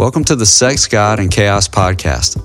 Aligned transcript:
Welcome 0.00 0.24
to 0.24 0.34
the 0.34 0.46
Sex, 0.46 0.86
God, 0.86 1.20
and 1.20 1.30
Chaos 1.30 1.68
podcast, 1.68 2.42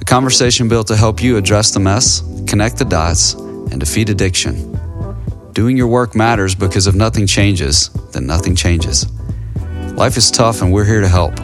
a 0.00 0.04
conversation 0.04 0.68
built 0.68 0.86
to 0.86 0.96
help 0.96 1.20
you 1.20 1.36
address 1.36 1.72
the 1.72 1.80
mess, 1.80 2.22
connect 2.46 2.76
the 2.76 2.84
dots, 2.84 3.34
and 3.34 3.80
defeat 3.80 4.08
addiction. 4.08 4.78
Doing 5.52 5.76
your 5.76 5.88
work 5.88 6.14
matters 6.14 6.54
because 6.54 6.86
if 6.86 6.94
nothing 6.94 7.26
changes, 7.26 7.88
then 8.12 8.28
nothing 8.28 8.54
changes. 8.54 9.10
Life 9.94 10.16
is 10.16 10.30
tough, 10.30 10.62
and 10.62 10.72
we're 10.72 10.84
here 10.84 11.00
to 11.00 11.08
help. 11.08 11.40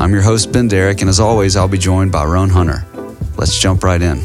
I'm 0.00 0.12
your 0.12 0.22
host, 0.22 0.52
Ben 0.52 0.68
Derrick, 0.68 1.00
and 1.00 1.10
as 1.10 1.18
always, 1.18 1.56
I'll 1.56 1.66
be 1.66 1.76
joined 1.76 2.12
by 2.12 2.24
Roan 2.24 2.48
Hunter. 2.48 2.86
Let's 3.36 3.58
jump 3.58 3.82
right 3.82 4.00
in. 4.00 4.24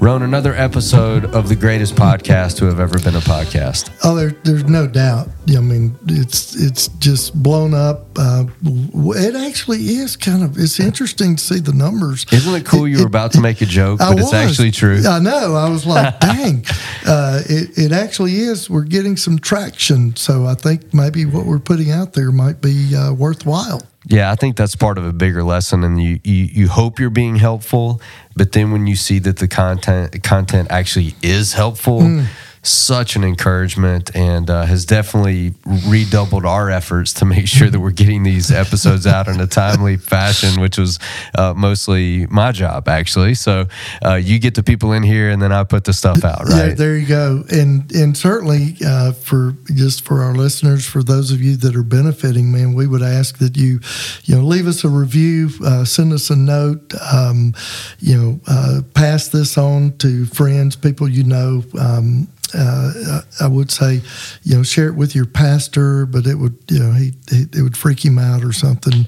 Roan, 0.00 0.22
another 0.22 0.52
episode 0.52 1.26
of 1.26 1.48
the 1.48 1.56
greatest 1.56 1.94
podcast 1.94 2.58
to 2.58 2.64
have 2.66 2.80
ever 2.80 2.98
been 2.98 3.14
a 3.14 3.20
podcast. 3.20 3.96
Oh, 4.02 4.16
there, 4.16 4.30
there's 4.42 4.64
no 4.64 4.86
doubt. 4.86 5.28
I 5.48 5.60
mean, 5.60 5.96
it's 6.06 6.56
it's 6.56 6.88
just 6.98 7.40
blown 7.40 7.72
up. 7.72 8.05
Uh, 8.18 8.46
it 8.64 9.34
actually 9.34 9.96
is 9.96 10.16
kind 10.16 10.42
of. 10.42 10.58
It's 10.58 10.80
interesting 10.80 11.36
to 11.36 11.42
see 11.42 11.60
the 11.60 11.72
numbers. 11.72 12.26
Isn't 12.32 12.54
it 12.54 12.64
cool? 12.64 12.84
It, 12.84 12.90
you 12.90 12.98
were 13.00 13.06
about 13.06 13.32
to 13.32 13.40
make 13.40 13.60
a 13.60 13.66
joke, 13.66 13.98
but 13.98 14.18
it's 14.18 14.32
actually 14.32 14.70
true. 14.70 15.02
I 15.06 15.18
know. 15.18 15.54
I 15.54 15.68
was 15.68 15.86
like, 15.86 16.18
dang. 16.20 16.64
Uh, 17.06 17.42
it, 17.48 17.78
it 17.78 17.92
actually 17.92 18.36
is. 18.36 18.70
We're 18.70 18.84
getting 18.84 19.16
some 19.16 19.38
traction. 19.38 20.16
So 20.16 20.46
I 20.46 20.54
think 20.54 20.94
maybe 20.94 21.24
what 21.24 21.46
we're 21.46 21.58
putting 21.58 21.90
out 21.90 22.14
there 22.14 22.32
might 22.32 22.60
be 22.60 22.94
uh, 22.94 23.12
worthwhile. 23.12 23.82
Yeah, 24.08 24.30
I 24.30 24.36
think 24.36 24.56
that's 24.56 24.76
part 24.76 24.98
of 24.98 25.04
a 25.04 25.12
bigger 25.12 25.42
lesson, 25.42 25.82
and 25.82 26.00
you, 26.00 26.20
you 26.22 26.44
you 26.44 26.68
hope 26.68 27.00
you're 27.00 27.10
being 27.10 27.34
helpful, 27.36 28.00
but 28.36 28.52
then 28.52 28.70
when 28.70 28.86
you 28.86 28.94
see 28.94 29.18
that 29.18 29.38
the 29.38 29.48
content 29.48 30.22
content 30.22 30.68
actually 30.70 31.14
is 31.22 31.54
helpful, 31.54 32.00
mm 32.00 32.26
such 32.66 33.16
an 33.16 33.24
encouragement 33.24 34.14
and 34.14 34.50
uh, 34.50 34.64
has 34.64 34.84
definitely 34.84 35.54
redoubled 35.86 36.44
our 36.44 36.70
efforts 36.70 37.12
to 37.14 37.24
make 37.24 37.46
sure 37.46 37.70
that 37.70 37.80
we're 37.80 37.90
getting 37.90 38.22
these 38.22 38.50
episodes 38.50 39.06
out 39.06 39.28
in 39.28 39.40
a 39.40 39.46
timely 39.46 39.96
fashion, 39.96 40.60
which 40.60 40.78
was 40.78 40.98
uh, 41.34 41.54
mostly 41.54 42.26
my 42.26 42.52
job, 42.52 42.88
actually. 42.88 43.34
So 43.34 43.66
uh, 44.04 44.14
you 44.14 44.38
get 44.38 44.54
the 44.54 44.62
people 44.62 44.92
in 44.92 45.02
here 45.02 45.30
and 45.30 45.40
then 45.40 45.52
I 45.52 45.64
put 45.64 45.84
the 45.84 45.92
stuff 45.92 46.24
out, 46.24 46.44
right? 46.44 46.68
Yeah, 46.68 46.74
there 46.74 46.96
you 46.96 47.06
go. 47.06 47.44
And, 47.50 47.90
and 47.92 48.16
certainly 48.16 48.76
uh, 48.84 49.12
for 49.12 49.54
just 49.74 50.04
for 50.04 50.22
our 50.22 50.34
listeners, 50.34 50.84
for 50.86 51.02
those 51.02 51.30
of 51.30 51.40
you 51.40 51.56
that 51.56 51.76
are 51.76 51.82
benefiting, 51.82 52.52
man, 52.52 52.74
we 52.74 52.86
would 52.86 53.02
ask 53.02 53.38
that 53.38 53.56
you, 53.56 53.80
you 54.24 54.36
know, 54.36 54.42
leave 54.42 54.66
us 54.66 54.84
a 54.84 54.88
review, 54.88 55.50
uh, 55.64 55.84
send 55.84 56.12
us 56.12 56.30
a 56.30 56.36
note, 56.36 56.94
um, 57.12 57.54
you 58.00 58.16
know, 58.16 58.40
uh, 58.46 58.80
pass 58.94 59.28
this 59.28 59.56
on 59.56 59.96
to 59.98 60.26
friends, 60.26 60.76
people 60.76 61.08
you 61.08 61.24
know. 61.24 61.62
Um, 61.78 62.28
uh, 62.54 63.22
I 63.40 63.48
would 63.48 63.70
say, 63.70 64.00
you 64.42 64.56
know, 64.56 64.62
share 64.62 64.88
it 64.88 64.94
with 64.94 65.14
your 65.14 65.26
pastor, 65.26 66.06
but 66.06 66.26
it 66.26 66.36
would, 66.36 66.56
you 66.68 66.78
know, 66.78 66.92
he, 66.92 67.12
he 67.30 67.42
it 67.52 67.62
would 67.62 67.76
freak 67.76 68.04
him 68.04 68.18
out 68.18 68.44
or 68.44 68.52
something. 68.52 69.04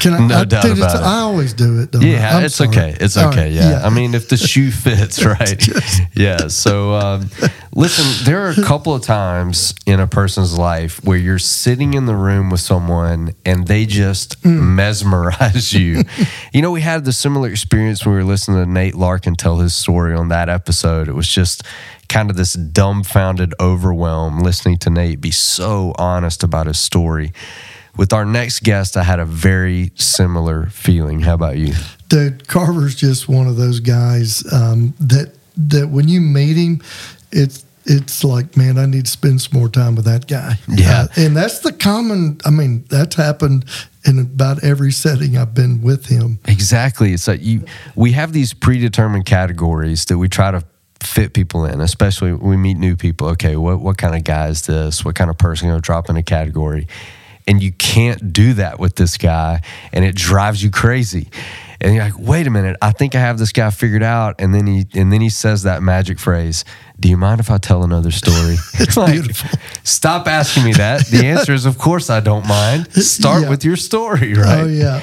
Can 0.00 0.14
I? 0.14 0.26
No 0.26 0.38
I, 0.38 0.44
doubt 0.44 0.62
dude, 0.62 0.78
about 0.78 0.96
it. 0.96 1.02
I 1.02 1.20
always 1.20 1.52
do 1.52 1.80
it. 1.80 1.94
yeah, 2.00 2.40
it's 2.40 2.56
sorry. 2.56 2.70
okay. 2.70 2.96
It's 3.00 3.16
okay. 3.16 3.44
Right, 3.44 3.52
yeah. 3.52 3.70
yeah. 3.70 3.86
I 3.86 3.90
mean, 3.90 4.14
if 4.14 4.28
the 4.28 4.36
shoe 4.36 4.70
fits, 4.70 5.24
right? 5.24 5.68
yeah. 6.14 6.48
So, 6.48 6.94
um, 6.94 7.30
listen, 7.74 8.24
there 8.24 8.46
are 8.46 8.50
a 8.50 8.62
couple 8.62 8.94
of 8.94 9.02
times 9.02 9.74
in 9.86 10.00
a 10.00 10.06
person's 10.06 10.58
life 10.58 11.02
where 11.04 11.18
you're 11.18 11.38
sitting 11.38 11.94
in 11.94 12.06
the 12.06 12.16
room 12.16 12.50
with 12.50 12.60
someone 12.60 13.32
and 13.44 13.66
they 13.66 13.86
just 13.86 14.42
mm. 14.42 14.74
mesmerize 14.74 15.72
you. 15.72 16.02
you 16.52 16.62
know, 16.62 16.70
we 16.70 16.80
had 16.80 17.04
the 17.04 17.12
similar 17.12 17.48
experience 17.48 18.04
when 18.04 18.14
we 18.14 18.20
were 18.20 18.24
listening 18.24 18.64
to 18.64 18.70
Nate 18.70 18.94
Larkin 18.94 19.34
tell 19.36 19.58
his 19.58 19.74
story 19.74 20.14
on 20.14 20.28
that 20.28 20.48
episode. 20.48 21.08
It 21.08 21.14
was 21.14 21.28
just 21.28 21.62
kind 22.08 22.30
of 22.30 22.36
this 22.36 22.54
dumbfounded 22.54 23.54
overwhelm 23.60 24.40
listening 24.40 24.78
to 24.78 24.90
Nate 24.90 25.20
be 25.20 25.30
so 25.30 25.94
honest 25.98 26.42
about 26.42 26.66
his 26.66 26.78
story. 26.78 27.32
With 27.96 28.12
our 28.12 28.26
next 28.26 28.62
guest, 28.62 28.96
I 28.96 29.02
had 29.02 29.20
a 29.20 29.24
very 29.24 29.90
similar 29.94 30.66
feeling. 30.66 31.20
How 31.20 31.34
about 31.34 31.56
you? 31.56 31.72
Dude, 32.08 32.46
Carver's 32.46 32.94
just 32.94 33.28
one 33.28 33.46
of 33.46 33.56
those 33.56 33.80
guys 33.80 34.44
um, 34.52 34.94
that 35.00 35.32
that 35.56 35.88
when 35.88 36.06
you 36.06 36.20
meet 36.20 36.56
him, 36.56 36.82
it's 37.32 37.64
it's 37.86 38.24
like, 38.24 38.56
man, 38.56 38.78
I 38.78 38.86
need 38.86 39.06
to 39.06 39.10
spend 39.10 39.40
some 39.40 39.58
more 39.58 39.68
time 39.68 39.94
with 39.94 40.04
that 40.04 40.26
guy. 40.26 40.58
Yeah, 40.68 41.02
uh, 41.02 41.08
and 41.16 41.36
that's 41.36 41.60
the 41.60 41.72
common. 41.72 42.38
I 42.44 42.50
mean, 42.50 42.84
that's 42.88 43.14
happened 43.14 43.64
in 44.04 44.18
about 44.18 44.62
every 44.62 44.92
setting 44.92 45.36
I've 45.36 45.54
been 45.54 45.82
with 45.82 46.06
him. 46.06 46.38
Exactly. 46.46 47.12
It's 47.12 47.28
like 47.28 47.42
you. 47.42 47.64
We 47.94 48.12
have 48.12 48.32
these 48.32 48.52
predetermined 48.52 49.24
categories 49.26 50.04
that 50.06 50.18
we 50.18 50.28
try 50.28 50.50
to 50.50 50.64
fit 51.00 51.32
people 51.32 51.64
in, 51.64 51.80
especially 51.80 52.32
we 52.32 52.56
meet 52.56 52.76
new 52.76 52.96
people. 52.96 53.28
Okay, 53.28 53.56
what 53.56 53.80
what 53.80 53.98
kind 53.98 54.14
of 54.14 54.24
guy 54.24 54.48
is 54.48 54.62
this? 54.62 55.04
What 55.04 55.14
kind 55.14 55.30
of 55.30 55.38
person 55.38 55.68
going 55.68 55.80
to 55.80 55.84
drop 55.84 56.08
in 56.08 56.16
a 56.16 56.22
category? 56.22 56.88
And 57.48 57.62
you 57.62 57.70
can't 57.72 58.32
do 58.32 58.54
that 58.54 58.80
with 58.80 58.96
this 58.96 59.16
guy, 59.16 59.60
and 59.92 60.04
it 60.04 60.16
drives 60.16 60.62
you 60.62 60.70
crazy. 60.70 61.28
And 61.80 61.94
you're 61.94 62.04
like, 62.04 62.18
wait 62.18 62.46
a 62.46 62.50
minute, 62.50 62.76
I 62.80 62.90
think 62.90 63.14
I 63.14 63.20
have 63.20 63.38
this 63.38 63.52
guy 63.52 63.70
figured 63.70 64.02
out. 64.02 64.36
And 64.40 64.54
then 64.54 64.66
he 64.66 64.86
and 64.94 65.12
then 65.12 65.20
he 65.20 65.28
says 65.28 65.64
that 65.64 65.82
magic 65.82 66.18
phrase, 66.18 66.64
do 66.98 67.08
you 67.08 67.16
mind 67.16 67.40
if 67.40 67.50
I 67.50 67.58
tell 67.58 67.84
another 67.84 68.10
story? 68.10 68.56
it's 68.74 68.96
like, 68.96 69.12
beautiful. 69.12 69.58
Stop 69.84 70.26
asking 70.26 70.64
me 70.64 70.72
that. 70.74 71.06
The 71.06 71.26
answer 71.26 71.52
is, 71.52 71.66
of 71.66 71.78
course, 71.78 72.08
I 72.10 72.20
don't 72.20 72.46
mind. 72.46 72.92
Start 72.94 73.42
yeah. 73.42 73.50
with 73.50 73.64
your 73.64 73.76
story, 73.76 74.34
right? 74.34 74.62
Oh 74.62 74.66
yeah, 74.66 75.02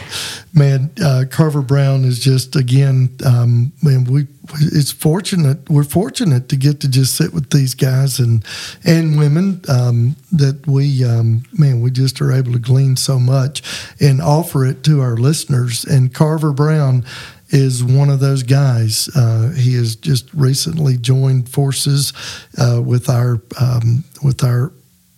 man. 0.54 0.92
Uh, 1.04 1.26
Carver 1.30 1.62
Brown 1.62 2.06
is 2.06 2.20
just 2.20 2.56
again, 2.56 3.16
um, 3.26 3.74
man. 3.82 4.06
We 4.06 4.28
it's 4.52 4.92
fortunate. 4.92 5.70
We're 5.70 5.84
fortunate 5.84 6.50
to 6.50 6.56
get 6.56 6.82
to 6.82 6.90
just 6.90 7.16
sit 7.16 7.34
with 7.34 7.50
these 7.50 7.74
guys 7.74 8.20
and 8.20 8.46
and 8.84 9.18
women 9.18 9.62
um, 9.68 10.16
that 10.32 10.68
we, 10.68 11.04
um, 11.04 11.44
man, 11.58 11.82
we 11.82 11.92
just 11.92 12.22
are 12.22 12.32
able 12.32 12.52
to 12.54 12.60
glean 12.60 12.96
so 12.96 13.20
much 13.20 13.64
and 14.00 14.22
offer 14.22 14.66
it 14.66 14.84
to 14.84 15.02
our 15.02 15.16
listeners. 15.16 15.86
And 15.86 16.14
Carver 16.14 16.52
Brown 16.52 17.06
is 17.50 17.84
one 17.84 18.10
of 18.10 18.20
those 18.20 18.44
guys. 18.44 19.10
Uh, 19.16 19.52
he 19.56 19.76
has 19.76 19.96
just 19.96 20.32
recently 20.34 20.98
joined 20.98 21.50
forces 21.50 22.14
uh, 22.58 22.82
with 22.82 23.10
our 23.10 23.42
um, 23.60 24.04
with 24.22 24.44
our 24.44 24.72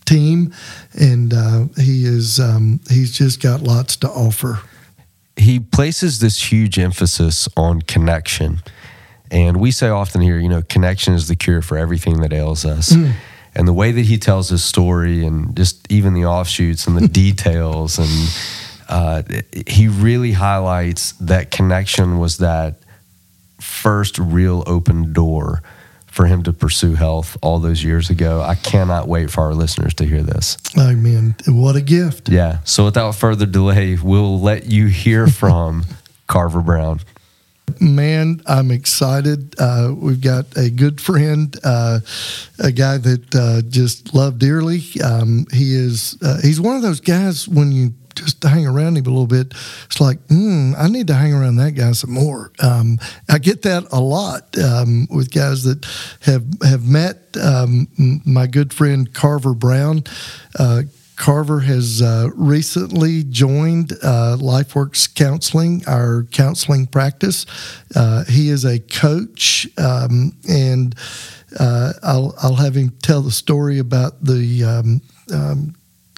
team, 0.05 0.53
and 0.93 1.33
uh, 1.33 1.65
he 1.77 2.05
is 2.05 2.39
um, 2.39 2.79
he's 2.89 3.17
just 3.17 3.41
got 3.41 3.61
lots 3.61 3.95
to 3.97 4.09
offer. 4.09 4.59
He 5.37 5.59
places 5.59 6.19
this 6.19 6.51
huge 6.51 6.79
emphasis 6.79 7.49
on 7.57 7.81
connection, 7.81 8.61
and 9.29 9.57
we 9.57 9.71
say 9.71 9.89
often 9.89 10.21
here, 10.21 10.39
you 10.39 10.49
know, 10.49 10.61
connection 10.61 11.13
is 11.13 11.27
the 11.27 11.35
cure 11.35 11.61
for 11.61 11.77
everything 11.77 12.21
that 12.21 12.31
ails 12.31 12.65
us. 12.65 12.91
Mm. 12.91 13.13
And 13.57 13.67
the 13.67 13.73
way 13.73 13.91
that 13.91 14.05
he 14.05 14.17
tells 14.17 14.49
his 14.49 14.63
story, 14.63 15.25
and 15.25 15.55
just 15.55 15.89
even 15.91 16.13
the 16.13 16.25
offshoots 16.25 16.87
and 16.87 16.97
the 16.97 17.07
details, 17.07 17.97
and 17.97 18.09
uh, 18.89 19.23
he 19.67 19.87
really 19.87 20.33
highlights 20.33 21.13
that 21.13 21.51
connection 21.51 22.17
was 22.17 22.37
that 22.37 22.75
first 23.59 24.19
real 24.19 24.63
open 24.67 25.13
door 25.13 25.63
for 26.15 26.25
him 26.25 26.43
to 26.43 26.53
pursue 26.53 26.95
health 26.95 27.35
all 27.41 27.59
those 27.59 27.83
years 27.83 28.09
ago. 28.09 28.41
I 28.41 28.55
cannot 28.55 29.09
wait 29.09 29.29
for 29.29 29.41
our 29.41 29.53
listeners 29.53 29.93
to 29.95 30.05
hear 30.05 30.23
this. 30.23 30.57
Amen. 30.77 31.35
What 31.45 31.75
a 31.75 31.81
gift. 31.81 32.29
Yeah. 32.29 32.59
So 32.63 32.85
without 32.85 33.15
further 33.15 33.45
delay, 33.45 33.97
we'll 34.01 34.39
let 34.39 34.65
you 34.65 34.87
hear 34.87 35.27
from 35.41 35.83
Carver 36.27 36.61
Brown. 36.61 37.01
Man, 37.81 38.41
I'm 38.45 38.71
excited. 38.71 39.55
Uh, 39.59 39.93
we've 39.93 40.21
got 40.21 40.55
a 40.55 40.69
good 40.69 41.01
friend, 41.01 41.53
uh, 41.65 41.99
a 42.59 42.71
guy 42.71 42.97
that 42.97 43.35
uh, 43.35 43.67
just 43.67 44.13
love 44.13 44.39
dearly. 44.39 44.83
Um, 45.03 45.47
he 45.51 45.75
is 45.75 46.17
uh, 46.21 46.39
he's 46.41 46.61
one 46.61 46.77
of 46.77 46.81
those 46.81 47.01
guys 47.01 47.47
when 47.47 47.73
you 47.73 47.93
just 48.15 48.41
to 48.41 48.49
hang 48.49 48.65
around 48.65 48.97
him 48.97 49.05
a 49.05 49.09
little 49.09 49.27
bit, 49.27 49.53
it's 49.85 50.01
like, 50.01 50.19
mm, 50.27 50.73
I 50.77 50.87
need 50.87 51.07
to 51.07 51.13
hang 51.13 51.33
around 51.33 51.57
that 51.57 51.71
guy 51.71 51.91
some 51.91 52.11
more. 52.11 52.51
Um, 52.59 52.99
I 53.29 53.37
get 53.37 53.61
that 53.63 53.85
a 53.91 53.99
lot 53.99 54.57
um, 54.57 55.07
with 55.09 55.31
guys 55.31 55.63
that 55.63 55.85
have 56.21 56.45
have 56.63 56.87
met 56.87 57.37
um, 57.41 57.87
my 58.25 58.47
good 58.47 58.73
friend 58.73 59.13
Carver 59.13 59.53
Brown. 59.53 60.03
Uh, 60.57 60.83
Carver 61.15 61.61
has 61.61 62.01
uh, 62.01 62.29
recently 62.35 63.23
joined 63.23 63.93
uh, 64.03 64.37
LifeWorks 64.39 65.13
Counseling, 65.15 65.83
our 65.87 66.23
counseling 66.31 66.87
practice. 66.87 67.45
Uh, 67.95 68.25
he 68.25 68.49
is 68.49 68.65
a 68.65 68.79
coach, 68.79 69.67
um, 69.77 70.33
and 70.49 70.95
uh, 71.59 71.93
I'll, 72.03 72.35
I'll 72.41 72.55
have 72.55 72.75
him 72.75 72.91
tell 73.01 73.21
the 73.21 73.31
story 73.31 73.79
about 73.79 74.23
the 74.23 74.63
um, 74.63 75.01
um, 75.33 75.75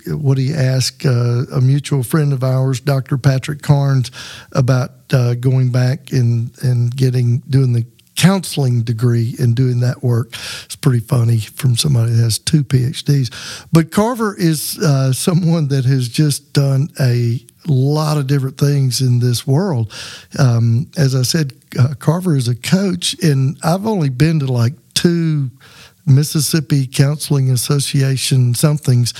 what 0.07 0.37
he 0.37 0.53
asked 0.53 1.05
uh, 1.05 1.45
a 1.53 1.61
mutual 1.61 2.03
friend 2.03 2.33
of 2.33 2.43
ours, 2.43 2.79
Dr. 2.79 3.17
Patrick 3.17 3.61
Carnes, 3.61 4.11
about 4.51 4.91
uh, 5.13 5.35
going 5.35 5.71
back 5.71 6.11
and 6.11 6.51
and 6.61 6.95
getting 6.95 7.39
doing 7.49 7.73
the 7.73 7.85
counseling 8.17 8.81
degree 8.81 9.35
and 9.39 9.55
doing 9.55 9.79
that 9.79 10.03
work. 10.03 10.33
It's 10.65 10.75
pretty 10.75 10.99
funny 10.99 11.37
from 11.39 11.77
somebody 11.77 12.11
that 12.11 12.23
has 12.23 12.39
two 12.39 12.63
PhDs. 12.63 13.31
But 13.71 13.91
Carver 13.91 14.35
is 14.35 14.77
uh, 14.79 15.13
someone 15.13 15.67
that 15.69 15.85
has 15.85 16.09
just 16.09 16.51
done 16.51 16.89
a 16.99 17.39
lot 17.67 18.17
of 18.17 18.27
different 18.27 18.57
things 18.57 19.01
in 19.01 19.19
this 19.19 19.45
world. 19.45 19.93
Um, 20.39 20.89
as 20.97 21.15
I 21.15 21.21
said, 21.21 21.53
uh, 21.79 21.93
Carver 21.99 22.35
is 22.35 22.47
a 22.47 22.55
coach, 22.55 23.15
and 23.23 23.57
I've 23.63 23.85
only 23.85 24.09
been 24.09 24.39
to 24.39 24.51
like 24.51 24.73
two 24.93 25.51
Mississippi 26.07 26.87
Counseling 26.87 27.51
Association 27.51 28.53
somethings, 28.55 29.13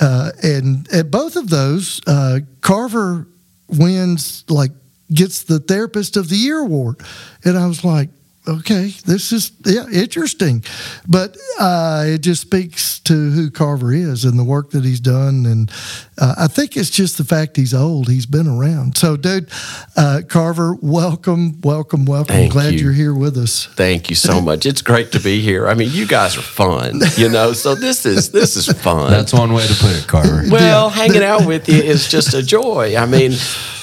uh, 0.00 0.32
and 0.42 0.88
at 0.92 1.10
both 1.10 1.36
of 1.36 1.48
those, 1.48 2.00
uh, 2.06 2.40
Carver 2.60 3.26
wins 3.68 4.44
like 4.48 4.72
gets 5.12 5.44
the 5.44 5.60
Therapist 5.60 6.16
of 6.16 6.28
the 6.28 6.36
Year 6.36 6.58
award, 6.58 7.00
and 7.44 7.56
I 7.56 7.66
was 7.66 7.84
like, 7.84 8.10
okay, 8.46 8.88
this 9.04 9.32
is 9.32 9.52
yeah 9.64 9.86
interesting, 9.92 10.64
but 11.08 11.36
uh, 11.60 12.04
it 12.06 12.18
just 12.18 12.40
speaks 12.42 12.98
to 13.00 13.30
who 13.30 13.50
Carver 13.50 13.92
is 13.92 14.24
and 14.24 14.38
the 14.38 14.44
work 14.44 14.70
that 14.70 14.84
he's 14.84 15.00
done, 15.00 15.46
and 15.46 15.70
uh, 16.18 16.34
I 16.38 16.46
think 16.48 16.76
it's 16.76 16.90
just 16.90 17.18
the 17.18 17.24
fact 17.24 17.56
he's 17.56 17.74
old. 17.74 18.08
He's 18.08 18.26
been 18.26 18.46
around. 18.46 18.96
So, 18.96 19.16
dude, 19.16 19.48
uh, 19.96 20.22
Carver, 20.28 20.76
welcome, 20.80 21.60
welcome, 21.62 22.04
welcome. 22.04 22.34
Thank 22.34 22.52
Glad 22.52 22.74
you. 22.74 22.90
are 22.90 22.92
here 22.92 23.14
with 23.14 23.36
us. 23.36 23.66
Thank 23.66 24.10
you 24.10 24.16
so 24.16 24.40
much. 24.40 24.66
It's 24.66 24.82
great 24.82 25.12
to 25.12 25.20
be 25.20 25.40
here. 25.40 25.68
I 25.68 25.74
mean, 25.74 25.90
you 25.92 26.06
guys 26.06 26.36
are 26.36 26.42
fun, 26.42 27.00
you 27.16 27.28
know. 27.28 27.52
So 27.52 27.74
this 27.74 28.06
is 28.06 28.30
this 28.32 28.56
is 28.56 28.66
fun. 28.80 29.10
That's 29.10 29.32
one 29.32 29.52
way 29.52 29.66
to 29.66 29.74
put 29.74 29.96
it, 29.96 30.06
Carver. 30.06 30.44
well, 30.50 30.90
hanging 30.90 31.22
out 31.22 31.46
with 31.46 31.68
you 31.68 31.80
is 31.82 32.08
just 32.08 32.34
a 32.34 32.42
joy. 32.42 32.96
I 32.96 33.06
mean, 33.06 33.32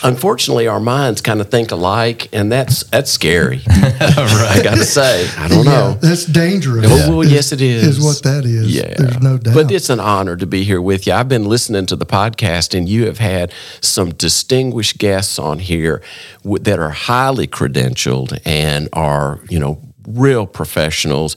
unfortunately, 0.04 0.68
our 0.68 0.80
minds 0.80 1.22
kind 1.22 1.42
of 1.42 1.50
think 1.50 1.72
alike, 1.72 2.30
and 2.34 2.52
that's 2.52 2.84
that's 2.86 3.12
scary. 3.12 3.62
right. 3.68 4.02
I 4.08 4.62
got 4.64 4.76
to 4.76 4.86
say, 4.86 5.30
I 5.38 5.48
don't 5.48 5.66
know. 5.66 5.94
that's 6.02 6.26
dangerous. 6.26 6.86
Oh, 6.90 7.18
well, 7.18 7.28
yes, 7.28 7.52
it 7.52 7.62
is. 7.62 7.98
Is 7.98 8.02
what 8.04 8.24
that 8.24 8.46
is. 8.46 8.76
Yeah, 8.76 8.94
there's 8.98 9.22
no 9.22 9.38
doubt. 9.38 9.54
But 9.54 9.72
it's 9.72 9.90
an 9.90 10.00
honor 10.00 10.36
to 10.36 10.46
be 10.46 10.64
here 10.64 10.82
with 10.82 11.08
you. 11.08 11.14
I've 11.14 11.30
been 11.30 11.46
listening 11.46 11.86
to 11.88 11.96
the 11.96 12.06
podcast, 12.06 12.78
and 12.78 12.88
you 12.88 13.06
have 13.06 13.20
had 13.20 13.54
some 13.82 14.14
distinguished 14.14 14.98
guests 14.98 15.40
on 15.40 15.60
here 15.60 16.02
that 16.44 16.80
are 16.80 16.92
highly 16.92 17.48
credentialed 17.48 18.40
and 18.46 18.90
are, 18.94 19.40
you 19.50 19.60
know, 19.60 19.82
real 20.08 20.46
professionals. 20.46 21.36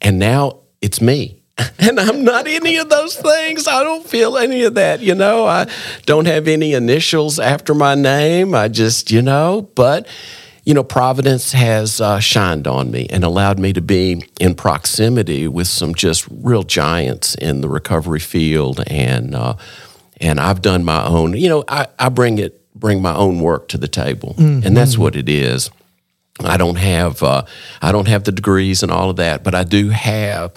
And 0.00 0.18
now 0.18 0.60
it's 0.80 1.00
me. 1.00 1.37
And 1.80 2.00
I'm 2.00 2.24
not 2.24 2.48
any 2.48 2.76
of 2.76 2.88
those 2.88 3.16
things. 3.16 3.68
I 3.68 3.82
don't 3.84 4.04
feel 4.04 4.36
any 4.36 4.64
of 4.64 4.74
that. 4.74 5.00
You 5.00 5.14
know, 5.14 5.46
I 5.46 5.70
don't 6.06 6.26
have 6.26 6.48
any 6.48 6.74
initials 6.74 7.38
after 7.38 7.72
my 7.72 7.94
name. 7.94 8.52
I 8.52 8.66
just, 8.68 9.10
you 9.12 9.22
know, 9.22 9.68
but 9.74 10.06
you 10.68 10.74
know, 10.74 10.84
Providence 10.84 11.52
has 11.52 11.98
uh, 11.98 12.20
shined 12.20 12.66
on 12.66 12.90
me 12.90 13.06
and 13.08 13.24
allowed 13.24 13.58
me 13.58 13.72
to 13.72 13.80
be 13.80 14.22
in 14.38 14.54
proximity 14.54 15.48
with 15.48 15.66
some 15.66 15.94
just 15.94 16.28
real 16.30 16.62
giants 16.62 17.34
in 17.36 17.62
the 17.62 17.70
recovery 17.70 18.20
field, 18.20 18.82
and 18.86 19.34
uh, 19.34 19.54
and 20.20 20.38
I've 20.38 20.60
done 20.60 20.84
my 20.84 21.06
own. 21.06 21.32
You 21.32 21.48
know, 21.48 21.64
I, 21.68 21.86
I 21.98 22.10
bring 22.10 22.36
it, 22.36 22.60
bring 22.74 23.00
my 23.00 23.14
own 23.14 23.40
work 23.40 23.68
to 23.68 23.78
the 23.78 23.88
table, 23.88 24.34
mm-hmm. 24.36 24.66
and 24.66 24.76
that's 24.76 24.98
what 24.98 25.16
it 25.16 25.30
is. 25.30 25.70
I 26.40 26.58
don't 26.58 26.76
have 26.76 27.22
uh, 27.22 27.44
I 27.80 27.90
don't 27.90 28.08
have 28.08 28.24
the 28.24 28.32
degrees 28.32 28.82
and 28.82 28.92
all 28.92 29.08
of 29.08 29.16
that, 29.16 29.42
but 29.42 29.54
I 29.54 29.64
do 29.64 29.88
have 29.88 30.52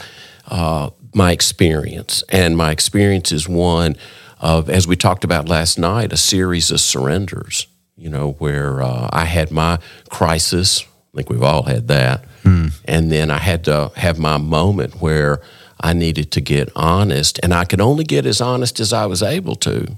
uh, 0.52 0.92
my 1.16 1.32
experience, 1.32 2.24
and 2.30 2.56
my 2.56 2.72
experience 2.72 3.32
is 3.32 3.50
one 3.50 3.96
of, 4.40 4.70
as 4.70 4.88
we 4.88 4.96
talked 4.96 5.24
about 5.24 5.50
last 5.50 5.80
night, 5.80 6.14
a 6.14 6.18
series 6.18 6.70
of 6.70 6.80
surrenders 6.80 7.68
you 8.02 8.10
know, 8.10 8.32
where 8.40 8.82
uh, 8.82 9.10
I 9.14 9.26
had 9.26 9.52
my 9.52 9.78
crisis. 10.10 10.82
I 10.82 11.18
think 11.18 11.30
we've 11.30 11.44
all 11.44 11.64
had 11.64 11.88
that. 11.90 12.26
Mm. 12.44 12.74
And 12.86 13.12
then 13.12 13.30
I 13.30 13.38
had 13.38 13.64
to 13.66 13.92
have 13.96 14.18
my 14.18 14.38
moment 14.38 14.96
where 14.96 15.42
I 15.80 15.94
needed 15.94 16.32
to 16.32 16.42
get 16.42 16.72
honest, 16.76 17.40
and 17.44 17.54
I 17.54 17.64
could 17.66 17.80
only 17.80 18.04
get 18.04 18.26
as 18.26 18.42
honest 18.42 18.80
as 18.80 18.92
I 18.92 19.06
was 19.06 19.22
able 19.22 19.56
to, 19.58 19.98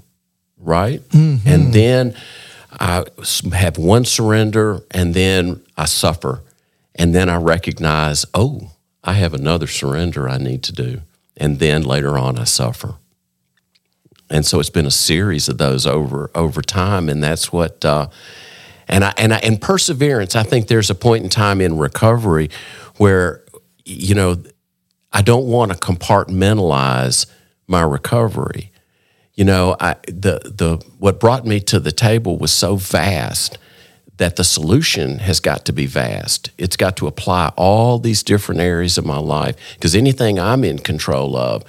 right? 0.58 1.00
Mm-hmm. 1.10 1.48
And 1.48 1.72
then 1.72 2.14
I 2.70 3.04
have 3.52 3.78
one 3.78 4.04
surrender, 4.04 4.82
and 4.90 5.14
then 5.14 5.62
I 5.76 5.86
suffer. 5.86 6.42
And 6.94 7.14
then 7.14 7.30
I 7.30 7.36
recognize, 7.36 8.26
oh, 8.34 8.70
I 9.04 9.12
have 9.14 9.34
another 9.34 9.66
surrender 9.66 10.28
I 10.28 10.38
need 10.38 10.62
to 10.64 10.72
do. 10.72 11.02
And 11.36 11.58
then 11.58 11.82
later 11.82 12.18
on, 12.18 12.38
I 12.38 12.44
suffer 12.44 12.96
and 14.30 14.44
so 14.44 14.58
it's 14.58 14.70
been 14.70 14.86
a 14.86 14.90
series 14.90 15.48
of 15.48 15.58
those 15.58 15.86
over 15.86 16.30
over 16.34 16.62
time, 16.62 17.08
and 17.08 17.22
that's 17.22 17.52
what. 17.52 17.84
Uh, 17.84 18.08
and 18.88 19.04
I 19.04 19.14
and 19.16 19.32
I, 19.32 19.38
and 19.38 19.60
perseverance. 19.60 20.34
I 20.34 20.42
think 20.42 20.66
there's 20.66 20.90
a 20.90 20.94
point 20.94 21.24
in 21.24 21.30
time 21.30 21.60
in 21.60 21.78
recovery 21.78 22.50
where 22.96 23.42
you 23.84 24.14
know 24.14 24.42
I 25.12 25.22
don't 25.22 25.46
want 25.46 25.72
to 25.72 25.78
compartmentalize 25.78 27.26
my 27.66 27.82
recovery. 27.82 28.72
You 29.34 29.44
know, 29.44 29.76
I 29.80 29.96
the 30.06 30.40
the 30.44 30.84
what 30.98 31.20
brought 31.20 31.46
me 31.46 31.60
to 31.60 31.80
the 31.80 31.92
table 31.92 32.36
was 32.36 32.52
so 32.52 32.76
vast 32.76 33.58
that 34.16 34.36
the 34.36 34.44
solution 34.44 35.18
has 35.18 35.40
got 35.40 35.64
to 35.64 35.72
be 35.72 35.86
vast. 35.86 36.50
It's 36.56 36.76
got 36.76 36.96
to 36.98 37.06
apply 37.06 37.52
all 37.56 37.98
these 37.98 38.22
different 38.22 38.60
areas 38.60 38.96
of 38.96 39.04
my 39.04 39.18
life 39.18 39.56
because 39.74 39.94
anything 39.94 40.38
I'm 40.38 40.64
in 40.64 40.78
control 40.78 41.36
of 41.36 41.64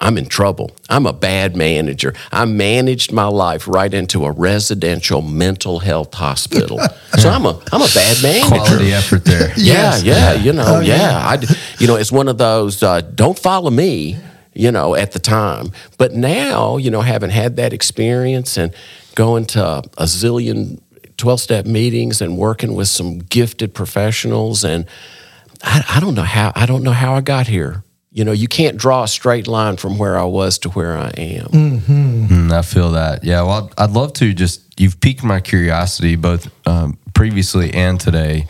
I'm 0.00 0.18
in 0.18 0.26
trouble. 0.26 0.70
I'm 0.90 1.06
a 1.06 1.12
bad 1.12 1.56
manager. 1.56 2.14
I 2.30 2.44
managed 2.44 3.12
my 3.12 3.26
life 3.26 3.66
right 3.66 3.92
into 3.92 4.26
a 4.26 4.32
residential 4.32 5.22
mental 5.22 5.78
health 5.78 6.12
hospital. 6.14 6.78
so 7.18 7.30
I'm 7.30 7.46
a 7.46 7.60
I'm 7.72 7.80
a 7.80 7.88
bad 7.94 8.22
manager. 8.22 8.48
Quality 8.48 8.92
effort 8.92 9.24
there. 9.24 9.52
yeah, 9.56 9.96
yeah, 9.98 10.34
you 10.34 10.52
know, 10.52 10.64
oh, 10.66 10.80
yeah. 10.80 10.96
yeah. 10.96 11.26
I, 11.26 11.56
you 11.78 11.86
know, 11.86 11.96
it's 11.96 12.12
one 12.12 12.28
of 12.28 12.38
those. 12.38 12.82
Uh, 12.82 13.00
don't 13.00 13.38
follow 13.38 13.70
me. 13.70 14.18
You 14.56 14.70
know, 14.70 14.94
at 14.94 15.10
the 15.10 15.18
time, 15.18 15.72
but 15.98 16.12
now, 16.12 16.76
you 16.76 16.88
know, 16.88 17.00
having 17.00 17.30
had 17.30 17.56
that 17.56 17.72
experience 17.72 18.56
and 18.56 18.72
going 19.16 19.46
to 19.46 19.82
a 19.98 20.04
zillion 20.04 20.80
12 21.16 21.40
step 21.40 21.66
meetings 21.66 22.20
and 22.20 22.36
working 22.36 22.74
with 22.74 22.88
some 22.88 23.18
gifted 23.18 23.74
professionals 23.74 24.64
and 24.64 24.86
I, 25.62 25.84
I 25.88 26.00
don't 26.00 26.14
know 26.14 26.22
how 26.22 26.52
I 26.54 26.66
don't 26.66 26.82
know 26.82 26.92
how 26.92 27.14
I 27.14 27.20
got 27.20 27.46
here 27.46 27.84
you 28.14 28.24
know, 28.24 28.30
you 28.30 28.46
can't 28.46 28.76
draw 28.76 29.02
a 29.02 29.08
straight 29.08 29.48
line 29.48 29.76
from 29.76 29.98
where 29.98 30.16
I 30.16 30.22
was 30.22 30.56
to 30.60 30.68
where 30.70 30.96
I 30.96 31.08
am. 31.16 31.46
Mm-hmm. 31.46 32.26
Mm, 32.26 32.52
I 32.52 32.62
feel 32.62 32.92
that. 32.92 33.24
Yeah. 33.24 33.42
Well, 33.42 33.70
I'd, 33.76 33.82
I'd, 33.86 33.90
love 33.90 34.12
to 34.14 34.32
just, 34.32 34.80
you've 34.80 35.00
piqued 35.00 35.24
my 35.24 35.40
curiosity 35.40 36.14
both 36.14 36.48
um, 36.64 36.96
previously 37.12 37.74
and 37.74 37.98
today. 38.00 38.46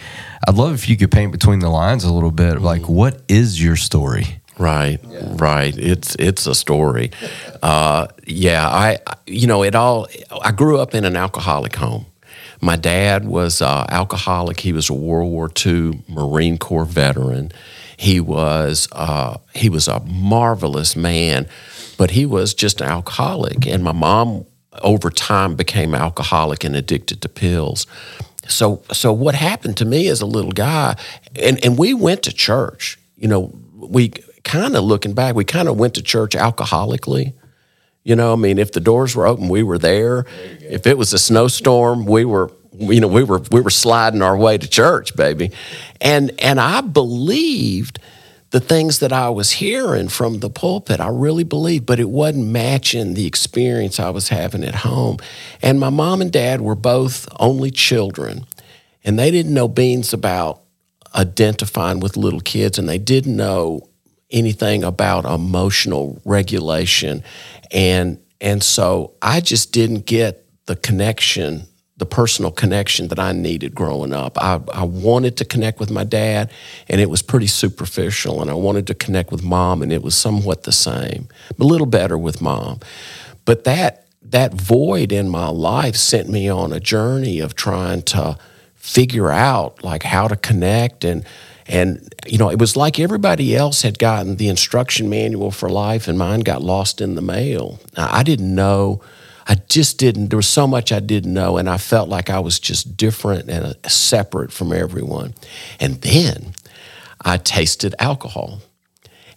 I'd 0.46 0.56
love 0.56 0.75
if 0.75 0.87
you 0.87 0.99
could 0.99 1.11
paint 1.11 1.32
between 1.32 1.61
the 1.61 1.70
lines 1.70 2.05
a 2.05 2.12
little 2.12 2.31
bit. 2.31 2.61
Like, 2.61 2.82
mm. 2.82 2.90
what 2.90 3.22
is 3.26 3.62
your 3.62 3.76
story? 3.76 4.43
Right, 4.58 5.00
yeah. 5.02 5.32
right. 5.37 5.76
It's 5.76 6.14
it's 6.14 6.46
a 6.46 6.55
story. 6.55 7.11
Uh, 7.61 8.06
yeah, 8.25 8.69
I 8.69 8.99
you 9.26 9.49
know 9.49 9.64
it 9.64 9.75
all. 9.75 10.06
I 10.44 10.52
grew 10.52 10.78
up 10.78 10.94
in 10.94 11.05
an 11.05 11.16
alcoholic 11.16 11.75
home. 11.75 12.06
My 12.64 12.76
dad 12.76 13.26
was 13.26 13.61
uh, 13.61 13.84
alcoholic. 13.90 14.61
He 14.61 14.72
was 14.72 14.88
a 14.88 14.94
World 14.94 15.31
War 15.31 15.50
II 15.66 16.02
Marine 16.08 16.56
Corps 16.56 16.87
veteran. 16.87 17.52
He 17.99 18.20
was 18.20 18.88
uh, 18.93 19.37
he 19.55 19.69
was 19.69 19.87
a 19.87 20.00
marvelous 20.00 20.96
man, 20.96 21.46
but 21.99 22.12
he 22.12 22.25
was 22.25 22.55
just 22.55 22.80
an 22.80 22.88
alcoholic. 22.88 23.66
And 23.66 23.85
my 23.85 23.92
mom, 23.92 24.47
over 24.80 25.11
time, 25.11 25.56
became 25.56 25.94
alcoholic 25.94 26.64
and 26.64 26.75
addicted 26.75 27.21
to 27.21 27.28
pills. 27.28 27.87
So 28.49 28.83
so 28.92 29.12
what 29.12 29.35
happened 29.35 29.76
to 29.76 29.85
me 29.85 30.09
as 30.09 30.23
a 30.23 30.26
little 30.26 30.52
guy, 30.52 30.97
and 31.38 31.62
and 31.62 31.76
we 31.76 31.92
went 31.92 32.23
to 32.23 32.33
church. 32.33 32.99
You 33.18 33.28
know, 33.28 33.52
we 33.75 34.09
kind 34.42 34.75
of 34.75 34.85
looking 34.85 35.12
back, 35.12 35.35
we 35.35 35.44
kind 35.44 35.68
of 35.68 35.76
went 35.76 35.94
to 35.97 36.02
church 36.02 36.33
alcoholically. 36.33 37.35
You 38.04 38.14
know, 38.14 38.34
I 38.34 38.37
mean, 38.37 38.58
if 38.58 38.73
the 38.73 38.80
doors 38.80 39.16
were 39.16 39.26
open, 39.26 39.49
we 39.49 39.62
were 39.62 39.78
there. 39.78 40.26
If 40.61 40.87
it 40.87 40.96
was 40.99 41.12
a 41.12 41.18
snowstorm, 41.18 42.04
we 42.04 42.25
were 42.25 42.50
you 42.78 43.00
know, 43.00 43.08
we 43.08 43.23
were 43.23 43.40
we 43.50 43.61
were 43.61 43.70
sliding 43.70 44.23
our 44.23 44.37
way 44.37 44.58
to 44.58 44.68
church, 44.68 45.16
baby. 45.16 45.52
And 46.00 46.32
and 46.40 46.61
I 46.61 46.80
believed 46.80 47.99
the 48.50 48.61
things 48.61 49.00
that 49.00 49.12
I 49.12 49.30
was 49.30 49.52
hearing 49.52 50.08
from 50.08 50.40
the 50.40 50.50
pulpit. 50.50 51.00
I 51.00 51.08
really 51.08 51.44
believed, 51.44 51.87
but 51.87 51.99
it 51.99 52.08
wasn't 52.08 52.46
matching 52.46 53.14
the 53.14 53.26
experience 53.26 53.99
I 53.99 54.11
was 54.11 54.28
having 54.28 54.64
at 54.64 54.76
home. 54.76 55.18
And 55.61 55.80
my 55.80 55.90
mom 55.90 56.20
and 56.20 56.32
dad 56.32 56.61
were 56.61 56.76
both 56.76 57.28
only 57.40 57.70
children, 57.70 58.46
and 59.02 59.18
they 59.18 59.30
didn't 59.30 59.54
know 59.54 59.68
beans 59.68 60.12
about 60.12 60.61
identifying 61.14 62.00
with 62.00 62.16
little 62.16 62.40
kids, 62.40 62.78
and 62.78 62.88
they 62.88 62.99
didn't 62.99 63.37
know 63.37 63.88
anything 64.30 64.82
about 64.82 65.25
emotional 65.25 66.20
regulation. 66.25 67.23
And 67.75 68.21
and 68.40 68.62
so 68.62 69.14
I 69.21 69.40
just 69.40 69.73
didn't 69.73 70.07
get 70.07 70.47
the 70.66 70.76
connection 70.76 71.66
the 71.97 72.07
personal 72.07 72.50
connection 72.50 73.09
that 73.09 73.21
I 73.21 73.33
needed 73.33 73.75
growing 73.75 74.12
up. 74.12 74.37
I, 74.43 74.61
I 74.73 74.83
wanted 74.83 75.37
to 75.37 75.45
connect 75.45 75.78
with 75.78 75.93
my 75.93 76.02
dad, 76.02 76.50
and 76.88 77.00
it 77.00 77.09
was 77.09 77.23
pretty 77.23 77.47
superficial. 77.47 78.43
And 78.43 78.50
I 78.50 78.54
wanted 78.54 78.88
to 78.88 78.95
connect 78.95 79.31
with 79.31 79.45
mom, 79.45 79.81
and 79.81 79.93
it 79.93 80.02
was 80.02 80.16
somewhat 80.16 80.64
the 80.64 80.73
same, 80.73 81.28
a 81.59 81.64
little 81.64 81.87
better 81.87 82.19
with 82.19 82.40
mom. 82.40 82.81
But 83.45 83.64
that 83.64 84.07
that 84.23 84.54
void 84.54 85.12
in 85.12 85.28
my 85.28 85.49
life 85.49 85.95
sent 85.97 86.28
me 86.28 86.49
on 86.49 86.73
a 86.73 86.81
journey 86.81 87.40
of 87.40 87.54
trying 87.54 88.02
to 88.02 88.38
figure 88.75 89.31
out 89.31 89.85
like 89.85 90.02
how 90.02 90.26
to 90.26 90.35
connect 90.35 91.04
and 91.04 91.25
and 91.66 92.14
you 92.26 92.38
know 92.38 92.50
it 92.50 92.59
was 92.59 92.76
like 92.76 92.99
everybody 93.00 93.56
else 93.56 93.83
had 93.83 93.99
gotten 93.99 94.37
the 94.37 94.49
instruction 94.49 95.09
manual 95.09 95.50
for 95.50 95.68
life 95.68 96.09
and 96.09 96.18
mine 96.18 96.40
got 96.40 96.62
lost 96.62 97.00
in 97.00 97.14
the 97.14 97.23
mail 97.23 97.80
i 97.97 98.23
didn't 98.23 98.54
know 98.54 99.00
I 99.47 99.56
just 99.68 99.99
didn't, 99.99 100.28
there 100.28 100.38
was 100.38 100.49
so 100.49 100.66
much 100.66 100.90
I 100.90 101.00
didn't 101.00 101.35
know, 101.35 101.59
and 101.59 101.68
I 101.68 101.76
felt 101.76 102.09
like 102.09 102.30
I 102.30 102.38
was 102.38 102.59
just 102.59 102.97
different 102.97 103.50
and 103.50 103.66
uh, 103.66 103.88
separate 103.88 104.52
from 104.52 104.73
everyone. 104.73 105.35
And 105.78 106.00
then 106.00 106.54
I 107.21 107.37
tasted 107.37 107.94
alcohol. 107.99 108.61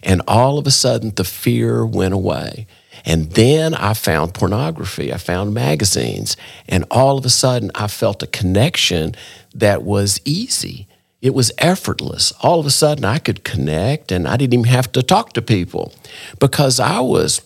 And 0.02 0.22
all 0.26 0.58
of 0.58 0.66
a 0.66 0.70
sudden, 0.70 1.14
the 1.14 1.24
fear 1.24 1.84
went 1.84 2.14
away. 2.14 2.66
And 3.04 3.32
then 3.32 3.74
I 3.74 3.94
found 3.94 4.34
pornography, 4.34 5.12
I 5.12 5.18
found 5.18 5.54
magazines, 5.54 6.36
and 6.68 6.84
all 6.90 7.18
of 7.18 7.24
a 7.24 7.30
sudden 7.30 7.70
I 7.74 7.86
felt 7.86 8.22
a 8.22 8.26
connection 8.26 9.14
that 9.54 9.82
was 9.82 10.20
easy. 10.24 10.87
It 11.20 11.34
was 11.34 11.50
effortless. 11.58 12.32
All 12.42 12.60
of 12.60 12.66
a 12.66 12.70
sudden 12.70 13.04
I 13.04 13.18
could 13.18 13.44
connect 13.44 14.12
and 14.12 14.28
I 14.28 14.36
didn't 14.36 14.54
even 14.54 14.66
have 14.66 14.92
to 14.92 15.02
talk 15.02 15.32
to 15.32 15.42
people 15.42 15.92
because 16.38 16.78
I 16.78 17.00
was 17.00 17.42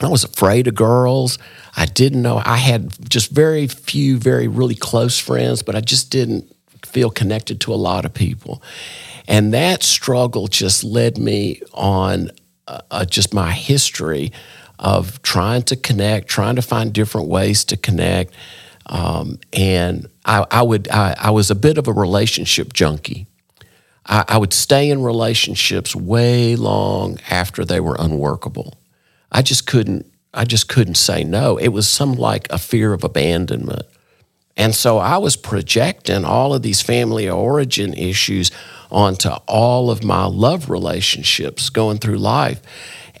I 0.00 0.06
was 0.08 0.22
afraid 0.22 0.68
of 0.68 0.76
girls. 0.76 1.38
I 1.76 1.86
didn't 1.86 2.22
know 2.22 2.40
I 2.44 2.56
had 2.56 2.92
just 3.08 3.30
very 3.30 3.66
few 3.66 4.18
very 4.18 4.46
really 4.46 4.74
close 4.74 5.18
friends, 5.18 5.62
but 5.62 5.74
I 5.74 5.80
just 5.80 6.10
didn't 6.10 6.54
feel 6.84 7.10
connected 7.10 7.60
to 7.62 7.74
a 7.74 7.76
lot 7.76 8.04
of 8.04 8.14
people. 8.14 8.62
And 9.26 9.52
that 9.52 9.82
struggle 9.82 10.48
just 10.48 10.84
led 10.84 11.18
me 11.18 11.60
on 11.74 12.30
uh, 12.66 12.80
uh, 12.90 13.04
just 13.04 13.34
my 13.34 13.52
history 13.52 14.32
of 14.78 15.20
trying 15.22 15.62
to 15.62 15.76
connect, 15.76 16.28
trying 16.28 16.56
to 16.56 16.62
find 16.62 16.92
different 16.92 17.28
ways 17.28 17.64
to 17.64 17.76
connect. 17.76 18.32
Um, 18.88 19.38
and 19.52 20.08
I, 20.24 20.46
I 20.50 20.62
would, 20.62 20.88
I, 20.88 21.14
I, 21.18 21.30
was 21.30 21.50
a 21.50 21.54
bit 21.54 21.76
of 21.76 21.88
a 21.88 21.92
relationship 21.92 22.72
junkie. 22.72 23.26
I, 24.06 24.24
I 24.28 24.38
would 24.38 24.54
stay 24.54 24.88
in 24.88 25.02
relationships 25.02 25.94
way 25.94 26.56
long 26.56 27.18
after 27.28 27.64
they 27.64 27.80
were 27.80 27.96
unworkable. 27.98 28.78
I 29.30 29.42
just 29.42 29.66
couldn't, 29.66 30.06
I 30.32 30.44
just 30.44 30.68
couldn't 30.68 30.94
say 30.94 31.22
no. 31.22 31.58
It 31.58 31.68
was 31.68 31.86
some 31.86 32.14
like 32.14 32.50
a 32.50 32.58
fear 32.58 32.94
of 32.94 33.04
abandonment. 33.04 33.82
And 34.56 34.74
so 34.74 34.98
I 34.98 35.18
was 35.18 35.36
projecting 35.36 36.24
all 36.24 36.52
of 36.52 36.62
these 36.62 36.82
family 36.82 37.28
origin 37.28 37.94
issues 37.94 38.50
onto 38.90 39.28
all 39.46 39.90
of 39.90 40.02
my 40.02 40.24
love 40.24 40.68
relationships 40.68 41.70
going 41.70 41.98
through 41.98 42.18
life. 42.18 42.60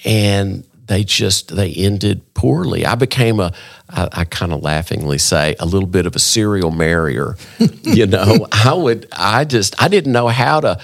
And 0.04 0.64
they 0.88 1.04
just 1.04 1.54
they 1.54 1.72
ended 1.72 2.34
poorly. 2.34 2.84
I 2.84 2.94
became 2.96 3.40
a 3.40 3.52
I, 3.88 4.08
I 4.10 4.24
kind 4.24 4.52
of 4.52 4.62
laughingly 4.62 5.18
say 5.18 5.54
a 5.60 5.66
little 5.66 5.88
bit 5.88 6.06
of 6.06 6.16
a 6.16 6.18
serial 6.18 6.70
marrier. 6.70 7.36
you 7.82 8.06
know, 8.06 8.46
I 8.50 8.74
would 8.74 9.06
I 9.12 9.44
just 9.44 9.80
I 9.80 9.88
didn't 9.88 10.12
know 10.12 10.28
how 10.28 10.60
to 10.60 10.80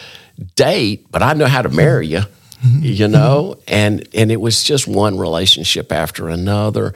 date, 0.56 1.10
but 1.10 1.22
I 1.22 1.32
know 1.32 1.46
how 1.46 1.62
to 1.62 1.68
marry 1.68 2.06
you. 2.06 2.22
Mm-hmm. 2.64 2.80
You 2.82 3.08
know, 3.08 3.56
mm-hmm. 3.56 3.74
and 3.74 4.08
and 4.14 4.30
it 4.30 4.40
was 4.40 4.62
just 4.62 4.86
one 4.86 5.18
relationship 5.18 5.90
after 5.90 6.28
another, 6.28 6.94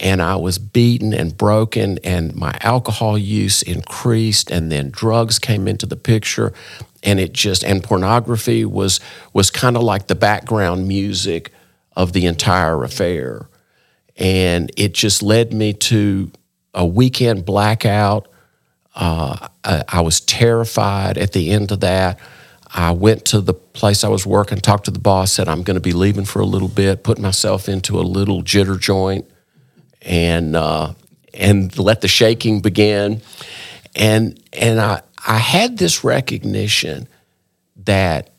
and 0.00 0.20
I 0.20 0.36
was 0.36 0.58
beaten 0.58 1.14
and 1.14 1.36
broken, 1.36 1.98
and 2.04 2.34
my 2.34 2.56
alcohol 2.60 3.16
use 3.16 3.62
increased, 3.62 4.50
and 4.50 4.70
then 4.70 4.90
drugs 4.90 5.38
came 5.38 5.66
into 5.66 5.86
the 5.86 5.96
picture, 5.96 6.52
and 7.02 7.20
it 7.20 7.32
just 7.32 7.64
and 7.64 7.82
pornography 7.82 8.66
was 8.66 9.00
was 9.32 9.50
kind 9.50 9.76
of 9.76 9.82
like 9.82 10.08
the 10.08 10.14
background 10.14 10.88
music 10.88 11.52
of 11.98 12.12
the 12.12 12.26
entire 12.26 12.84
affair. 12.84 13.48
And 14.16 14.70
it 14.76 14.94
just 14.94 15.20
led 15.20 15.52
me 15.52 15.72
to 15.74 16.30
a 16.72 16.86
weekend 16.86 17.44
blackout. 17.44 18.28
Uh, 18.94 19.48
I, 19.64 19.84
I, 19.88 20.00
was 20.00 20.20
terrified 20.20 21.18
at 21.18 21.32
the 21.32 21.50
end 21.50 21.72
of 21.72 21.80
that. 21.80 22.20
I 22.72 22.92
went 22.92 23.24
to 23.26 23.40
the 23.40 23.52
place 23.52 24.04
I 24.04 24.08
was 24.08 24.24
working, 24.24 24.58
talked 24.58 24.84
to 24.84 24.90
the 24.92 25.00
boss, 25.00 25.32
said, 25.32 25.48
I'm 25.48 25.62
going 25.64 25.74
to 25.74 25.80
be 25.80 25.92
leaving 25.92 26.24
for 26.24 26.40
a 26.40 26.44
little 26.44 26.68
bit, 26.68 27.02
put 27.02 27.18
myself 27.18 27.68
into 27.68 27.98
a 27.98 28.02
little 28.02 28.42
jitter 28.42 28.78
joint, 28.78 29.28
and, 30.02 30.54
uh, 30.54 30.94
and 31.34 31.76
let 31.78 32.00
the 32.00 32.08
shaking 32.08 32.60
begin. 32.60 33.22
And, 33.96 34.40
and 34.52 34.80
I, 34.80 35.02
I 35.26 35.38
had 35.38 35.78
this 35.78 36.04
recognition 36.04 37.08
that 37.84 38.30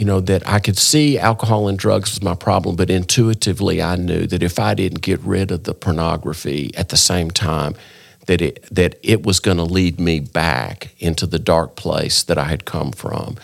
you 0.00 0.06
know, 0.06 0.18
that 0.18 0.48
I 0.48 0.60
could 0.60 0.78
see 0.78 1.18
alcohol 1.18 1.68
and 1.68 1.78
drugs 1.78 2.12
was 2.12 2.22
my 2.22 2.34
problem, 2.34 2.74
but 2.74 2.88
intuitively 2.88 3.82
I 3.82 3.96
knew 3.96 4.26
that 4.28 4.42
if 4.42 4.58
I 4.58 4.72
didn't 4.72 5.02
get 5.02 5.20
rid 5.20 5.50
of 5.50 5.64
the 5.64 5.74
pornography 5.74 6.70
at 6.74 6.88
the 6.88 6.96
same 6.96 7.30
time, 7.30 7.74
that 8.24 8.40
it 8.40 8.64
that 8.70 8.98
it 9.02 9.26
was 9.26 9.40
going 9.40 9.58
to 9.58 9.62
lead 9.62 10.00
me 10.00 10.20
back 10.20 10.94
into 11.00 11.26
the 11.26 11.38
dark 11.38 11.76
place 11.76 12.22
that 12.22 12.38
I 12.38 12.44
had 12.44 12.64
come 12.64 12.92
from, 12.92 13.36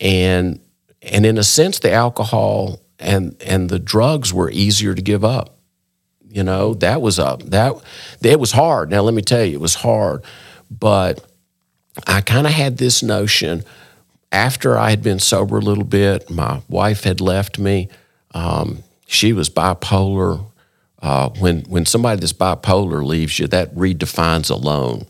and 0.00 0.60
and 1.02 1.26
in 1.26 1.36
a 1.36 1.44
sense, 1.44 1.78
the 1.80 1.92
alcohol 1.92 2.80
and 2.98 3.36
and 3.44 3.68
the 3.68 3.78
drugs 3.78 4.32
were 4.32 4.50
easier 4.50 4.94
to 4.94 5.02
give 5.02 5.26
up. 5.26 5.58
You 6.26 6.42
know, 6.42 6.72
that 6.72 7.02
was 7.02 7.18
a 7.18 7.36
that 7.44 7.74
it 8.22 8.40
was 8.40 8.52
hard. 8.52 8.90
Now 8.90 9.02
let 9.02 9.12
me 9.12 9.20
tell 9.20 9.44
you, 9.44 9.52
it 9.52 9.60
was 9.60 9.74
hard, 9.74 10.24
but 10.70 11.22
I 12.06 12.22
kind 12.22 12.46
of 12.46 12.54
had 12.54 12.78
this 12.78 13.02
notion 13.02 13.62
after 14.32 14.78
I 14.78 14.90
had 14.90 15.02
been 15.02 15.18
sober 15.18 15.58
a 15.58 15.60
little 15.60 15.84
bit, 15.84 16.30
my 16.30 16.62
wife 16.68 17.04
had 17.04 17.20
left 17.20 17.58
me. 17.58 17.88
Um, 18.34 18.82
she 19.06 19.32
was 19.32 19.50
bipolar. 19.50 20.46
Uh, 21.00 21.28
when 21.38 21.62
when 21.62 21.84
somebody 21.84 22.20
that's 22.20 22.32
bipolar 22.32 23.04
leaves 23.04 23.38
you, 23.38 23.46
that 23.48 23.74
redefines 23.74 24.50
alone. 24.50 25.06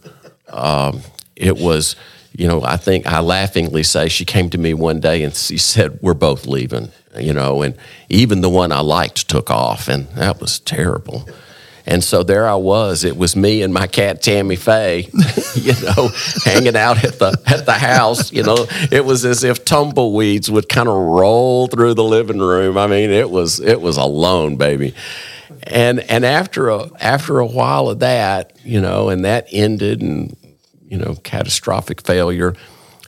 Um, 0.48 1.02
it 1.36 1.58
was, 1.58 1.96
you 2.36 2.48
know, 2.48 2.62
I 2.62 2.76
think 2.76 3.06
I 3.06 3.20
laughingly 3.20 3.82
say 3.82 4.08
she 4.08 4.24
came 4.24 4.50
to 4.50 4.58
me 4.58 4.74
one 4.74 5.00
day 5.00 5.22
and 5.22 5.34
she 5.34 5.58
said, 5.58 5.98
"We're 6.02 6.14
both 6.14 6.46
leaving," 6.46 6.90
you 7.16 7.32
know, 7.32 7.62
and 7.62 7.76
even 8.08 8.40
the 8.40 8.50
one 8.50 8.72
I 8.72 8.80
liked 8.80 9.28
took 9.28 9.50
off, 9.50 9.88
and 9.88 10.08
that 10.10 10.40
was 10.40 10.58
terrible. 10.58 11.28
And 11.84 12.02
so 12.02 12.22
there 12.22 12.46
I 12.46 12.54
was. 12.54 13.04
It 13.04 13.16
was 13.16 13.34
me 13.34 13.62
and 13.62 13.74
my 13.74 13.86
cat 13.86 14.22
Tammy 14.22 14.56
Faye, 14.56 15.10
you 15.54 15.72
know, 15.82 16.10
hanging 16.44 16.76
out 16.76 17.04
at 17.04 17.18
the 17.18 17.40
at 17.46 17.66
the 17.66 17.72
house. 17.72 18.32
You 18.32 18.44
know, 18.44 18.66
it 18.90 19.04
was 19.04 19.24
as 19.24 19.42
if 19.42 19.64
tumbleweeds 19.64 20.50
would 20.50 20.68
kind 20.68 20.88
of 20.88 20.94
roll 20.94 21.66
through 21.66 21.94
the 21.94 22.04
living 22.04 22.38
room. 22.38 22.78
I 22.78 22.86
mean, 22.86 23.10
it 23.10 23.30
was 23.30 23.58
it 23.58 23.80
was 23.80 23.96
alone, 23.96 24.56
baby. 24.56 24.94
And 25.64 26.00
and 26.10 26.24
after 26.24 26.68
a 26.68 26.88
after 27.00 27.40
a 27.40 27.46
while 27.46 27.88
of 27.88 27.98
that, 28.00 28.56
you 28.64 28.80
know, 28.80 29.08
and 29.08 29.24
that 29.24 29.48
ended 29.50 30.02
and 30.02 30.36
you 30.92 30.98
know, 30.98 31.14
catastrophic 31.24 32.02
failure. 32.02 32.54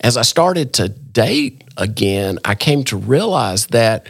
As 0.00 0.16
I 0.16 0.22
started 0.22 0.72
to 0.74 0.88
date 0.88 1.64
again, 1.76 2.38
I 2.42 2.54
came 2.54 2.82
to 2.84 2.96
realize 2.96 3.66
that 3.68 4.06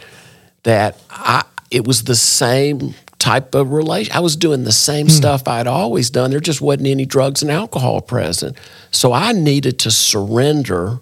that 0.63 0.97
I 1.09 1.43
it 1.71 1.85
was 1.85 2.03
the 2.05 2.15
same 2.15 2.95
type 3.19 3.55
of 3.55 3.71
relation. 3.71 4.13
I 4.15 4.19
was 4.19 4.35
doing 4.35 4.63
the 4.63 4.71
same 4.71 5.07
hmm. 5.07 5.11
stuff 5.11 5.47
I'd 5.47 5.67
always 5.67 6.09
done. 6.09 6.31
There 6.31 6.39
just 6.39 6.61
wasn't 6.61 6.87
any 6.87 7.05
drugs 7.05 7.41
and 7.41 7.51
alcohol 7.51 8.01
present. 8.01 8.57
So 8.91 9.13
I 9.13 9.31
needed 9.31 9.79
to 9.79 9.91
surrender. 9.91 10.99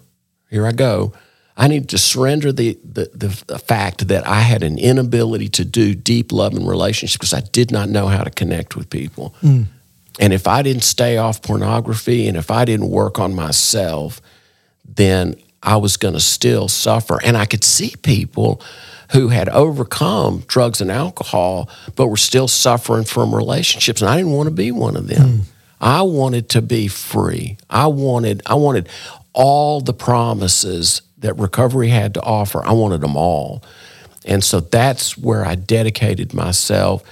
Here 0.50 0.66
I 0.66 0.72
go. 0.72 1.12
I 1.56 1.68
needed 1.68 1.88
to 1.90 1.98
surrender 1.98 2.52
the, 2.52 2.78
the, 2.82 3.10
the, 3.14 3.44
the 3.46 3.58
fact 3.58 4.08
that 4.08 4.26
I 4.26 4.40
had 4.40 4.62
an 4.62 4.78
inability 4.78 5.48
to 5.50 5.64
do 5.64 5.94
deep 5.94 6.32
love 6.32 6.54
and 6.54 6.66
relationships 6.68 7.16
because 7.16 7.34
I 7.34 7.48
did 7.52 7.70
not 7.70 7.88
know 7.88 8.08
how 8.08 8.24
to 8.24 8.30
connect 8.30 8.76
with 8.76 8.90
people. 8.90 9.34
Hmm. 9.40 9.62
And 10.20 10.32
if 10.32 10.46
I 10.46 10.62
didn't 10.62 10.84
stay 10.84 11.16
off 11.16 11.42
pornography 11.42 12.28
and 12.28 12.36
if 12.36 12.50
I 12.50 12.64
didn't 12.64 12.90
work 12.90 13.18
on 13.18 13.34
myself, 13.34 14.20
then 14.84 15.34
I 15.62 15.76
was 15.76 15.96
going 15.96 16.14
to 16.14 16.20
still 16.20 16.68
suffer. 16.68 17.20
And 17.24 17.36
I 17.36 17.46
could 17.46 17.64
see 17.64 17.94
people 18.02 18.60
who 19.12 19.28
had 19.28 19.48
overcome 19.50 20.44
drugs 20.46 20.80
and 20.80 20.90
alcohol, 20.90 21.68
but 21.96 22.08
were 22.08 22.16
still 22.16 22.48
suffering 22.48 23.04
from 23.04 23.34
relationships. 23.34 24.00
And 24.00 24.10
I 24.10 24.16
didn't 24.16 24.32
want 24.32 24.48
to 24.48 24.54
be 24.54 24.72
one 24.72 24.96
of 24.96 25.08
them. 25.08 25.28
Mm. 25.28 25.40
I 25.80 26.02
wanted 26.02 26.48
to 26.50 26.62
be 26.62 26.88
free. 26.88 27.58
I 27.68 27.88
wanted, 27.88 28.42
I 28.46 28.54
wanted 28.54 28.88
all 29.32 29.80
the 29.80 29.92
promises 29.92 31.02
that 31.18 31.34
recovery 31.38 31.88
had 31.88 32.14
to 32.14 32.22
offer. 32.22 32.64
I 32.64 32.72
wanted 32.72 33.00
them 33.00 33.16
all. 33.16 33.62
And 34.24 34.42
so 34.42 34.60
that's 34.60 35.18
where 35.18 35.44
I 35.44 35.54
dedicated 35.54 36.32
myself 36.32 37.02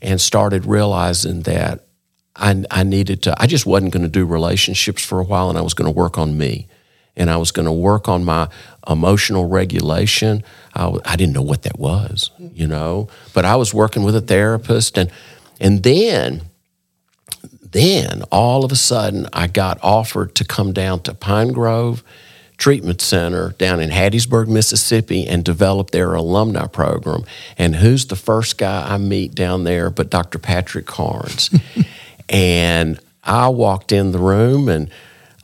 and 0.00 0.20
started 0.20 0.66
realizing 0.66 1.42
that 1.42 1.84
I, 2.34 2.64
I 2.70 2.82
needed 2.82 3.22
to, 3.24 3.34
I 3.40 3.46
just 3.46 3.66
wasn't 3.66 3.92
going 3.92 4.04
to 4.04 4.08
do 4.08 4.24
relationships 4.24 5.04
for 5.04 5.20
a 5.20 5.24
while 5.24 5.50
and 5.50 5.58
I 5.58 5.62
was 5.62 5.74
going 5.74 5.92
to 5.92 5.96
work 5.96 6.16
on 6.16 6.38
me 6.38 6.66
and 7.16 7.28
I 7.30 7.36
was 7.36 7.52
going 7.52 7.66
to 7.66 7.72
work 7.72 8.08
on 8.08 8.24
my 8.24 8.48
emotional 8.88 9.46
regulation. 9.46 10.42
I, 10.74 10.96
I 11.04 11.16
didn't 11.16 11.34
know 11.34 11.42
what 11.42 11.62
that 11.62 11.78
was, 11.78 12.30
you 12.38 12.66
know, 12.66 13.08
but 13.34 13.44
I 13.44 13.56
was 13.56 13.74
working 13.74 14.02
with 14.02 14.16
a 14.16 14.20
therapist, 14.20 14.98
and 14.98 15.10
and 15.60 15.82
then 15.82 16.42
then 17.72 18.22
all 18.30 18.64
of 18.64 18.72
a 18.72 18.76
sudden 18.76 19.26
I 19.32 19.46
got 19.46 19.78
offered 19.82 20.34
to 20.36 20.44
come 20.44 20.72
down 20.72 21.00
to 21.02 21.14
Pine 21.14 21.52
Grove 21.52 22.04
Treatment 22.58 23.00
Center 23.00 23.50
down 23.58 23.80
in 23.80 23.90
Hattiesburg, 23.90 24.46
Mississippi, 24.46 25.26
and 25.26 25.44
develop 25.44 25.90
their 25.90 26.14
alumni 26.14 26.66
program. 26.66 27.24
And 27.58 27.74
who's 27.74 28.06
the 28.06 28.14
first 28.14 28.58
guy 28.58 28.92
I 28.92 28.98
meet 28.98 29.34
down 29.34 29.64
there 29.64 29.90
but 29.90 30.10
Dr. 30.10 30.38
Patrick 30.38 30.86
Carnes? 30.86 31.50
and 32.28 33.00
I 33.24 33.48
walked 33.48 33.90
in 33.90 34.12
the 34.12 34.18
room 34.18 34.68
and 34.68 34.90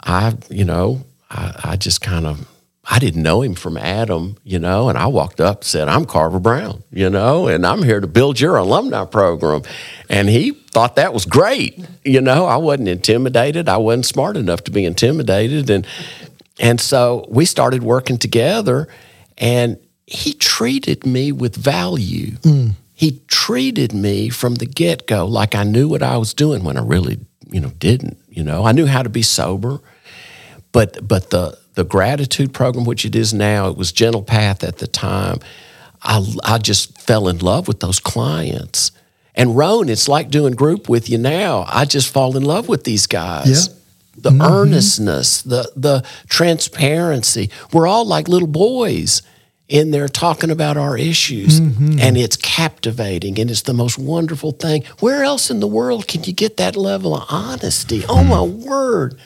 I, 0.00 0.34
you 0.48 0.64
know, 0.64 1.02
I, 1.30 1.60
I 1.64 1.76
just 1.76 2.02
kind 2.02 2.26
of 2.26 2.46
I 2.90 2.98
didn't 2.98 3.22
know 3.22 3.42
him 3.42 3.54
from 3.54 3.76
Adam, 3.76 4.38
you 4.44 4.58
know, 4.58 4.88
and 4.88 4.96
I 4.96 5.08
walked 5.08 5.42
up 5.42 5.58
and 5.58 5.64
said, 5.64 5.88
I'm 5.88 6.06
Carver 6.06 6.40
Brown, 6.40 6.82
you 6.90 7.10
know, 7.10 7.46
and 7.46 7.66
I'm 7.66 7.82
here 7.82 8.00
to 8.00 8.06
build 8.06 8.40
your 8.40 8.56
alumni 8.56 9.04
program. 9.04 9.62
And 10.08 10.26
he 10.28 10.52
thought 10.52 10.96
that 10.96 11.12
was 11.12 11.26
great. 11.26 11.78
You 12.02 12.22
know, 12.22 12.46
I 12.46 12.56
wasn't 12.56 12.88
intimidated. 12.88 13.68
I 13.68 13.76
wasn't 13.76 14.06
smart 14.06 14.38
enough 14.38 14.64
to 14.64 14.70
be 14.70 14.86
intimidated. 14.86 15.68
And 15.68 15.86
and 16.58 16.80
so 16.80 17.26
we 17.28 17.44
started 17.44 17.82
working 17.82 18.16
together 18.16 18.88
and 19.36 19.78
he 20.06 20.32
treated 20.32 21.04
me 21.04 21.30
with 21.30 21.56
value. 21.56 22.32
Mm. 22.38 22.72
He 22.94 23.20
treated 23.28 23.92
me 23.92 24.30
from 24.30 24.54
the 24.54 24.66
get 24.66 25.06
go 25.06 25.26
like 25.26 25.54
I 25.54 25.62
knew 25.62 25.88
what 25.88 26.02
I 26.02 26.16
was 26.16 26.32
doing 26.32 26.64
when 26.64 26.78
I 26.78 26.82
really, 26.82 27.18
you 27.50 27.60
know, 27.60 27.70
didn't. 27.78 28.16
You 28.30 28.44
know, 28.44 28.64
I 28.64 28.72
knew 28.72 28.86
how 28.86 29.02
to 29.02 29.10
be 29.10 29.22
sober, 29.22 29.80
but 30.72 31.06
but 31.06 31.28
the 31.28 31.57
the 31.78 31.84
gratitude 31.84 32.52
program, 32.52 32.84
which 32.84 33.04
it 33.04 33.14
is 33.14 33.32
now, 33.32 33.68
it 33.68 33.76
was 33.76 33.92
Gentle 33.92 34.24
Path 34.24 34.64
at 34.64 34.78
the 34.78 34.88
time. 34.88 35.38
I 36.02 36.26
I 36.44 36.58
just 36.58 37.00
fell 37.00 37.28
in 37.28 37.38
love 37.38 37.68
with 37.68 37.78
those 37.78 38.00
clients. 38.00 38.90
And 39.36 39.56
Roan, 39.56 39.88
it's 39.88 40.08
like 40.08 40.28
doing 40.28 40.54
group 40.54 40.88
with 40.88 41.08
you 41.08 41.18
now. 41.18 41.64
I 41.68 41.84
just 41.84 42.12
fall 42.12 42.36
in 42.36 42.42
love 42.42 42.68
with 42.68 42.82
these 42.84 43.06
guys. 43.06 43.68
Yeah 43.68 43.74
the 44.20 44.30
mm-hmm. 44.30 44.42
earnestness, 44.42 45.42
the 45.42 45.70
the 45.76 46.04
transparency. 46.28 47.50
We're 47.72 47.86
all 47.86 48.04
like 48.04 48.26
little 48.26 48.48
boys 48.48 49.22
in 49.68 49.92
there 49.92 50.08
talking 50.08 50.50
about 50.50 50.76
our 50.76 50.98
issues 50.98 51.60
mm-hmm. 51.60 52.00
and 52.00 52.16
it's 52.16 52.36
captivating 52.36 53.38
and 53.38 53.48
it's 53.48 53.62
the 53.62 53.72
most 53.72 53.96
wonderful 53.96 54.50
thing 54.50 54.82
where 54.98 55.22
else 55.22 55.50
in 55.50 55.60
the 55.60 55.68
world 55.68 56.08
can 56.08 56.24
you 56.24 56.32
get 56.32 56.56
that 56.56 56.74
level 56.74 57.14
of 57.14 57.24
honesty 57.28 58.02
oh 58.08 58.24
my 58.24 58.40
word 58.40 59.20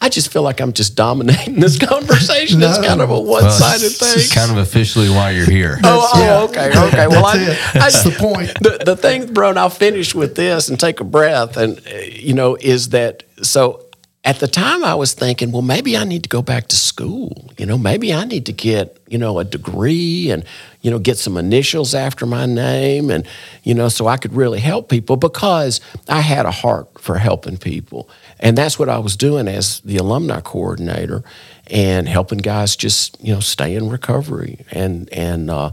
I 0.00 0.08
just 0.08 0.32
feel 0.32 0.42
like 0.42 0.60
I'm 0.60 0.72
just 0.72 0.94
dominating 0.94 1.58
this 1.58 1.78
conversation. 1.86 2.60
no, 2.60 2.68
it's 2.68 2.86
kind 2.86 3.00
of 3.00 3.10
a 3.10 3.20
one-sided 3.20 3.96
well, 4.00 4.14
thing. 4.14 4.30
kind 4.30 4.50
of 4.50 4.58
officially 4.58 5.08
why 5.08 5.32
you're 5.32 5.50
here. 5.50 5.78
oh, 5.82 6.10
oh, 6.14 6.44
okay, 6.48 6.68
okay. 6.68 7.06
Well, 7.08 7.26
I, 7.26 7.38
that's 7.74 8.06
I, 8.06 8.10
the 8.10 8.16
point. 8.16 8.54
The, 8.60 8.82
the 8.84 8.96
thing, 8.96 9.32
bro, 9.32 9.50
and 9.50 9.58
I'll 9.58 9.70
finish 9.70 10.14
with 10.14 10.36
this 10.36 10.68
and 10.68 10.78
take 10.78 11.00
a 11.00 11.04
breath. 11.04 11.56
And 11.56 11.78
uh, 11.78 11.98
you 11.98 12.34
know, 12.34 12.56
is 12.60 12.90
that 12.90 13.24
so? 13.42 13.84
at 14.24 14.40
the 14.40 14.48
time 14.48 14.84
I 14.84 14.94
was 14.94 15.14
thinking, 15.14 15.52
well, 15.52 15.62
maybe 15.62 15.96
I 15.96 16.04
need 16.04 16.22
to 16.24 16.28
go 16.28 16.42
back 16.42 16.68
to 16.68 16.76
school. 16.76 17.50
You 17.56 17.64
know, 17.64 17.78
maybe 17.78 18.12
I 18.12 18.24
need 18.24 18.44
to 18.46 18.52
get, 18.52 18.98
you 19.08 19.16
know, 19.16 19.38
a 19.38 19.44
degree 19.44 20.30
and, 20.30 20.44
you 20.82 20.90
know, 20.90 20.98
get 20.98 21.16
some 21.16 21.38
initials 21.38 21.94
after 21.94 22.26
my 22.26 22.44
name 22.44 23.10
and, 23.10 23.26
you 23.62 23.74
know, 23.74 23.88
so 23.88 24.06
I 24.06 24.18
could 24.18 24.34
really 24.34 24.60
help 24.60 24.90
people 24.90 25.16
because 25.16 25.80
I 26.08 26.20
had 26.20 26.44
a 26.44 26.50
heart 26.50 27.00
for 27.00 27.16
helping 27.16 27.56
people. 27.56 28.10
And 28.40 28.56
that's 28.56 28.78
what 28.78 28.88
I 28.88 28.98
was 28.98 29.16
doing 29.16 29.48
as 29.48 29.80
the 29.80 29.96
alumni 29.96 30.40
coordinator 30.40 31.24
and 31.66 32.08
helping 32.08 32.38
guys 32.38 32.76
just, 32.76 33.22
you 33.22 33.34
know, 33.34 33.40
stay 33.40 33.74
in 33.74 33.88
recovery 33.88 34.64
and, 34.70 35.08
and, 35.12 35.50
uh, 35.50 35.72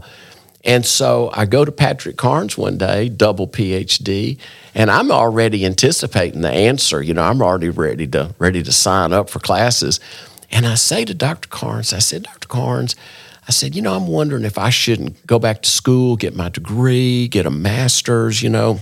and 0.66 0.84
so 0.84 1.30
I 1.32 1.46
go 1.46 1.64
to 1.64 1.70
Patrick 1.70 2.16
Carnes 2.16 2.58
one 2.58 2.76
day, 2.76 3.08
double 3.08 3.46
PhD, 3.46 4.36
and 4.74 4.90
I'm 4.90 5.12
already 5.12 5.64
anticipating 5.64 6.40
the 6.40 6.50
answer. 6.50 7.00
You 7.00 7.14
know, 7.14 7.22
I'm 7.22 7.40
already 7.40 7.68
ready 7.68 8.08
to 8.08 8.34
ready 8.40 8.64
to 8.64 8.72
sign 8.72 9.12
up 9.12 9.30
for 9.30 9.38
classes. 9.38 10.00
And 10.50 10.66
I 10.66 10.74
say 10.74 11.04
to 11.04 11.14
Dr. 11.14 11.48
Carnes, 11.48 11.92
I 11.92 12.00
said, 12.00 12.24
Dr. 12.24 12.48
Carnes, 12.48 12.96
I 13.46 13.52
said, 13.52 13.76
you 13.76 13.82
know, 13.82 13.94
I'm 13.94 14.08
wondering 14.08 14.44
if 14.44 14.58
I 14.58 14.70
shouldn't 14.70 15.24
go 15.24 15.38
back 15.38 15.62
to 15.62 15.70
school, 15.70 16.16
get 16.16 16.34
my 16.34 16.48
degree, 16.48 17.28
get 17.28 17.46
a 17.46 17.50
master's, 17.50 18.42
you 18.42 18.50
know, 18.50 18.80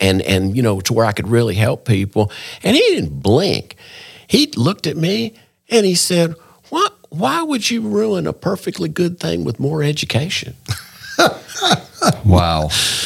and 0.00 0.22
and 0.22 0.56
you 0.56 0.62
know, 0.62 0.80
to 0.80 0.92
where 0.92 1.06
I 1.06 1.12
could 1.12 1.28
really 1.28 1.54
help 1.54 1.86
people. 1.86 2.30
And 2.62 2.76
he 2.76 2.82
didn't 2.82 3.22
blink. 3.22 3.76
He 4.26 4.46
looked 4.56 4.86
at 4.86 4.96
me 4.96 5.34
and 5.68 5.86
he 5.86 5.94
said, 5.94 6.34
What 6.70 6.94
why 7.10 7.42
would 7.42 7.70
you 7.70 7.80
ruin 7.80 8.26
a 8.26 8.32
perfectly 8.32 8.88
good 8.88 9.20
thing 9.20 9.44
with 9.44 9.60
more 9.60 9.82
education? 9.82 10.54
wow. 12.24 12.64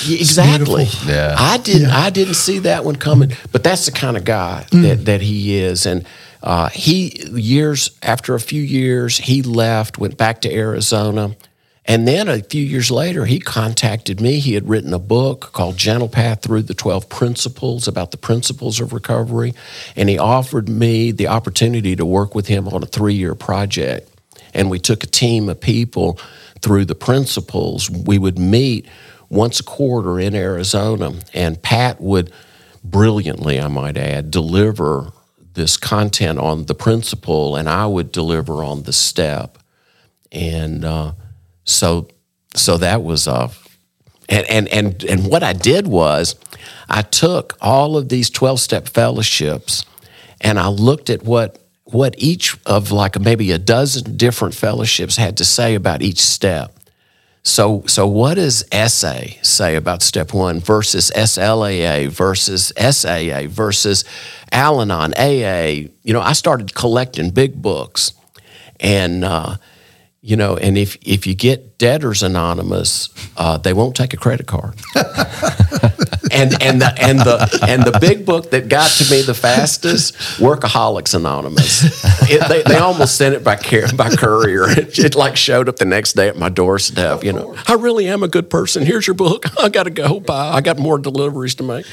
Exactly. 0.09 0.87
Yeah. 1.07 1.37
I 1.39 1.59
didn't 1.59 1.89
yeah. 1.89 1.99
I 1.99 2.11
didn't 2.11 2.35
see 2.35 2.61
that 2.61 2.85
one 2.85 2.97
coming, 2.97 3.33
but 3.53 3.63
that's 3.63 3.87
the 3.87 3.93
kind 3.93 4.17
of 4.17 4.25
guy 4.25 4.67
mm. 4.71 4.83
that, 4.83 5.05
that 5.05 5.21
he 5.21 5.57
is. 5.59 5.87
And 5.87 6.07
uh, 6.43 6.69
he 6.69 7.23
years 7.33 7.91
after 8.03 8.35
a 8.35 8.41
few 8.41 8.63
years, 8.63 9.19
he 9.19 9.43
left, 9.43 9.99
went 9.99 10.17
back 10.17 10.41
to 10.43 10.55
Arizona. 10.55 11.37
And 11.89 12.07
then 12.07 12.29
a 12.29 12.43
few 12.43 12.63
years 12.63 12.91
later, 12.91 13.25
he 13.25 13.41
contacted 13.41 14.21
me. 14.21 14.41
He 14.41 14.53
had 14.53 14.69
written 14.69 14.93
a 14.93 14.99
book 14.99 15.53
called 15.55 15.79
Gentle 15.79 16.11
Path 16.11 16.43
Through 16.43 16.63
the 16.63 16.75
12 16.75 17.09
Principles 17.09 17.89
about 17.89 18.11
the 18.11 18.19
principles 18.19 18.79
of 18.79 18.93
recovery. 18.93 19.55
And 19.97 20.11
he 20.11 20.19
offered 20.19 20.69
me 20.69 21.13
the 21.13 21.29
opportunity 21.29 21.97
to 21.97 22.05
work 22.05 22.35
with 22.35 22.47
him 22.47 22.69
on 22.69 22.83
a 22.83 22.87
three 22.87 23.15
year 23.15 23.35
project. 23.35 24.07
And 24.53 24.69
we 24.69 24.79
took 24.79 25.03
a 25.03 25.07
team 25.07 25.49
of 25.49 25.63
people 25.63 26.21
through 26.61 26.85
the 26.85 26.95
principles. 26.95 27.91
We 27.91 28.19
would 28.19 28.39
meet 28.39 28.87
once 29.31 29.61
a 29.61 29.65
quarter 29.65 30.21
in 30.21 30.35
Arizona, 30.35 31.13
and 31.35 31.63
Pat 31.63 32.01
would 32.01 32.33
brilliantly, 32.83 33.61
I 33.61 33.69
might 33.69 33.97
add, 33.97 34.31
deliver 34.31 35.13
this 35.55 35.77
content 35.77 36.39
on 36.39 36.67
the 36.67 36.75
principle, 36.75 37.57
and 37.57 37.69
I 37.69 37.87
would 37.87 38.13
deliver 38.13 38.63
on 38.65 38.85
the 38.85 38.93
step. 38.93 39.59
And 40.33 40.85
uh, 40.85 41.13
so, 41.69 42.09
so 42.55 42.79
that 42.79 43.03
was 43.03 43.29
uh, 43.29 43.53
and, 44.29 44.47
and 44.49 44.69
and 44.69 45.05
and 45.05 45.27
what 45.27 45.43
I 45.43 45.53
did 45.53 45.87
was, 45.87 46.35
I 46.89 47.03
took 47.03 47.57
all 47.61 47.97
of 47.97 48.09
these 48.09 48.31
twelve 48.31 48.61
step 48.61 48.89
fellowships, 48.89 49.85
and 50.41 50.59
I 50.59 50.69
looked 50.69 51.11
at 51.11 51.23
what 51.23 51.59
what 51.85 52.15
each 52.19 52.57
of 52.67 52.93
like 52.93 53.19
maybe 53.19 53.51
a 53.53 53.59
dozen 53.59 54.17
different 54.17 54.55
fellowships 54.55 55.17
had 55.17 55.37
to 55.39 55.45
say 55.45 55.75
about 55.75 56.03
each 56.03 56.21
step. 56.21 56.75
So, 57.43 57.85
so 57.87 58.07
what 58.07 58.35
does 58.35 58.67
SA 58.71 59.21
say 59.43 59.77
about 59.77 60.03
step 60.03 60.35
one 60.35 60.61
versus 60.61 61.11
SLAA 61.15 62.09
versus 62.09 62.73
SAA 62.77 63.49
versus 63.49 64.05
Al 64.53 64.83
Anon, 64.83 65.15
AA? 65.17 65.89
You 66.03 66.13
know, 66.13 66.21
I 66.21 66.35
started 66.35 66.75
collecting 66.75 67.31
big 67.31 67.63
books, 67.63 68.13
and 68.81 69.25
uh, 69.25 69.57
you 70.29 70.37
know, 70.37 70.59
and 70.59 70.77
if 70.77 70.99
if 71.01 71.27
you 71.27 71.35
get 71.35 71.79
debtors 71.79 72.23
anonymous, 72.23 73.09
uh, 73.39 73.57
they 73.57 73.73
won't 73.73 73.97
take 73.97 74.13
a 74.13 74.19
credit 74.19 74.47
card. 74.47 74.75
and 76.31 76.63
and 76.63 76.83
the 76.83 76.93
and 76.99 77.19
the 77.21 77.65
and 77.67 77.83
the 77.83 77.97
big 77.99 78.27
book 78.27 78.51
that 78.51 78.69
got 78.69 78.91
to 78.91 79.11
me 79.11 79.23
the 79.23 79.33
fastest, 79.33 80.15
Workaholics 80.39 81.15
Anonymous. 81.15 82.05
It, 82.31 82.47
they, 82.47 82.63
they 82.63 82.77
almost 82.77 83.17
sent 83.17 83.37
it 83.37 83.43
by 83.43 83.57
by 83.97 84.15
courier. 84.15 84.67
It, 84.79 84.99
it, 84.99 85.15
like 85.15 85.37
showed 85.37 85.69
up 85.69 85.77
the 85.77 85.87
next 85.87 86.13
day 86.13 86.29
at 86.29 86.37
my 86.37 86.51
doorstep. 86.51 87.25
You 87.25 87.33
know, 87.33 87.57
I 87.67 87.75
really 87.75 88.07
am 88.07 88.23
a 88.23 88.29
good 88.29 88.51
person. 88.51 88.85
Here's 88.85 89.07
your 89.07 89.15
book. 89.15 89.47
I 89.59 89.71
got 89.71 89.85
to 89.85 89.91
go. 89.91 90.21
Bye. 90.21 90.51
I 90.51 90.61
got 90.61 90.79
more 90.79 90.99
deliveries 90.99 91.55
to 91.57 91.63
make. 91.63 91.87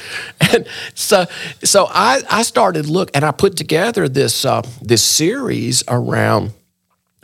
And 0.52 0.66
so 0.94 1.24
so 1.64 1.86
I 1.88 2.20
I 2.30 2.42
started 2.42 2.86
look 2.86 3.10
and 3.14 3.24
I 3.24 3.30
put 3.30 3.56
together 3.56 4.10
this 4.10 4.44
uh, 4.44 4.60
this 4.82 5.02
series 5.02 5.82
around 5.88 6.52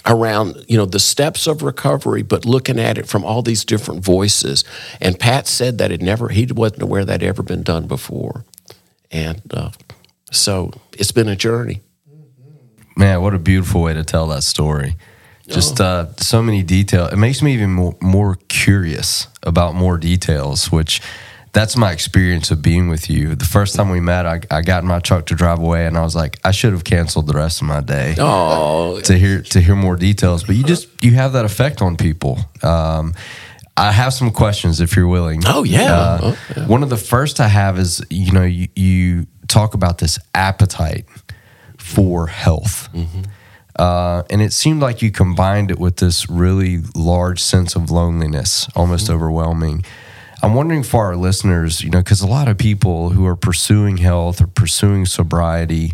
around 0.07 0.65
you 0.69 0.77
know 0.77 0.85
the 0.85 0.99
steps 0.99 1.47
of 1.47 1.63
recovery 1.63 2.23
but 2.23 2.45
looking 2.45 2.79
at 2.79 2.99
it 2.99 3.07
from 3.07 3.25
all 3.25 3.43
these 3.43 3.65
different 3.65 4.05
voices. 4.05 4.65
And 5.01 5.19
pat 5.19 5.47
said 5.47 5.79
that 5.79 5.91
it 5.91 6.01
never 6.01 6.29
he 6.29 6.47
wasn't 6.47 6.83
aware 6.83 7.05
that 7.05 7.23
ever 7.23 7.43
been 7.43 7.63
done 7.63 7.87
before. 7.87 8.45
And 9.11 9.41
uh, 9.53 9.71
so 10.31 10.73
it's 10.93 11.13
been 11.13 11.29
a 11.29 11.37
journey. 11.37 11.81
Man 12.97 13.23
what 13.23 13.35
a 13.35 13.39
beautiful 13.39 13.83
way 13.83 13.95
to 13.95 14.05
tell 14.05 14.27
that 14.29 14.43
story. 14.43 14.97
Just 15.49 15.81
oh. 15.81 15.85
uh, 15.85 16.13
so 16.19 16.43
many 16.43 16.63
details 16.63 17.13
it 17.13 17.17
makes 17.17 17.43
me 17.43 17.55
even 17.55 17.73
more, 17.73 17.97
more 18.01 18.39
curious 18.49 19.29
about 19.43 19.75
more 19.75 19.99
details 19.99 20.71
which 20.71 21.01
that's 21.53 21.77
my 21.77 21.93
experience 21.93 22.51
of 22.51 22.63
being 22.63 22.89
with 22.89 23.11
you. 23.11 23.35
The 23.35 23.45
first 23.45 23.75
time 23.75 23.91
we 23.91 24.01
met, 24.01 24.25
I, 24.25 24.41
I 24.51 24.63
got 24.63 24.83
in 24.83 24.89
my 24.89 25.01
truck 25.01 25.27
to 25.27 25.35
drive 25.35 25.59
away, 25.59 25.87
and 25.87 25.99
I 25.99 26.03
was 26.03 26.17
like, 26.17 26.41
I 26.45 26.51
should 26.51 26.73
have 26.73 26.85
canceled 26.85 27.27
the 27.27 27.35
rest 27.35 27.61
of 27.61 27.69
my 27.69 27.81
day. 27.81 28.15
Oh, 28.19 29.01
to 29.03 29.19
hear 29.19 29.43
to 29.43 29.61
hear 29.61 29.77
more 29.77 29.97
details. 29.97 30.45
But 30.45 30.57
you 30.57 30.65
just 30.65 30.89
you 31.03 31.13
have 31.13 31.35
that 31.35 31.45
effect 31.45 31.83
on 31.83 31.97
people. 31.97 32.39
Um, 32.63 33.15
I 33.77 33.93
have 33.93 34.15
some 34.15 34.31
questions 34.31 34.81
if 34.81 34.97
you're 34.97 35.09
willing. 35.09 35.43
Oh 35.47 35.63
yeah. 35.65 35.95
Uh, 35.95 36.19
oh, 36.23 36.39
yeah. 36.57 36.67
One 36.67 36.83
of 36.83 36.89
the 36.89 36.97
first 36.97 37.39
I 37.39 37.49
have 37.49 37.79
is 37.79 38.03
you 38.09 38.33
know 38.33 38.45
you, 38.45 38.69
you 38.75 39.27
talk 39.47 39.75
about 39.75 39.99
this 39.99 40.19
appetite 40.35 41.05
for 41.77 42.29
health. 42.29 42.89
Mm-hmm. 42.95 43.23
Uh, 43.77 44.23
and 44.31 44.43
it 44.43 44.53
seemed 44.53 44.81
like 44.81 45.01
you 45.01 45.11
combined 45.11 45.71
it 45.71 45.79
with 45.79 45.97
this 45.97 46.29
really 46.29 46.81
large 46.95 47.43
sense 47.43 47.75
of 47.75 47.91
loneliness, 47.91 48.69
almost 48.75 49.07
mm-hmm. 49.07 49.15
overwhelming. 49.15 49.85
I'm 50.43 50.55
wondering 50.55 50.83
for 50.83 51.05
our 51.07 51.17
listeners, 51.17 51.83
you 51.83 51.91
know, 51.91 52.01
because 52.01 52.21
a 52.21 52.27
lot 52.27 52.49
of 52.49 52.59
people 52.59 53.11
who 53.11 53.25
are 53.27 53.37
pursuing 53.37 53.99
health 53.99 54.41
or 54.41 54.49
pursuing 54.49 55.07
sobriety, 55.07 55.93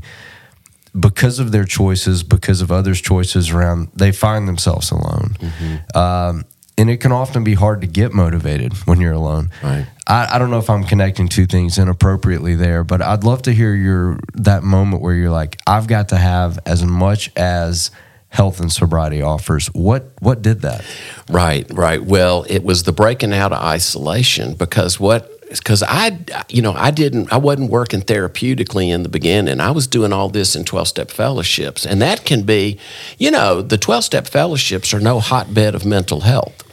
because 0.98 1.38
of 1.38 1.52
their 1.52 1.64
choices, 1.64 2.22
because 2.22 2.60
of 2.60 2.72
others' 2.72 3.00
choices 3.00 3.50
around, 3.50 3.88
they 3.94 4.10
find 4.10 4.48
themselves 4.48 4.90
alone. 4.90 5.36
Mm-hmm. 5.38 5.98
Um, 5.98 6.44
and 6.78 6.88
it 6.88 6.98
can 6.98 7.10
often 7.10 7.42
be 7.42 7.54
hard 7.54 7.80
to 7.80 7.86
get 7.86 8.12
motivated 8.12 8.72
when 8.86 9.00
you're 9.00 9.12
alone. 9.12 9.50
Right. 9.62 9.86
I, 10.06 10.36
I, 10.36 10.38
don't 10.38 10.50
know 10.50 10.58
if 10.58 10.70
I'm 10.70 10.84
connecting 10.84 11.28
two 11.28 11.44
things 11.44 11.76
inappropriately 11.76 12.54
there, 12.54 12.84
but 12.84 13.02
I'd 13.02 13.24
love 13.24 13.42
to 13.42 13.52
hear 13.52 13.74
your 13.74 14.20
that 14.34 14.62
moment 14.62 15.02
where 15.02 15.14
you're 15.14 15.30
like, 15.30 15.58
I've 15.66 15.88
got 15.88 16.10
to 16.10 16.16
have 16.16 16.60
as 16.64 16.84
much 16.84 17.32
as 17.36 17.90
health 18.30 18.60
and 18.60 18.70
sobriety 18.70 19.22
offers. 19.22 19.68
What 19.68 20.10
what 20.20 20.42
did 20.42 20.62
that? 20.62 20.84
Right, 21.30 21.66
right. 21.72 22.02
Well, 22.02 22.44
it 22.48 22.62
was 22.62 22.82
the 22.82 22.92
breaking 22.92 23.32
out 23.32 23.52
of 23.52 23.62
isolation 23.62 24.54
because 24.54 25.00
what 25.00 25.38
because 25.48 25.82
I, 25.82 26.18
you 26.48 26.62
know, 26.62 26.72
I 26.72 26.90
didn't, 26.90 27.32
I 27.32 27.38
wasn't 27.38 27.70
working 27.70 28.02
therapeutically 28.02 28.88
in 28.88 29.02
the 29.02 29.08
beginning. 29.08 29.60
I 29.60 29.70
was 29.70 29.86
doing 29.86 30.12
all 30.12 30.28
this 30.28 30.54
in 30.54 30.64
12 30.64 30.88
step 30.88 31.10
fellowships. 31.10 31.86
And 31.86 32.02
that 32.02 32.24
can 32.24 32.42
be, 32.42 32.78
you 33.18 33.30
know, 33.30 33.62
the 33.62 33.78
12 33.78 34.04
step 34.04 34.26
fellowships 34.26 34.92
are 34.92 35.00
no 35.00 35.20
hotbed 35.20 35.74
of 35.74 35.86
mental 35.86 36.20
health. 36.20 36.64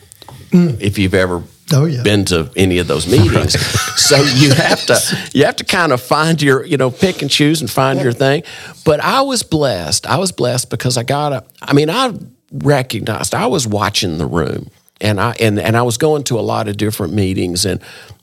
Mm. 0.52 0.80
If 0.82 0.98
you've 0.98 1.14
ever 1.14 1.44
oh, 1.74 1.86
yeah. 1.86 2.04
been 2.04 2.26
to 2.26 2.52
any 2.56 2.78
of 2.80 2.88
those 2.88 3.08
meetings. 3.08 3.60
so 4.00 4.18
you 4.18 4.54
have 4.54 4.86
to, 4.86 5.00
you 5.34 5.46
have 5.46 5.56
to 5.58 5.64
kind 5.64 5.92
of 5.92 6.02
find 6.02 6.42
your, 6.42 6.66
you 6.66 6.78
know, 6.78 6.92
pick 6.92 7.22
and 7.22 7.32
choose 7.32 7.62
and 7.62 7.70
find 7.70 8.02
your 8.02 8.14
thing. 8.14 8.44
But 8.84 9.00
I 9.00 9.22
was 9.22 9.44
blessed. 9.44 10.08
I 10.08 10.18
was 10.18 10.32
blessed 10.32 10.70
because 10.70 10.98
I 10.98 11.04
got 11.04 11.34
a, 11.34 11.44
I 11.62 11.74
mean, 11.74 11.90
I 11.90 12.14
recognized 12.52 13.36
I 13.36 13.48
was 13.48 13.68
watching 13.68 14.18
the 14.18 14.26
room 14.26 14.70
and 15.02 15.20
I 15.20 15.36
and, 15.40 15.60
and 15.60 15.76
I 15.76 15.82
was 15.82 15.98
going 15.98 16.24
to 16.26 16.40
a 16.40 16.42
lot 16.42 16.68
of 16.68 16.78
different 16.78 17.14
meetings 17.14 17.66
and 17.66 17.82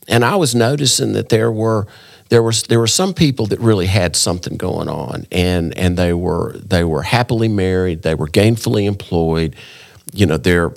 and 0.09 0.25
I 0.25 0.37
was 0.37 0.55
noticing 0.55 1.13
that 1.13 1.29
there 1.29 1.53
were 1.53 1.87
there 2.29 2.43
was 2.43 2.63
there 2.65 2.79
were 2.79 2.87
some 2.87 3.13
people 3.13 3.47
that 3.47 3.61
really 3.61 3.87
had 3.87 4.17
something 4.17 4.57
going 4.57 4.89
on 4.89 5.27
and 5.31 5.77
and 5.77 5.97
they 5.97 6.15
were 6.15 6.57
they 6.57 6.85
were 6.85 7.03
happily 7.03 7.49
married 7.49 8.03
they 8.03 8.15
were 8.15 8.29
gainfully 8.29 8.87
employed 8.87 9.55
you 10.13 10.27
know 10.27 10.39
their 10.39 10.73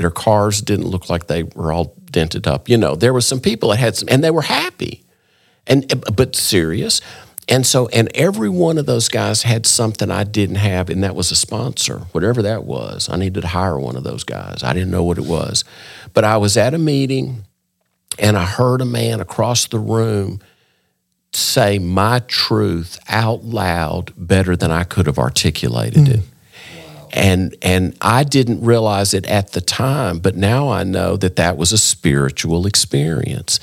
their 0.00 0.10
cars 0.10 0.62
didn't 0.62 0.86
look 0.86 1.10
like 1.10 1.26
they 1.26 1.42
were 1.42 1.72
all 1.72 1.94
dented 2.10 2.46
up. 2.46 2.68
You 2.68 2.78
know 2.78 2.96
there 2.96 3.12
were 3.12 3.20
some 3.20 3.40
people 3.40 3.68
that 3.68 3.76
had 3.76 3.96
some 3.96 4.08
and 4.10 4.24
they 4.24 4.30
were 4.30 4.42
happy. 4.42 5.04
And 5.66 6.02
but 6.16 6.34
serious. 6.34 7.00
And 7.48 7.66
so 7.66 7.88
and 7.88 8.10
every 8.14 8.48
one 8.48 8.78
of 8.78 8.86
those 8.86 9.08
guys 9.08 9.42
had 9.42 9.66
something 9.66 10.10
I 10.10 10.24
didn't 10.24 10.56
have 10.56 10.88
and 10.88 11.04
that 11.04 11.14
was 11.14 11.30
a 11.30 11.36
sponsor 11.36 11.98
whatever 12.12 12.42
that 12.42 12.64
was. 12.64 13.08
I 13.10 13.16
needed 13.16 13.42
to 13.42 13.48
hire 13.48 13.78
one 13.78 13.96
of 13.96 14.04
those 14.04 14.24
guys. 14.24 14.62
I 14.62 14.72
didn't 14.72 14.90
know 14.90 15.04
what 15.04 15.18
it 15.18 15.26
was. 15.26 15.64
But 16.14 16.24
I 16.24 16.38
was 16.38 16.56
at 16.56 16.74
a 16.74 16.78
meeting 16.78 17.44
and 18.18 18.38
I 18.38 18.46
heard 18.46 18.80
a 18.80 18.86
man 18.86 19.20
across 19.20 19.66
the 19.66 19.78
room 19.78 20.40
say 21.32 21.78
my 21.78 22.20
truth 22.20 22.98
out 23.08 23.44
loud 23.44 24.12
better 24.16 24.56
than 24.56 24.70
I 24.70 24.84
could 24.84 25.06
have 25.06 25.18
articulated 25.18 26.04
mm. 26.04 26.14
it. 26.14 26.20
And 27.12 27.56
and 27.60 27.96
I 28.00 28.24
didn't 28.24 28.64
realize 28.64 29.14
it 29.14 29.26
at 29.26 29.52
the 29.52 29.60
time, 29.60 30.20
but 30.20 30.36
now 30.36 30.68
I 30.68 30.84
know 30.84 31.16
that 31.16 31.36
that 31.36 31.56
was 31.56 31.72
a 31.72 31.78
spiritual 31.78 32.66
experience. 32.66 33.58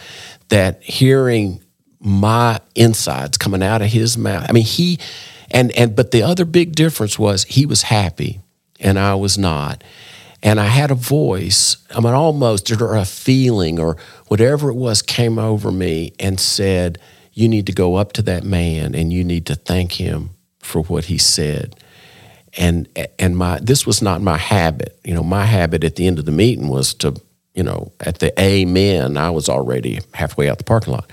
That 0.49 0.83
hearing 0.83 1.61
my 1.99 2.59
insides 2.75 3.37
coming 3.37 3.63
out 3.63 3.81
of 3.81 3.87
his 3.87 4.17
mouth. 4.17 4.45
I 4.49 4.51
mean, 4.51 4.65
he 4.65 4.99
and 5.51 5.71
and 5.71 5.95
but 5.95 6.11
the 6.11 6.23
other 6.23 6.45
big 6.45 6.75
difference 6.75 7.17
was 7.17 7.45
he 7.45 7.65
was 7.65 7.83
happy 7.83 8.41
and 8.79 8.99
I 8.99 9.15
was 9.15 9.37
not 9.37 9.83
and 10.43 10.59
I 10.59 10.65
had 10.65 10.91
a 10.91 10.95
voice, 10.95 11.77
I 11.95 11.99
mean, 11.99 12.13
almost, 12.13 12.71
or 12.71 12.95
a 12.95 13.05
feeling, 13.05 13.79
or 13.79 13.97
whatever 14.27 14.69
it 14.69 14.75
was, 14.75 15.01
came 15.01 15.39
over 15.39 15.71
me 15.71 16.13
and 16.19 16.39
said, 16.39 16.99
You 17.33 17.49
need 17.49 17.65
to 17.65 17.73
go 17.73 17.95
up 17.95 18.13
to 18.13 18.21
that 18.23 18.43
man 18.43 18.93
and 18.93 19.11
you 19.11 19.23
need 19.23 19.45
to 19.47 19.55
thank 19.55 19.93
him 19.93 20.31
for 20.59 20.83
what 20.83 21.05
he 21.05 21.17
said. 21.17 21.75
And 22.57 22.87
and 23.19 23.37
my 23.37 23.59
this 23.61 23.85
was 23.85 24.01
not 24.01 24.21
my 24.21 24.37
habit. 24.37 24.99
You 25.03 25.13
know, 25.13 25.23
my 25.23 25.45
habit 25.45 25.83
at 25.83 25.95
the 25.95 26.07
end 26.07 26.19
of 26.19 26.25
the 26.25 26.31
meeting 26.31 26.69
was 26.69 26.93
to, 26.95 27.13
you 27.53 27.63
know, 27.63 27.91
at 27.99 28.19
the 28.19 28.39
amen, 28.41 29.17
I 29.17 29.29
was 29.29 29.47
already 29.47 29.99
halfway 30.13 30.49
out 30.49 30.57
the 30.57 30.63
parking 30.63 30.93
lot. 30.93 31.11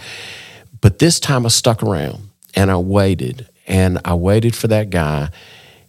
But 0.80 0.98
this 0.98 1.20
time 1.20 1.44
I 1.44 1.50
stuck 1.50 1.82
around 1.82 2.30
and 2.54 2.70
I 2.70 2.76
waited 2.76 3.48
and 3.66 3.98
I 4.04 4.14
waited 4.14 4.54
for 4.54 4.68
that 4.68 4.90
guy 4.90 5.30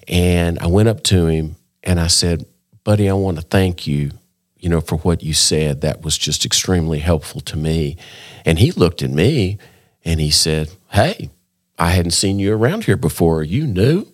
and 0.08 0.60
I 0.60 0.68
went 0.68 0.89
up 0.89 1.04
to 1.04 1.28
him 1.28 1.56
and 1.84 2.00
I 2.00 2.08
said, 2.08 2.46
buddy, 2.84 3.10
I 3.10 3.13
want 3.13 3.38
to 3.38 3.44
thank 3.44 3.88
you, 3.88 4.12
you 4.58 4.70
know, 4.70 4.82
for 4.82 4.98
what 4.98 5.24
you 5.24 5.34
said. 5.34 5.82
That 5.82 6.02
was 6.02 6.18
just 6.18 6.46
extremely 6.46 7.00
helpful 7.00 7.41
to 7.41 7.58
me. 7.58 7.98
And 8.46 8.60
he 8.60 8.72
looked 8.72 9.02
at 9.02 9.10
me 9.10 9.58
and 10.06 10.20
he 10.20 10.32
said, 10.32 10.70
Hey, 10.91 11.30
I 11.78 11.89
hadn't 11.89 12.12
seen 12.12 12.39
you 12.39 12.54
around 12.54 12.86
here 12.86 12.96
before. 12.96 13.44
You 13.44 13.68
knew? 13.68 14.08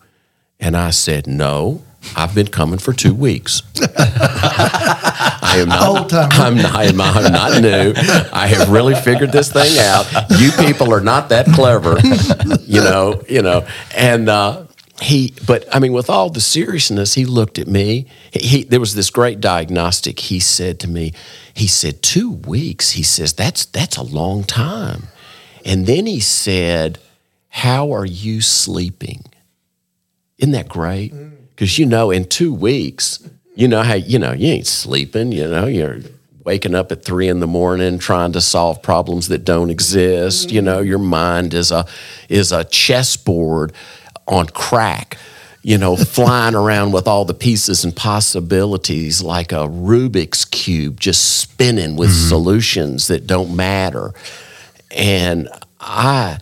And 0.62 0.78
I 0.78 0.92
said, 0.92 1.28
No, 1.28 1.82
I've 2.16 2.34
been 2.34 2.48
coming 2.48 2.80
for 2.80 2.94
two 2.94 3.14
weeks. 3.14 3.64
I 3.98 5.58
am 5.58 5.70
not. 5.70 6.14
I'm 6.14 6.58
I'm, 6.60 7.02
I'm 7.02 7.32
not 7.32 7.62
new. 7.62 7.94
I 8.32 8.48
have 8.48 8.70
really 8.70 8.96
figured 8.96 9.32
this 9.32 9.52
thing 9.52 9.78
out. 9.80 10.06
You 10.40 10.52
people 10.52 10.94
are 10.94 11.02
not 11.02 11.30
that 11.30 11.48
clever, 11.48 12.00
you 12.62 12.82
know. 12.82 13.24
You 13.28 13.42
know, 13.42 13.68
and 13.96 14.30
uh, 14.30 14.66
he 15.02 15.34
but 15.48 15.66
i 15.74 15.80
mean 15.80 15.94
with 15.94 16.10
all 16.10 16.30
the 16.30 16.40
seriousness 16.40 17.16
he 17.16 17.26
looked 17.26 17.58
at 17.58 17.68
me 17.68 18.06
he, 18.32 18.64
there 18.64 18.80
was 18.80 18.94
this 18.94 19.10
great 19.10 19.42
diagnostic 19.42 20.20
he 20.20 20.40
said 20.40 20.80
to 20.80 20.88
me 20.88 21.12
he 21.54 21.66
said 21.66 22.04
two 22.04 22.32
weeks 22.32 22.92
he 22.92 23.02
says 23.02 23.34
that's 23.34 23.66
that's 23.66 23.98
a 23.98 24.04
long 24.04 24.44
time 24.44 25.08
and 25.66 25.88
then 25.88 26.06
he 26.06 26.20
said 26.20 27.00
how 27.50 27.92
are 27.92 28.06
you 28.06 28.42
sleeping 28.42 29.24
isn't 30.42 30.52
that 30.52 30.68
great 30.68 31.14
because 31.50 31.80
you 31.80 31.86
know 31.86 32.12
in 32.12 32.26
two 32.26 32.54
weeks 32.54 33.26
you 33.56 33.68
know 33.68 33.82
how 33.82 33.94
you 33.94 34.20
know 34.20 34.34
you 34.34 34.48
ain't 34.48 34.68
sleeping 34.68 35.32
you 35.32 35.48
know 35.48 35.66
you're 35.66 36.00
waking 36.44 36.76
up 36.76 36.92
at 36.92 37.06
three 37.06 37.30
in 37.30 37.40
the 37.40 37.48
morning 37.48 37.98
trying 38.00 38.34
to 38.34 38.42
solve 38.42 38.82
problems 38.82 39.30
that 39.30 39.46
don't 39.46 39.70
exist 39.70 40.52
you 40.52 40.62
know 40.62 40.82
your 40.82 41.00
mind 41.00 41.54
is 41.54 41.72
a 41.72 41.86
is 42.28 42.52
a 42.52 42.64
chessboard 42.66 43.72
on 44.32 44.48
crack, 44.48 45.18
you 45.62 45.78
know, 45.78 45.96
flying 45.98 46.56
around 46.56 46.94
with 46.94 47.08
all 47.08 47.26
the 47.26 47.34
pieces 47.34 47.84
and 47.84 47.96
possibilities 47.96 49.22
like 49.22 49.52
a 49.52 49.68
Rubik's 49.68 50.46
Cube, 50.46 51.00
just 51.00 51.40
spinning 51.40 51.96
with 51.96 52.10
mm-hmm. 52.10 52.30
solutions 52.30 53.08
that 53.08 53.28
don't 53.28 53.56
matter. 53.56 54.14
And 54.90 55.50
I, 55.80 56.40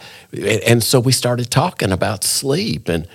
and 0.66 0.84
so 0.84 1.00
we 1.00 1.12
started 1.12 1.50
talking 1.50 1.92
about 1.92 2.24
sleep. 2.24 2.88
And, 2.88 3.08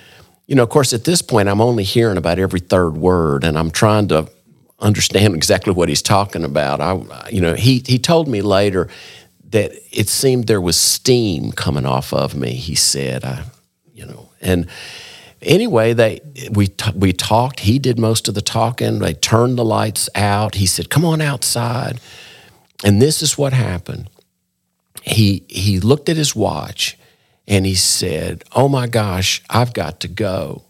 you 0.47 0.55
know, 0.55 0.63
of 0.63 0.69
course, 0.69 0.93
at 0.93 1.03
this 1.03 1.21
point, 1.21 1.49
I'm 1.49 1.61
only 1.61 1.83
hearing 1.83 2.17
about 2.17 2.39
every 2.39 2.59
third 2.59 2.97
word 2.97 3.43
and 3.43 3.57
I'm 3.57 3.71
trying 3.71 4.07
to 4.09 4.29
understand 4.79 5.33
exactly 5.35 5.73
what 5.73 5.89
he's 5.89 6.01
talking 6.01 6.43
about. 6.43 6.81
I, 6.81 7.29
you 7.29 7.41
know, 7.41 7.55
he, 7.55 7.83
he 7.85 7.97
told 7.97 8.27
me 8.27 8.41
later 8.41 8.89
that 9.49 9.71
it 9.91 10.09
seemed 10.09 10.47
there 10.47 10.61
was 10.61 10.77
steam 10.77 11.51
coming 11.51 11.85
off 11.85 12.13
of 12.13 12.35
me. 12.35 12.51
He 12.51 12.75
said, 12.75 13.23
I, 13.23 13.43
you 13.93 14.05
know, 14.05 14.29
and 14.41 14.67
anyway, 15.41 15.93
they 15.93 16.19
we 16.51 16.67
t- 16.67 16.91
we 16.95 17.13
talked. 17.13 17.61
He 17.61 17.79
did 17.79 17.97
most 17.97 18.27
of 18.27 18.35
the 18.35 18.41
talking. 18.41 18.99
They 18.99 19.13
turned 19.13 19.57
the 19.57 19.65
lights 19.65 20.09
out. 20.15 20.55
He 20.55 20.65
said, 20.65 20.89
"Come 20.89 21.05
on 21.05 21.21
outside." 21.21 21.99
And 22.83 23.01
this 23.01 23.21
is 23.21 23.37
what 23.37 23.53
happened. 23.53 24.09
He 25.03 25.43
he 25.47 25.79
looked 25.79 26.09
at 26.09 26.17
his 26.17 26.35
watch 26.35 26.97
and 27.47 27.65
he 27.65 27.75
said, 27.75 28.43
"Oh 28.55 28.67
my 28.67 28.87
gosh, 28.87 29.41
I've 29.49 29.73
got 29.73 29.99
to 30.01 30.07
go." 30.07 30.63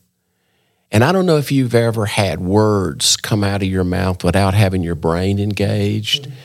And 0.91 1.03
I 1.03 1.11
don't 1.11 1.25
know 1.25 1.37
if 1.37 1.51
you've 1.51 1.75
ever 1.75 2.05
had 2.05 2.39
words 2.39 3.17
come 3.17 3.43
out 3.43 3.61
of 3.61 3.67
your 3.67 3.83
mouth 3.83 4.23
without 4.23 4.53
having 4.53 4.83
your 4.83 4.95
brain 4.95 5.39
engaged, 5.39 6.23
mm-hmm. 6.23 6.35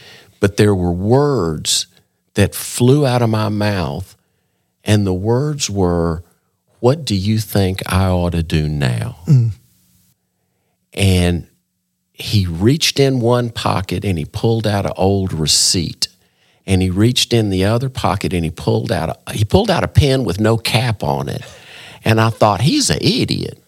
but 0.41 0.57
there 0.57 0.75
were 0.75 0.93
words 0.93 1.87
that 2.35 2.55
flew 2.55 3.07
out 3.07 3.23
of 3.23 3.31
my 3.31 3.49
mouth, 3.49 4.17
and 4.85 5.07
the 5.07 5.15
words 5.15 5.69
were, 5.69 6.25
what 6.81 7.05
do 7.05 7.15
you 7.15 7.39
think 7.39 7.81
I 7.87 8.07
ought 8.07 8.33
to 8.33 8.43
do 8.43 8.69
now? 8.69 9.19
Mm. 9.27 9.51
And 10.95 11.47
he 12.13 12.47
reached 12.47 12.99
in 12.99 13.21
one 13.21 13.51
pocket 13.51 14.05
and 14.05 14.19
he 14.19 14.25
pulled 14.25 14.67
out 14.67 14.87
an 14.87 14.93
old 14.97 15.33
receipt. 15.33 16.09
And 16.71 16.81
he 16.81 16.89
reached 16.89 17.33
in 17.33 17.51
the 17.51 17.65
other 17.65 17.89
pocket 17.89 18.33
and 18.33 18.45
he 18.45 18.53
pulled 18.53 18.93
out 18.93 19.09
a, 19.27 19.33
he 19.33 19.45
pulled 19.45 19.73
out 19.73 19.83
a 19.83 19.89
pen 19.89 20.23
with 20.23 20.39
no 20.39 20.57
cap 20.57 21.03
on 21.03 21.29
it. 21.29 21.43
And 22.05 22.21
I 22.21 22.31
thought 22.31 22.61
he's 22.61 22.91
an 22.91 23.01
idiot. 23.01 23.61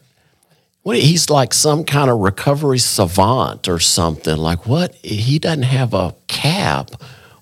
What, 0.84 0.96
he's 0.98 1.28
like 1.28 1.52
some 1.52 1.82
kind 1.82 2.08
of 2.10 2.20
recovery 2.20 2.78
savant 2.78 3.66
or 3.66 3.80
something. 3.80 4.36
Like 4.36 4.66
what? 4.66 4.94
He 5.02 5.40
doesn't 5.40 5.64
have 5.64 5.94
a 5.94 6.14
cap 6.28 6.92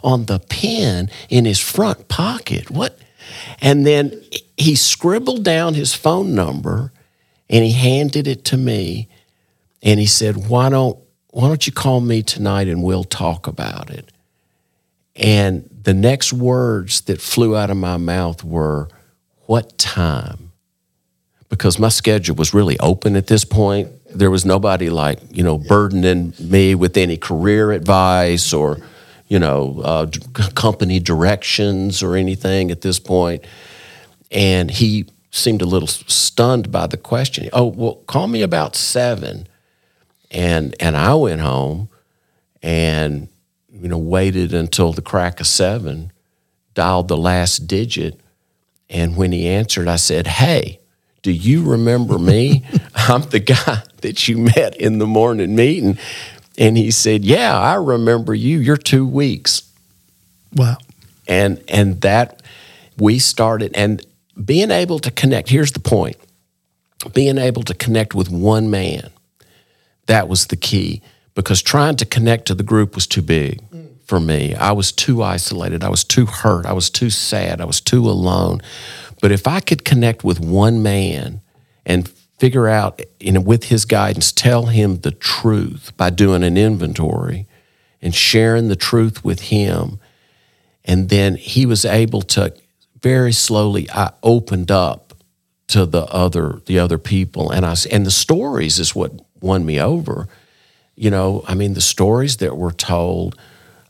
on 0.03 0.25
the 0.25 0.39
pen 0.39 1.11
in 1.29 1.45
his 1.45 1.59
front 1.61 2.09
pocket. 2.09 2.71
What? 2.71 2.99
And 3.61 3.87
then 3.87 4.19
he 4.57 4.75
scribbled 4.77 5.45
down 5.45 5.75
his 5.75 5.95
phone 5.95 6.35
number 6.35 6.91
and 7.51 7.63
he 7.63 7.73
handed 7.73 8.27
it 8.27 8.47
to 8.47 8.57
me 8.57 9.09
and 9.83 10.01
he 10.01 10.07
said, 10.07 10.49
"Why 10.49 10.71
don't 10.71 10.99
why 11.33 11.49
don't 11.49 11.67
you 11.67 11.73
call 11.75 12.01
me 12.01 12.23
tonight 12.23 12.67
and 12.67 12.83
we'll 12.83 13.05
talk 13.05 13.47
about 13.47 13.91
it?" 13.91 14.11
And 15.21 15.69
the 15.83 15.95
next 15.95 16.33
words 16.33 17.03
that 17.03 17.21
flew 17.21 17.55
out 17.57 17.71
of 17.71 17.77
my 17.77 17.99
mouth 17.99 18.43
were, 18.43 18.89
"What 19.47 19.77
time?" 19.79 20.51
Because 21.51 21.79
my 21.79 21.91
schedule 21.91 22.37
was 22.37 22.55
really 22.55 22.79
open 22.81 23.17
at 23.17 23.27
this 23.27 23.45
point. 23.45 23.89
There 24.13 24.31
was 24.31 24.45
nobody 24.45 24.89
like, 24.89 25.19
you 25.31 25.43
know, 25.43 25.59
burdening 25.59 26.33
me 26.41 26.75
with 26.75 26.97
any 26.97 27.17
career 27.17 27.71
advice 27.73 28.53
or, 28.53 28.79
you 29.29 29.39
know, 29.39 29.81
uh, 29.85 30.07
company 30.55 31.01
directions 31.01 32.03
or 32.03 32.17
anything 32.17 32.71
at 32.71 32.81
this 32.81 32.99
point. 32.99 33.45
And 34.31 34.71
he 34.71 35.07
seemed 35.31 35.61
a 35.61 35.67
little 35.67 35.89
stunned 35.89 36.73
by 36.73 36.87
the 36.87 36.97
question. 36.97 37.49
Oh, 37.53 37.67
well, 37.67 37.97
call 38.07 38.27
me 38.27 38.43
about 38.43 38.75
seven. 38.75 39.47
And 40.31 40.75
and 40.81 40.97
I 40.97 41.15
went 41.15 41.41
home 41.41 41.89
and 42.63 43.29
you 43.81 43.89
know 43.89 43.99
waited 43.99 44.53
until 44.53 44.93
the 44.93 45.03
crack 45.03 45.41
of 45.41 45.47
seven 45.47 46.13
dialed 46.75 47.09
the 47.09 47.17
last 47.17 47.67
digit. 47.67 48.21
And 48.89 49.17
when 49.17 49.33
he 49.33 49.49
answered, 49.49 49.89
I 49.89 49.97
said, 49.97 50.27
Hey, 50.27 50.81
do 51.23 51.33
you 51.33 51.63
remember 51.63 52.19
me? 52.19 52.65
I'm 52.95 53.23
the 53.23 53.41
guy 53.41 53.83
that 54.03 54.29
you 54.29 54.39
met 54.39 54.77
in 54.77 54.99
the 54.99 55.07
morning 55.07 55.55
meeting. 55.55 55.99
And 56.59 56.77
he 56.77 56.91
said, 56.91 57.25
Yeah, 57.25 57.59
I 57.59 57.75
remember 57.75 58.35
you. 58.35 58.59
You're 58.59 58.77
two 58.77 59.07
weeks. 59.07 59.63
Wow. 60.55 60.77
And 61.27 61.63
and 61.69 62.01
that 62.03 62.43
we 62.99 63.19
started 63.19 63.73
and 63.75 64.05
being 64.45 64.71
able 64.71 64.99
to 65.01 65.11
connect, 65.11 65.49
here's 65.49 65.73
the 65.73 65.81
point. 65.81 66.17
Being 67.15 67.39
able 67.39 67.63
to 67.63 67.75
connect 67.75 68.15
with 68.15 68.31
one 68.31 68.71
man, 68.71 69.11
that 70.07 70.29
was 70.29 70.49
the 70.49 70.57
key 70.57 71.03
because 71.43 71.63
trying 71.63 71.97
to 71.97 72.05
connect 72.05 72.47
to 72.47 72.55
the 72.55 72.63
group 72.63 72.95
was 72.95 73.07
too 73.07 73.23
big 73.23 73.61
for 74.05 74.21
me. 74.21 74.55
I 74.55 74.73
was 74.73 74.93
too 74.93 75.23
isolated. 75.23 75.83
I 75.83 75.89
was 75.89 76.05
too 76.05 76.27
hurt. 76.27 76.67
I 76.67 76.73
was 76.73 76.91
too 76.91 77.11
sad. 77.11 77.61
I 77.61 77.65
was 77.65 77.81
too 77.81 78.09
alone. 78.09 78.61
But 79.21 79.33
if 79.33 79.47
I 79.47 79.61
could 79.61 79.85
connect 79.85 80.25
with 80.25 80.41
one 80.41 80.83
man 80.83 81.41
and 81.87 82.09
figure 82.39 82.69
out, 82.69 83.01
you 83.19 83.33
know, 83.33 83.41
with 83.41 83.65
his 83.65 83.85
guidance, 83.85 84.33
tell 84.33 84.67
him 84.67 85.01
the 85.01 85.13
truth 85.13 85.97
by 85.97 86.11
doing 86.11 86.43
an 86.43 86.57
inventory 86.57 87.47
and 88.03 88.15
sharing 88.15 88.69
the 88.69 88.77
truth 88.77 89.25
with 89.25 89.41
him, 89.41 89.99
and 90.85 91.09
then 91.09 91.37
he 91.37 91.67
was 91.67 91.85
able 91.85 92.23
to 92.23 92.55
very 93.03 93.33
slowly. 93.33 93.89
I 93.91 94.13
opened 94.23 94.71
up 94.71 95.15
to 95.69 95.87
the 95.87 96.05
other 96.07 96.61
the 96.67 96.79
other 96.79 96.99
people, 96.99 97.51
and 97.51 97.65
I 97.65 97.75
and 97.91 98.05
the 98.05 98.11
stories 98.11 98.79
is 98.79 98.95
what 98.95 99.13
won 99.41 99.65
me 99.65 99.81
over. 99.81 100.29
You 101.01 101.11
know, 101.11 101.43
I 101.49 101.55
mean, 101.55 101.73
the 101.73 101.81
stories 101.81 102.37
that 102.37 102.59
were 102.59 102.73
told. 102.73 103.35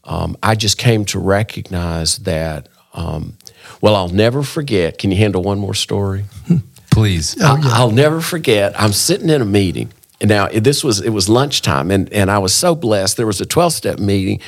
Um, 0.04 0.36
I 0.44 0.54
just 0.54 0.78
came 0.78 1.04
to 1.06 1.18
recognize 1.18 2.18
that. 2.18 2.68
Um, 2.94 3.36
well, 3.80 3.96
I'll 3.96 4.08
never 4.08 4.44
forget. 4.44 4.96
Can 4.98 5.10
you 5.10 5.16
handle 5.16 5.42
one 5.42 5.58
more 5.58 5.74
story? 5.74 6.26
Please. 6.92 7.36
Oh, 7.40 7.56
yeah. 7.56 7.68
I'll 7.72 7.90
never 7.90 8.20
forget. 8.20 8.80
I'm 8.80 8.92
sitting 8.92 9.28
in 9.28 9.42
a 9.42 9.44
meeting. 9.44 9.92
And 10.20 10.28
now 10.28 10.46
this 10.48 10.84
was 10.84 11.00
it 11.00 11.10
was 11.10 11.28
lunchtime, 11.28 11.90
and, 11.90 12.12
and 12.12 12.30
I 12.30 12.38
was 12.38 12.54
so 12.54 12.76
blessed. 12.76 13.16
There 13.16 13.26
was 13.26 13.40
a 13.40 13.46
12 13.46 13.72
step 13.72 13.98
meeting 13.98 14.40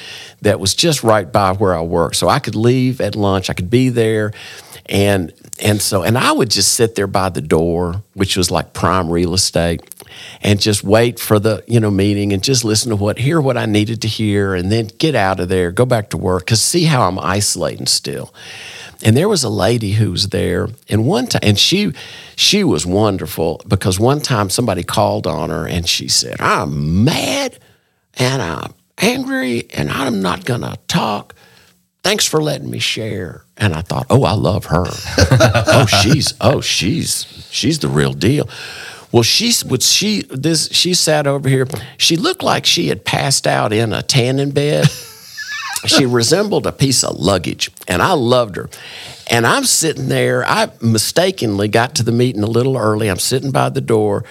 that 0.42 0.60
was 0.60 0.74
just 0.74 1.02
right 1.02 1.32
by 1.32 1.52
where 1.54 1.74
I 1.74 1.80
work, 1.80 2.14
so 2.14 2.28
I 2.28 2.38
could 2.38 2.54
leave 2.54 3.00
at 3.00 3.16
lunch. 3.16 3.48
I 3.48 3.54
could 3.54 3.70
be 3.70 3.88
there, 3.88 4.32
and 4.86 5.32
and 5.62 5.80
so 5.80 6.02
and 6.02 6.18
I 6.18 6.32
would 6.32 6.50
just 6.50 6.74
sit 6.74 6.96
there 6.96 7.06
by 7.06 7.28
the 7.28 7.40
door, 7.40 8.02
which 8.14 8.36
was 8.36 8.50
like 8.50 8.74
prime 8.74 9.08
real 9.08 9.32
estate, 9.32 9.80
and 10.42 10.60
just 10.60 10.82
wait 10.82 11.18
for 11.18 11.38
the 11.38 11.64
you 11.66 11.80
know 11.80 11.90
meeting 11.90 12.32
and 12.32 12.42
just 12.42 12.64
listen 12.64 12.90
to 12.90 12.96
what 12.96 13.18
hear 13.18 13.40
what 13.40 13.56
I 13.56 13.66
needed 13.66 14.02
to 14.02 14.08
hear, 14.08 14.54
and 14.54 14.70
then 14.70 14.88
get 14.98 15.14
out 15.14 15.40
of 15.40 15.48
there, 15.48 15.70
go 15.70 15.86
back 15.86 16.10
to 16.10 16.18
work, 16.18 16.46
because 16.46 16.60
see 16.60 16.84
how 16.84 17.08
I'm 17.08 17.18
isolating 17.18 17.86
still. 17.86 18.34
And 19.04 19.16
there 19.16 19.28
was 19.28 19.42
a 19.42 19.48
lady 19.48 19.92
who 19.92 20.10
was 20.10 20.28
there, 20.28 20.68
and 20.88 21.06
one 21.06 21.26
time, 21.26 21.40
and 21.42 21.58
she 21.58 21.92
she 22.36 22.64
was 22.64 22.84
wonderful 22.84 23.62
because 23.66 23.98
one 23.98 24.20
time 24.20 24.50
somebody 24.50 24.82
called 24.82 25.26
on 25.26 25.50
her, 25.50 25.66
and 25.66 25.88
she 25.88 26.08
said, 26.08 26.36
"I'm 26.40 27.04
mad, 27.04 27.58
and 28.14 28.42
I'm 28.42 28.74
angry, 28.98 29.68
and 29.72 29.90
I'm 29.90 30.20
not 30.20 30.44
gonna 30.44 30.76
talk." 30.88 31.34
Thanks 32.02 32.26
for 32.26 32.42
letting 32.42 32.70
me 32.70 32.78
share. 32.78 33.44
And 33.56 33.74
I 33.74 33.82
thought, 33.82 34.06
oh, 34.10 34.24
I 34.24 34.32
love 34.32 34.66
her. 34.66 34.84
oh, 34.86 35.86
she's 35.86 36.34
oh, 36.40 36.60
she's 36.60 37.46
she's 37.50 37.78
the 37.78 37.88
real 37.88 38.12
deal. 38.12 38.48
Well, 39.12 39.22
she 39.22 39.52
would 39.66 39.82
she 39.82 40.22
this 40.22 40.68
she 40.72 40.94
sat 40.94 41.26
over 41.26 41.48
here. 41.48 41.66
She 41.98 42.16
looked 42.16 42.42
like 42.42 42.66
she 42.66 42.88
had 42.88 43.04
passed 43.04 43.46
out 43.46 43.72
in 43.72 43.92
a 43.92 44.02
tanning 44.02 44.50
bed 44.50 44.88
she 45.86 46.06
resembled 46.06 46.66
a 46.66 46.72
piece 46.72 47.02
of 47.02 47.16
luggage, 47.16 47.70
and 47.88 48.02
I 48.02 48.12
loved 48.12 48.56
her. 48.56 48.68
And 49.30 49.46
I'm 49.46 49.64
sitting 49.64 50.08
there. 50.08 50.44
I 50.44 50.70
mistakenly 50.80 51.68
got 51.68 51.96
to 51.96 52.02
the 52.02 52.12
meeting 52.12 52.42
a 52.42 52.46
little 52.46 52.76
early. 52.76 53.08
I'm 53.08 53.18
sitting 53.18 53.50
by 53.50 53.68
the 53.68 53.80
door, 53.80 54.24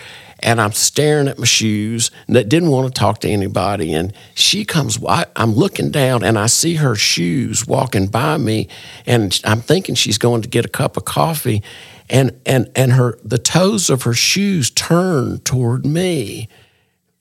and 0.43 0.59
I'm 0.59 0.71
staring 0.71 1.27
at 1.27 1.37
my 1.37 1.45
shoes. 1.45 2.11
that 2.27 2.49
didn't 2.49 2.69
want 2.69 2.93
to 2.93 2.99
talk 2.99 3.19
to 3.19 3.29
anybody. 3.29 3.93
And 3.93 4.13
she 4.33 4.65
comes. 4.65 4.97
I'm 5.07 5.53
looking 5.53 5.91
down, 5.91 6.23
and 6.23 6.37
I 6.37 6.47
see 6.47 6.75
her 6.75 6.95
shoes 6.95 7.67
walking 7.67 8.07
by 8.07 8.37
me, 8.37 8.67
and 9.05 9.39
I'm 9.43 9.61
thinking 9.61 9.95
she's 9.95 10.17
going 10.17 10.41
to 10.41 10.49
get 10.49 10.65
a 10.65 10.69
cup 10.69 10.97
of 10.97 11.05
coffee, 11.05 11.63
and 12.09 12.39
and 12.45 12.69
and 12.75 12.93
her 12.93 13.17
the 13.23 13.37
toes 13.37 13.89
of 13.89 14.03
her 14.03 14.13
shoes 14.13 14.69
turned 14.69 15.45
toward 15.45 15.85
me. 15.85 16.49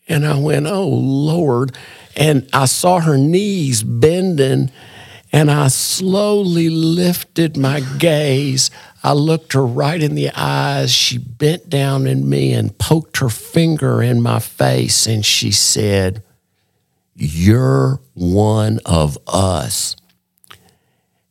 And 0.09 0.27
I 0.27 0.39
went, 0.39 0.67
Oh 0.67 0.89
Lord. 0.89 1.77
And 2.17 2.49
I 2.53 2.67
saw 2.67 3.01
her 3.01 3.17
knees 3.17 3.83
bending, 3.83 4.73
and 5.33 5.51
I 5.51 5.69
slowly 5.69 6.69
lifted 6.69 7.57
my 7.57 7.81
gaze. 7.99 8.71
I 9.03 9.13
looked 9.13 9.53
her 9.53 9.65
right 9.65 10.03
in 10.03 10.15
the 10.15 10.31
eyes. 10.35 10.93
She 10.93 11.19
bent 11.19 11.71
down 11.71 12.07
in 12.07 12.29
me 12.29 12.53
and 12.53 12.77
poked 12.79 13.19
her 13.19 13.29
finger 13.29 14.03
in 14.03 14.21
my 14.21 14.41
face, 14.41 15.07
and 15.07 15.25
she 15.25 15.53
said, 15.53 16.23
You're 17.15 18.01
one 18.15 18.81
of 18.85 19.19
us. 19.27 19.95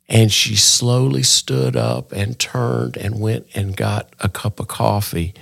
And 0.08 0.32
she 0.32 0.56
slowly 0.56 1.22
stood 1.22 1.76
up 1.76 2.12
and 2.12 2.40
turned 2.40 2.98
and 2.98 3.20
went 3.20 3.46
and 3.54 3.78
got 3.78 4.12
a 4.20 4.28
cup 4.28 4.60
of 4.60 4.68
coffee. 4.68 5.36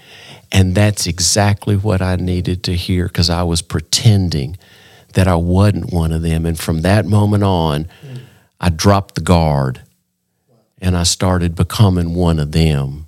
And 0.51 0.75
that's 0.75 1.07
exactly 1.07 1.77
what 1.77 2.01
I 2.01 2.17
needed 2.17 2.63
to 2.63 2.75
hear 2.75 3.07
because 3.07 3.29
I 3.29 3.43
was 3.43 3.61
pretending 3.61 4.57
that 5.13 5.27
I 5.27 5.35
wasn't 5.35 5.93
one 5.93 6.11
of 6.11 6.21
them. 6.21 6.45
And 6.45 6.59
from 6.59 6.81
that 6.81 7.05
moment 7.05 7.43
on, 7.43 7.87
I 8.59 8.69
dropped 8.69 9.15
the 9.15 9.21
guard 9.21 9.81
and 10.79 10.97
I 10.97 11.03
started 11.03 11.55
becoming 11.55 12.13
one 12.13 12.39
of 12.39 12.51
them 12.51 13.07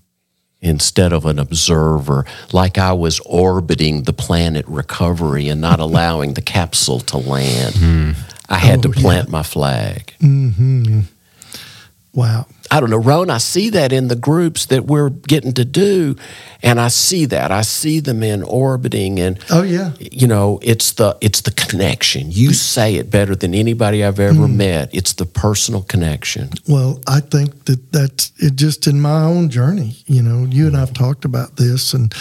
instead 0.62 1.13
of 1.13 1.25
an 1.25 1.39
observer, 1.39 2.25
like 2.51 2.77
I 2.77 2.93
was 2.93 3.19
orbiting 3.21 4.03
the 4.03 4.13
planet 4.13 4.65
recovery 4.67 5.47
and 5.47 5.62
not 5.62 5.79
allowing 5.79 6.33
the 6.33 6.41
capsule 6.41 6.99
to 6.99 7.17
land. 7.17 7.75
Mm. 7.75 8.15
I 8.49 8.57
had 8.57 8.79
oh, 8.79 8.91
to 8.91 8.99
plant 8.99 9.27
yeah. 9.27 9.31
my 9.31 9.43
flag. 9.43 10.13
Mm-hmm. 10.19 11.01
Wow. 12.13 12.47
I 12.71 12.79
don't 12.79 12.89
know, 12.89 12.97
Ron, 12.97 13.29
I 13.29 13.39
see 13.39 13.69
that 13.71 13.91
in 13.91 14.10
the 14.10 14.15
groups 14.15 14.67
that 14.67 14.86
we're 14.86 15.10
getting 15.10 15.53
to 15.53 15.65
do. 15.65 16.15
And 16.62 16.79
I 16.79 16.89
see 16.89 17.25
that. 17.25 17.51
I 17.51 17.62
see 17.62 17.99
the 17.99 18.13
men 18.13 18.43
orbiting 18.43 19.19
and 19.19 19.39
Oh 19.49 19.63
yeah. 19.63 19.93
You 19.99 20.27
know, 20.27 20.60
it's 20.62 20.91
the 20.91 21.17
it's 21.21 21.41
the 21.41 21.51
connection. 21.51 22.32
You 22.32 22.53
say 22.53 22.95
it 22.95 23.10
better 23.10 23.36
than 23.36 23.55
anybody 23.55 24.03
I've 24.03 24.19
ever 24.19 24.45
mm. 24.45 24.55
met. 24.55 24.89
It's 24.93 25.13
the 25.13 25.25
personal 25.25 25.84
connection. 25.84 26.49
Well, 26.67 27.01
I 27.08 27.21
think 27.21 27.65
that 27.65 27.91
that's 27.93 28.34
it 28.38 28.55
just 28.55 28.88
in 28.88 28.99
my 28.99 29.23
own 29.23 29.49
journey. 29.49 29.95
You 30.05 30.21
know, 30.21 30.45
you 30.45 30.67
and 30.67 30.75
I've 30.75 30.93
talked 30.93 31.23
about 31.23 31.55
this 31.55 31.93
and 31.93 32.13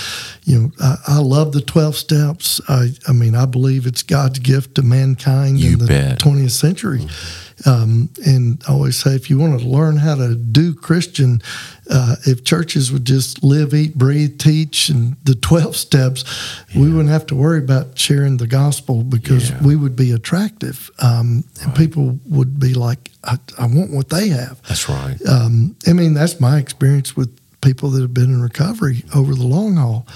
you 0.44 0.58
know, 0.58 0.70
I, 0.80 0.96
I 1.08 1.18
love 1.18 1.52
the 1.52 1.60
12 1.60 1.96
steps. 1.96 2.60
I 2.68 2.90
I 3.08 3.12
mean, 3.12 3.34
I 3.34 3.44
believe 3.44 3.86
it's 3.86 4.04
God's 4.04 4.38
gift 4.38 4.76
to 4.76 4.82
mankind 4.82 5.58
you 5.58 5.72
in 5.72 5.78
the 5.80 6.16
20th 6.20 6.52
century. 6.52 7.00
Mm-hmm 7.00 7.47
um, 7.66 8.10
and 8.24 8.62
I 8.68 8.72
always 8.72 8.96
say, 8.96 9.14
if 9.14 9.30
you 9.30 9.38
want 9.38 9.60
to 9.60 9.66
learn 9.66 9.96
how 9.96 10.14
to 10.14 10.34
do 10.34 10.74
Christian, 10.74 11.42
uh, 11.90 12.16
if 12.26 12.44
churches 12.44 12.92
would 12.92 13.04
just 13.04 13.42
live, 13.42 13.74
eat, 13.74 13.96
breathe, 13.96 14.38
teach, 14.38 14.88
and 14.88 15.16
the 15.24 15.34
12 15.34 15.74
steps, 15.76 16.24
yeah. 16.70 16.82
we 16.82 16.90
wouldn't 16.90 17.08
have 17.08 17.26
to 17.26 17.34
worry 17.34 17.58
about 17.58 17.98
sharing 17.98 18.36
the 18.36 18.46
gospel 18.46 19.02
because 19.02 19.50
yeah. 19.50 19.62
we 19.62 19.74
would 19.76 19.96
be 19.96 20.12
attractive. 20.12 20.90
Um, 21.00 21.44
right. 21.56 21.66
And 21.66 21.76
people 21.76 22.18
would 22.26 22.60
be 22.60 22.74
like, 22.74 23.10
I, 23.24 23.38
I, 23.58 23.66
want 23.66 23.92
what 23.92 24.08
they 24.08 24.28
have. 24.28 24.62
That's 24.62 24.88
right. 24.88 25.16
Um, 25.26 25.76
I 25.86 25.92
mean, 25.92 26.14
that's 26.14 26.40
my 26.40 26.58
experience 26.58 27.16
with 27.16 27.36
people 27.60 27.90
that 27.90 28.00
have 28.00 28.14
been 28.14 28.32
in 28.32 28.40
recovery 28.40 29.04
over 29.14 29.34
the 29.34 29.46
long 29.46 29.76
haul. 29.76 30.06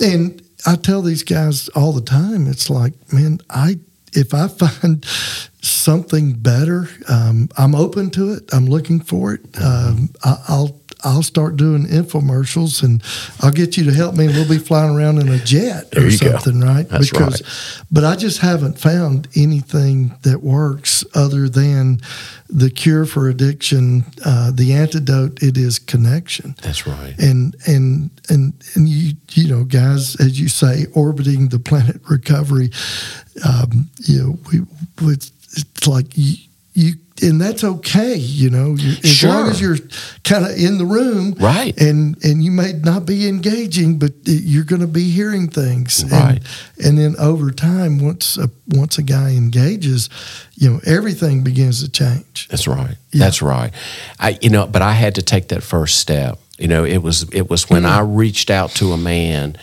And 0.00 0.42
I 0.66 0.76
tell 0.76 1.02
these 1.02 1.22
guys 1.22 1.68
all 1.70 1.92
the 1.92 2.00
time, 2.00 2.46
it's 2.48 2.68
like, 2.68 2.94
man, 3.12 3.38
I 3.48 3.78
if 4.14 4.34
I 4.34 4.48
find 4.48 5.04
something 5.62 6.34
better, 6.34 6.88
um, 7.08 7.48
I'm 7.56 7.74
open 7.74 8.10
to 8.10 8.32
it. 8.32 8.44
I'm 8.52 8.66
looking 8.66 9.00
for 9.00 9.34
it. 9.34 9.40
Um, 9.60 10.10
I, 10.24 10.36
will 10.48 10.80
I'll 11.04 11.22
start 11.22 11.56
doing 11.56 11.86
infomercials, 11.86 12.82
and 12.82 13.02
I'll 13.40 13.52
get 13.52 13.76
you 13.76 13.84
to 13.84 13.92
help 13.92 14.14
me, 14.14 14.26
and 14.26 14.34
we'll 14.34 14.48
be 14.48 14.58
flying 14.58 14.96
around 14.96 15.18
in 15.18 15.28
a 15.28 15.38
jet 15.38 15.90
there 15.90 16.06
or 16.06 16.10
something, 16.10 16.60
go. 16.60 16.66
right? 16.66 16.88
That's 16.88 17.10
because, 17.10 17.42
right. 17.42 17.86
but 17.92 18.04
I 18.04 18.16
just 18.16 18.40
haven't 18.40 18.78
found 18.78 19.28
anything 19.36 20.16
that 20.22 20.42
works 20.42 21.04
other 21.14 21.48
than 21.48 22.00
the 22.48 22.70
cure 22.70 23.04
for 23.04 23.28
addiction. 23.28 24.04
Uh, 24.24 24.50
the 24.52 24.72
antidote 24.72 25.42
it 25.42 25.58
is 25.58 25.78
connection. 25.78 26.54
That's 26.62 26.86
right. 26.86 27.14
And 27.18 27.54
and 27.66 28.10
and 28.30 28.54
and 28.74 28.88
you 28.88 29.14
you 29.32 29.48
know, 29.48 29.64
guys, 29.64 30.16
as 30.20 30.40
you 30.40 30.48
say, 30.48 30.86
orbiting 30.94 31.48
the 31.48 31.58
planet 31.58 32.00
recovery. 32.08 32.70
Um, 33.46 33.90
you 33.98 34.22
know, 34.22 34.38
we 34.50 35.12
it's 35.12 35.32
it's 35.56 35.86
like 35.86 36.06
you, 36.16 36.36
you 36.74 36.94
and 37.22 37.40
that's 37.40 37.62
okay, 37.62 38.16
you 38.16 38.50
know, 38.50 38.74
as 38.74 39.08
Sure. 39.08 39.30
long 39.30 39.48
as 39.48 39.60
you're 39.60 39.78
kind 40.24 40.44
of 40.44 40.50
in 40.58 40.78
the 40.78 40.84
room, 40.84 41.36
Right. 41.38 41.78
And 41.80 42.16
and 42.24 42.44
you 42.44 42.50
may 42.50 42.72
not 42.72 43.06
be 43.06 43.28
engaging, 43.28 43.98
but 43.98 44.12
you're 44.24 44.64
going 44.64 44.80
to 44.80 44.88
be 44.88 45.10
hearing 45.10 45.48
things, 45.48 46.04
Right. 46.10 46.40
And, 46.78 46.86
and 46.86 46.98
then 46.98 47.16
over 47.18 47.52
time, 47.52 48.00
once 48.00 48.36
a, 48.36 48.50
once 48.68 48.98
a 48.98 49.02
guy 49.02 49.30
engages, 49.30 50.10
you 50.56 50.68
know, 50.68 50.80
everything 50.84 51.44
begins 51.44 51.82
to 51.84 51.90
change. 51.90 52.48
That's 52.48 52.66
right. 52.66 52.96
That's 53.12 53.40
right. 53.40 53.72
I 54.18 54.36
you 54.42 54.50
know, 54.50 54.66
but 54.66 54.82
I 54.82 54.92
had 54.92 55.14
to 55.14 55.22
take 55.22 55.48
that 55.48 55.62
first 55.62 56.00
step. 56.00 56.40
You 56.58 56.66
know, 56.66 56.84
it 56.84 56.98
was 56.98 57.22
it 57.32 57.48
was 57.48 57.70
when 57.70 57.82
mm-hmm. 57.82 57.98
I 57.98 58.00
reached 58.00 58.50
out 58.50 58.70
to 58.72 58.92
a 58.92 58.98
man 58.98 59.56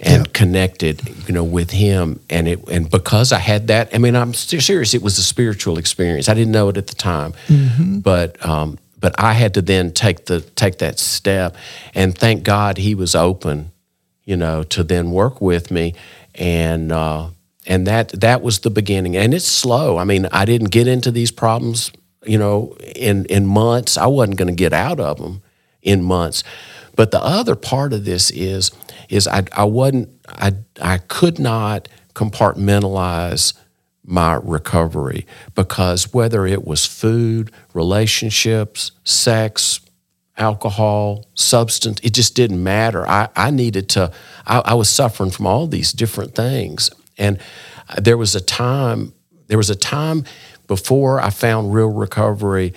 and 0.00 0.26
Yeah. 0.26 0.32
connected, 0.32 1.00
you 1.26 1.34
know, 1.34 1.42
with 1.44 1.70
him. 1.70 2.20
And 2.30 2.46
it 2.48 2.68
and 2.68 2.88
because 2.90 3.32
I 3.32 3.38
had 3.38 3.66
that, 3.68 3.90
I 3.94 3.98
mean, 3.98 4.14
I'm 4.14 4.32
serious, 4.34 4.94
it 4.94 5.02
was 5.02 5.18
a 5.18 5.22
spiritual 5.22 5.78
experience. 5.78 6.28
I 6.28 6.34
didn't 6.34 6.52
know 6.52 6.68
it 6.68 6.76
at 6.76 6.86
the 6.86 6.94
time. 6.94 7.32
But 8.02 8.44
um 8.46 8.78
but 9.00 9.14
I 9.18 9.32
had 9.32 9.54
to 9.54 9.62
then 9.62 9.92
take 9.92 10.26
the 10.26 10.40
take 10.40 10.78
that 10.78 10.98
step. 10.98 11.56
And 11.94 12.16
thank 12.16 12.42
God 12.44 12.78
he 12.78 12.94
was 12.94 13.14
open, 13.14 13.70
you 14.24 14.36
know, 14.36 14.62
to 14.64 14.84
then 14.84 15.10
work 15.10 15.40
with 15.40 15.70
me. 15.70 15.94
And 16.34 16.92
uh 16.92 17.30
and 17.66 17.86
that 17.86 18.08
that 18.20 18.42
was 18.42 18.60
the 18.60 18.70
beginning. 18.70 19.16
And 19.16 19.34
it's 19.34 19.46
slow. 19.46 19.98
I 19.98 20.04
mean 20.04 20.26
i 20.32 20.44
didn't 20.44 20.70
get 20.70 20.86
into 20.86 21.10
these 21.10 21.32
problems 21.32 21.90
you 22.26 22.38
know 22.38 22.76
in 22.96 23.24
in 23.26 23.46
months. 23.46 23.96
I 23.96 24.06
wasn't 24.06 24.36
going 24.38 24.48
to 24.56 24.62
get 24.64 24.72
out 24.72 25.00
of 25.00 25.18
them 25.18 25.42
in 25.82 26.02
months 26.02 26.42
but 26.98 27.12
the 27.12 27.22
other 27.22 27.54
part 27.54 27.92
of 27.92 28.04
this 28.04 28.30
is 28.32 28.72
is 29.08 29.28
i 29.28 29.44
i 29.52 29.64
wasn't 29.64 30.08
i 30.28 30.52
i 30.82 30.98
could 30.98 31.38
not 31.38 31.88
compartmentalize 32.14 33.54
my 34.04 34.34
recovery 34.42 35.24
because 35.54 36.12
whether 36.12 36.46
it 36.46 36.66
was 36.66 36.84
food 36.84 37.52
relationships 37.72 38.90
sex 39.04 39.80
alcohol, 40.38 41.26
substance, 41.34 42.00
it 42.02 42.14
just 42.14 42.34
didn't 42.34 42.62
matter. 42.62 43.06
I, 43.08 43.28
I 43.36 43.50
needed 43.50 43.88
to, 43.90 44.12
I, 44.46 44.60
I 44.60 44.74
was 44.74 44.88
suffering 44.88 45.30
from 45.30 45.46
all 45.46 45.66
these 45.66 45.92
different 45.92 46.34
things. 46.34 46.90
And 47.18 47.40
there 48.00 48.16
was 48.16 48.34
a 48.34 48.40
time, 48.40 49.12
there 49.48 49.58
was 49.58 49.70
a 49.70 49.74
time 49.74 50.24
before 50.66 51.20
I 51.20 51.30
found 51.30 51.74
real 51.74 51.90
recovery 51.90 52.72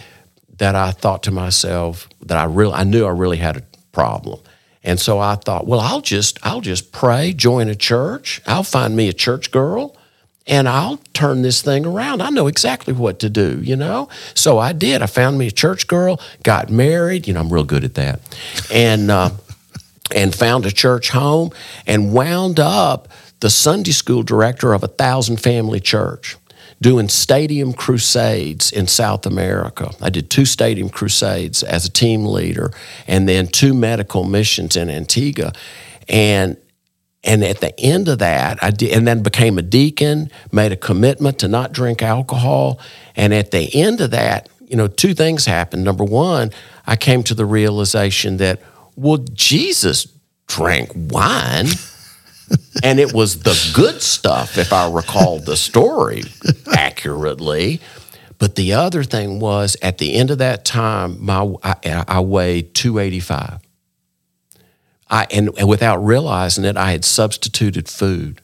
that 0.58 0.76
I 0.76 0.92
thought 0.92 1.24
to 1.24 1.32
myself 1.32 2.08
that 2.22 2.38
I 2.38 2.46
really, 2.46 2.74
I 2.74 2.84
knew 2.84 3.06
I 3.06 3.12
really 3.12 3.38
had 3.38 3.58
a 3.58 3.64
problem. 3.92 4.40
And 4.84 5.00
so 5.00 5.20
I 5.20 5.36
thought, 5.36 5.68
well, 5.68 5.80
I'll 5.80 6.02
just, 6.02 6.40
I'll 6.44 6.62
just 6.62 6.92
pray, 6.92 7.34
join 7.34 7.70
a 7.70 7.76
church. 7.76 8.42
I'll 8.48 8.64
find 8.64 8.96
me 8.96 9.10
a 9.10 9.14
church 9.14 9.52
girl 9.52 9.96
and 10.48 10.68
I'll 10.68 10.98
turn 11.14 11.44
this 11.44 11.62
thing 11.62 11.86
around. 11.86 12.22
I 12.22 12.30
know 12.30 12.48
exactly 12.48 12.94
what 12.94 13.20
to 13.20 13.30
do, 13.30 13.62
you 13.62 13.76
know? 13.76 14.10
So 14.34 14.58
I 14.58 14.74
did. 14.74 15.02
I 15.04 15.06
found 15.06 15.38
me 15.38 15.48
a 15.48 15.52
church 15.52 15.88
girl, 15.88 16.20
got 16.44 16.70
married. 16.70 17.28
You 17.28 17.36
know, 17.36 17.42
I'm 17.42 17.54
real 17.54 17.64
good 17.64 17.84
at 17.84 17.94
that. 17.94 18.20
And, 18.74 19.12
uh, 19.12 19.32
and 20.14 20.34
found 20.34 20.66
a 20.66 20.72
church 20.72 21.10
home 21.10 21.52
and 21.86 22.12
wound 22.12 22.60
up 22.60 23.08
the 23.40 23.50
Sunday 23.50 23.92
school 23.92 24.24
director 24.24 24.74
of 24.74 24.84
a 24.84 24.88
thousand 24.88 25.38
family 25.38 25.80
church 25.80 26.38
doing 26.82 27.08
stadium 27.08 27.74
crusades 27.74 28.72
in 28.72 28.88
South 28.88 29.26
America. 29.26 29.92
I 30.02 30.10
did 30.10 30.30
two 30.30 30.46
stadium 30.46 30.90
crusades 30.90 31.62
as 31.62 31.86
a 31.86 31.92
team 31.92 32.26
leader 32.26 32.72
and 33.08 33.30
then 33.30 33.48
two 33.48 33.74
medical 33.74 34.24
missions 34.24 34.76
in 34.76 34.90
Antigua. 34.90 35.54
And 36.10 36.58
and 37.24 37.44
at 37.44 37.60
the 37.60 37.80
end 37.80 38.08
of 38.08 38.18
that, 38.18 38.64
I 38.64 38.72
did, 38.72 38.98
and 38.98 39.08
then 39.08 39.22
became 39.22 39.60
a 39.60 39.62
deacon, 39.62 40.32
made 40.52 40.72
a 40.72 40.76
commitment 40.76 41.38
to 41.40 41.48
not 41.48 41.72
drink 41.72 42.02
alcohol. 42.02 42.80
And 43.16 43.32
at 43.32 43.52
the 43.52 43.70
end 43.76 44.02
of 44.02 44.10
that, 44.10 44.50
you 44.66 44.76
know, 44.76 44.88
two 44.88 45.14
things 45.14 45.46
happened. 45.46 45.84
Number 45.84 46.04
one, 46.04 46.50
I 46.88 46.96
came 46.96 47.22
to 47.24 47.36
the 47.36 47.46
realization 47.46 48.38
that, 48.38 48.60
well, 48.96 49.18
Jesus 49.18 50.08
drank 50.48 50.90
wine. 50.96 51.68
And 52.84 53.00
it 53.00 53.14
was 53.14 53.40
the 53.44 53.72
good 53.74 54.02
stuff, 54.02 54.58
if 54.58 54.74
I 54.74 54.90
recall 54.92 55.40
the 55.40 55.58
story 55.58 56.24
accurately. 56.76 57.80
But 58.40 58.56
the 58.56 58.74
other 58.74 59.04
thing 59.04 59.40
was, 59.40 59.78
at 59.84 60.00
the 60.00 60.16
end 60.16 60.32
of 60.32 60.40
that 60.40 60.66
time, 60.66 61.24
my 61.24 61.54
I, 61.64 62.04
I 62.08 62.20
weighed 62.22 62.74
two 62.74 62.98
eighty 62.98 63.20
five. 63.20 63.60
I 65.10 65.28
and, 65.30 65.50
and 65.58 65.70
without 65.70 65.98
realizing 65.98 66.66
it, 66.66 66.78
I 66.78 66.92
had 66.92 67.06
substituted 67.06 67.88
food 67.88 68.42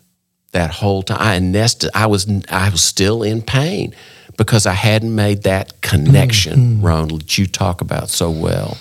that 0.51 0.69
whole 0.69 1.01
time. 1.01 1.17
I 1.19 1.39
nested. 1.39 1.89
I 1.95 2.05
was 2.05 2.27
I 2.49 2.69
was 2.69 2.83
still 2.83 3.23
in 3.23 3.41
pain 3.41 3.95
because 4.37 4.67
I 4.67 4.73
hadn't 4.73 5.15
made 5.15 5.43
that 5.43 5.81
connection, 5.81 6.59
mm-hmm. 6.59 6.85
Ron, 6.85 7.07
that 7.07 7.37
you 7.37 7.47
talk 7.47 7.81
about 7.81 8.09
so 8.09 8.29
well. 8.29 8.77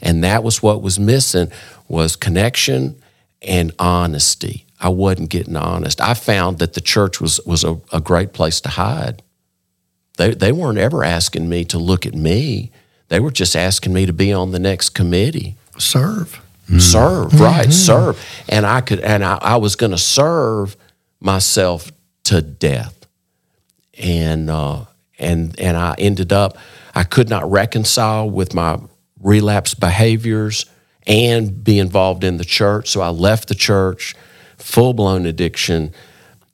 And 0.00 0.24
that 0.24 0.42
was 0.42 0.62
what 0.62 0.80
was 0.80 0.98
missing 0.98 1.50
was 1.88 2.16
connection 2.16 2.96
and 3.44 3.72
honesty. 3.78 4.66
I 4.80 4.88
wasn't 4.88 5.30
getting 5.30 5.56
honest. 5.56 6.00
I 6.00 6.14
found 6.14 6.58
that 6.58 6.74
the 6.74 6.80
church 6.80 7.20
was 7.20 7.40
was 7.46 7.64
a, 7.64 7.80
a 7.92 8.00
great 8.00 8.32
place 8.32 8.60
to 8.62 8.68
hide. 8.70 9.22
They 10.16 10.34
they 10.34 10.52
weren't 10.52 10.78
ever 10.78 11.04
asking 11.04 11.48
me 11.48 11.64
to 11.66 11.78
look 11.78 12.06
at 12.06 12.14
me. 12.14 12.70
They 13.08 13.20
were 13.20 13.30
just 13.30 13.54
asking 13.56 13.92
me 13.92 14.06
to 14.06 14.12
be 14.12 14.32
on 14.32 14.50
the 14.50 14.58
next 14.58 14.90
committee 14.90 15.56
Serve. 15.78 16.40
serve 16.80 17.38
right 17.40 17.70
serve 17.72 18.18
and 18.48 18.64
i 18.64 18.80
could 18.80 18.98
and 19.00 19.22
i, 19.22 19.38
I 19.40 19.56
was 19.56 19.76
going 19.76 19.90
to 19.90 19.98
serve 19.98 20.76
myself 21.20 21.92
to 22.24 22.40
death 22.40 23.06
and 23.98 24.48
uh, 24.48 24.84
and 25.18 25.58
and 25.60 25.76
i 25.76 25.94
ended 25.98 26.32
up 26.32 26.56
i 26.94 27.04
could 27.04 27.28
not 27.28 27.50
reconcile 27.50 28.30
with 28.30 28.54
my 28.54 28.78
relapse 29.20 29.74
behaviors 29.74 30.64
and 31.06 31.62
be 31.64 31.78
involved 31.78 32.24
in 32.24 32.36
the 32.38 32.44
church 32.44 32.88
so 32.90 33.00
i 33.00 33.08
left 33.08 33.48
the 33.48 33.54
church 33.54 34.14
full-blown 34.58 35.26
addiction 35.26 35.92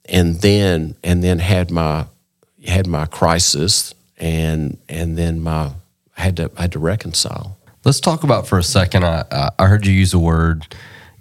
and 0.05 0.41
then 0.41 0.95
and 1.03 1.23
then 1.23 1.39
had 1.39 1.71
my 1.71 2.05
had 2.65 2.85
my 2.87 3.05
crisis 3.05 3.93
and 4.17 4.77
and 4.89 5.17
then 5.17 5.39
my 5.41 5.71
I 6.17 6.21
had 6.23 6.37
to 6.37 6.51
I 6.57 6.61
had 6.63 6.71
to 6.73 6.79
reconcile 6.79 7.57
Let's 7.83 7.99
talk 7.99 8.23
about 8.23 8.45
for 8.47 8.59
a 8.59 8.63
second. 8.63 9.03
I, 9.03 9.25
I- 9.57 9.65
heard 9.65 9.87
you 9.87 9.93
use 9.93 10.11
the 10.11 10.19
word 10.19 10.75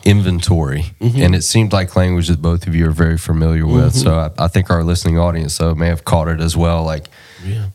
inventory, 0.05 0.85
mm-hmm. 1.01 1.21
and 1.21 1.35
it 1.35 1.43
seemed 1.43 1.73
like 1.73 1.97
language 1.97 2.29
that 2.29 2.41
both 2.41 2.67
of 2.67 2.75
you 2.75 2.89
are 2.89 2.93
very 2.93 3.19
familiar 3.19 3.67
with. 3.67 3.95
Mm-hmm. 3.95 3.99
So 3.99 4.15
I, 4.15 4.45
I 4.45 4.49
think 4.49 4.71
our 4.71 4.83
listening 4.83 5.19
audience 5.19 5.55
so 5.55 5.75
may 5.75 5.89
have 5.89 6.05
caught 6.05 6.29
it 6.29 6.41
as 6.41 6.57
well. 6.57 6.85
Like 6.85 7.09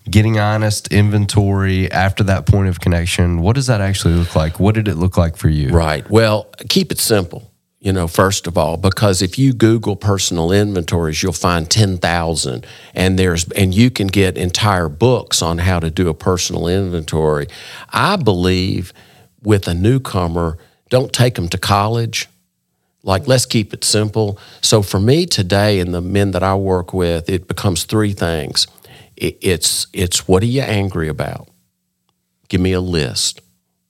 getting 0.10 0.40
honest, 0.40 0.92
inventory 0.92 1.92
after 1.92 2.24
that 2.24 2.46
point 2.46 2.70
of 2.70 2.80
connection. 2.80 3.42
What 3.42 3.56
does 3.56 3.68
that 3.68 3.82
actually 3.82 4.16
look 4.16 4.36
like? 4.36 4.60
What 4.60 4.76
did 4.76 4.88
it 4.88 4.96
look 4.96 5.18
like 5.18 5.38
for 5.38 5.50
you? 5.50 5.70
Right. 5.70 6.10
Well, 6.10 6.48
keep 6.70 6.92
it 6.92 7.00
simple, 7.00 7.52
you 7.80 7.92
know, 7.92 8.08
first 8.08 8.48
of 8.48 8.58
all, 8.58 8.78
because 8.78 9.22
if 9.22 9.38
you 9.40 9.54
Google 9.54 9.96
personal 9.96 10.52
inventories, 10.52 11.22
you'll 11.24 11.34
find 11.34 11.70
10,000 11.70 12.66
and 12.94 13.20
there's, 13.20 13.50
and 13.52 13.74
you 13.74 13.90
can 13.90 14.08
get 14.08 14.38
entire 14.38 14.90
books 14.90 15.42
on 15.42 15.60
how 15.60 15.80
to 15.80 15.90
do 15.90 16.10
a 16.10 16.14
personal 16.14 16.68
inventory. 16.68 17.48
I 17.90 18.16
believe 18.16 18.94
with 19.42 19.68
a 19.68 19.74
newcomer, 19.74 20.58
don't 20.90 21.12
take 21.12 21.36
them 21.36 21.50
to 21.50 21.58
college. 21.58 22.28
Like, 23.04 23.28
let's 23.28 23.46
keep 23.46 23.74
it 23.74 23.84
simple. 23.84 24.40
So, 24.62 24.82
for 24.82 25.00
me 25.00 25.26
today 25.26 25.80
and 25.80 25.94
the 25.94 26.02
men 26.02 26.32
that 26.32 26.44
I 26.44 26.56
work 26.56 26.94
with, 26.94 27.30
it 27.30 27.48
becomes 27.48 27.84
three 27.84 28.14
things. 28.14 28.68
It, 29.16 29.38
it's, 29.42 29.88
it's 29.94 30.28
what 30.28 30.42
are 30.44 30.48
you 30.48 30.62
angry 30.62 31.08
about? 31.08 31.48
Give 32.48 32.62
me 32.62 32.74
a 32.74 32.82
list 32.82 33.42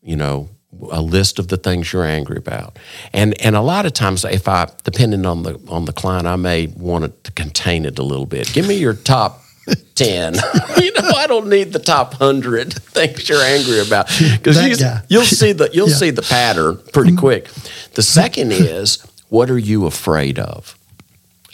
you 0.05 0.15
know 0.15 0.47
a 0.91 1.01
list 1.01 1.39
of 1.39 1.47
the 1.47 1.58
things 1.58 1.91
you're 1.91 2.05
angry 2.05 2.38
about 2.38 2.77
and 3.12 3.39
and 3.41 3.55
a 3.55 3.62
lot 3.62 3.86
of 3.86 3.93
times 3.93 4.23
if 4.23 4.47
i 4.47 4.69
depending 4.84 5.25
on 5.25 5.43
the 5.43 5.60
on 5.67 5.86
the 5.86 5.93
client 5.93 6.27
i 6.27 6.36
may 6.36 6.67
want 6.67 7.23
to 7.23 7.31
contain 7.31 7.86
it 7.86 7.97
a 7.97 8.03
little 8.03 8.25
bit 8.25 8.51
give 8.53 8.67
me 8.67 8.75
your 8.75 8.93
top 8.93 9.41
10 9.95 10.34
you 10.82 10.91
know 10.93 11.10
i 11.15 11.25
don't 11.28 11.47
need 11.47 11.73
the 11.73 11.80
top 11.80 12.19
100 12.19 12.73
things 12.73 13.28
you're 13.28 13.41
angry 13.41 13.80
about 13.80 14.08
because 14.08 14.62
you, 14.65 14.88
you'll, 15.08 15.23
see 15.23 15.51
the 15.54 15.69
you'll 15.73 15.89
Yeah. 15.89 15.95
see 15.95 16.10
the 16.12 16.21
pattern 16.21 16.80
pretty 16.93 17.12
mm-hmm. 17.12 17.19
quick 17.19 17.49
the 17.93 18.04
second 18.04 18.51
is 18.51 19.06
what 19.30 19.49
are 19.49 19.58
you 19.58 19.86
afraid 19.86 20.38
of 20.38 20.78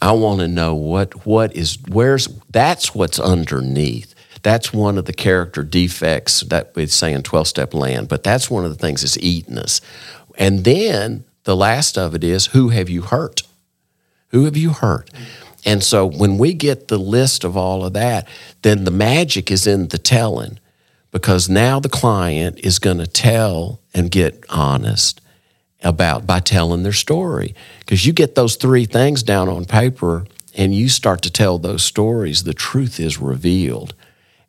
I 0.02 0.14
want 0.14 0.40
to 0.40 0.48
know 0.48 0.74
what 0.74 1.26
what 1.26 1.56
is 1.56 1.78
where's 1.88 2.28
that's 2.50 2.96
what's 2.96 3.20
underneath. 3.20 4.16
That's 4.42 4.74
one 4.74 4.98
of 4.98 5.06
the 5.06 5.14
character 5.14 5.62
defects 5.62 6.42
that 6.42 6.76
we 6.76 6.88
say 6.88 7.14
in 7.14 7.22
12 7.22 7.48
step 7.48 7.74
land, 7.76 8.08
but 8.10 8.24
that's 8.24 8.50
one 8.50 8.66
of 8.66 8.72
the 8.72 8.78
things 8.78 9.02
that's 9.02 9.18
eating 9.20 9.60
us. 9.60 9.80
And 10.36 10.64
then 10.64 11.24
the 11.44 11.56
last 11.56 11.98
of 11.98 12.16
it 12.16 12.24
is 12.24 12.48
who 12.48 12.70
have 12.70 12.90
you 12.90 13.04
hurt? 13.04 13.44
Who 14.30 14.46
have 14.46 14.58
you 14.58 14.72
hurt? 14.72 15.12
And 15.66 15.84
so 15.84 16.06
when 16.06 16.38
we 16.38 16.54
get 16.54 16.88
the 16.88 16.98
list 16.98 17.44
of 17.44 17.56
all 17.56 17.86
of 17.86 17.94
that, 17.94 18.28
then 18.62 18.84
the 18.84 18.92
magic 18.92 19.52
is 19.52 19.68
in 19.68 19.90
the 19.90 19.98
telling 19.98 20.60
because 21.12 21.50
now 21.50 21.80
the 21.80 21.90
client 21.90 22.60
is 22.64 22.80
going 22.80 22.98
to 22.98 23.08
tell 23.08 23.80
and 23.94 24.10
get 24.10 24.44
honest 24.50 25.22
about 25.84 26.26
by 26.26 26.40
telling 26.40 26.84
their 26.84 26.94
story. 26.94 27.54
Because 27.80 28.06
you 28.06 28.14
get 28.14 28.36
those 28.36 28.56
three 28.56 28.86
things 28.86 29.24
down 29.24 29.50
on 29.50 29.66
paper 29.66 30.26
and 30.56 30.74
you 30.74 30.90
start 30.90 31.22
to 31.24 31.32
tell 31.32 31.58
those 31.58 31.84
stories, 31.84 32.44
the 32.44 32.54
truth 32.54 33.00
is 33.00 33.20
revealed. 33.20 33.94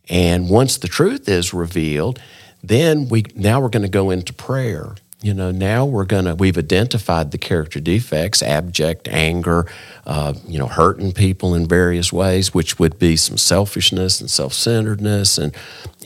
And 0.08 0.48
once 0.48 0.78
the 0.78 0.88
truth 0.88 1.28
is 1.28 1.54
revealed, 1.54 2.20
then 2.62 3.08
we 3.08 3.24
now 3.34 3.60
we're 3.60 3.68
going 3.68 3.82
to 3.82 3.88
go 3.88 4.10
into 4.10 4.32
prayer. 4.32 4.94
You 5.22 5.34
know, 5.34 5.52
now 5.52 5.84
we're 5.84 6.04
going 6.04 6.24
to 6.24 6.34
we've 6.34 6.58
identified 6.58 7.30
the 7.30 7.38
character 7.38 7.78
defects, 7.78 8.42
abject 8.42 9.06
anger, 9.06 9.66
uh, 10.04 10.34
you 10.48 10.58
know, 10.58 10.66
hurting 10.66 11.12
people 11.12 11.54
in 11.54 11.68
various 11.68 12.12
ways, 12.12 12.52
which 12.52 12.80
would 12.80 12.98
be 12.98 13.14
some 13.14 13.38
selfishness 13.38 14.20
and 14.20 14.28
self-centeredness, 14.28 15.38
and 15.38 15.54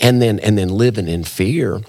and 0.03 0.21
then 0.21 0.39
and 0.41 0.59
then 0.59 0.69
living 0.69 1.09
in 1.09 1.25
fear. 1.25 1.81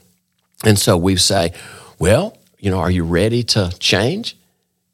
And 0.64 0.80
so 0.80 0.96
we 0.96 1.18
say, 1.18 1.54
well, 2.00 2.38
you 2.60 2.72
know, 2.72 2.80
are 2.80 2.92
you 2.92 3.04
ready 3.04 3.44
to 3.44 3.74
change? 3.78 4.38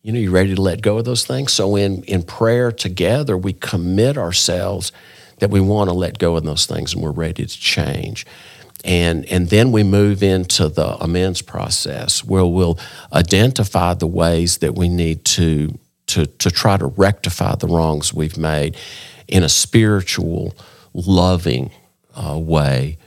You 0.01 0.11
know, 0.11 0.19
you 0.19 0.31
ready 0.31 0.55
to 0.55 0.61
let 0.61 0.81
go 0.81 0.97
of 0.97 1.05
those 1.05 1.27
things? 1.27 1.53
So 1.53 1.75
in 1.75 2.03
in 2.05 2.23
prayer 2.23 2.71
together, 2.71 3.37
we 3.37 3.53
commit 3.53 4.17
ourselves 4.17 4.91
that 5.37 5.51
we 5.51 5.61
want 5.61 5.89
to 5.89 5.93
let 5.93 6.17
go 6.17 6.35
of 6.35 6.43
those 6.43 6.65
things 6.65 6.93
and 6.93 7.03
we're 7.03 7.11
ready 7.11 7.45
to 7.45 7.59
change. 7.59 8.25
And, 8.83 9.25
and 9.25 9.49
then 9.49 9.71
we 9.71 9.83
move 9.83 10.21
into 10.21 10.67
the 10.67 10.97
amends 11.01 11.41
process 11.41 12.23
where 12.23 12.45
we'll 12.45 12.77
identify 13.13 13.93
the 13.93 14.07
ways 14.07 14.57
that 14.57 14.75
we 14.75 14.89
need 14.89 15.23
to, 15.25 15.77
to, 16.07 16.25
to 16.25 16.51
try 16.51 16.75
to 16.77 16.87
rectify 16.87 17.55
the 17.55 17.67
wrongs 17.67 18.13
we've 18.13 18.37
made 18.37 18.75
in 19.27 19.43
a 19.43 19.49
spiritual, 19.49 20.53
loving 20.93 21.71
uh, 22.13 22.37
way. 22.37 22.97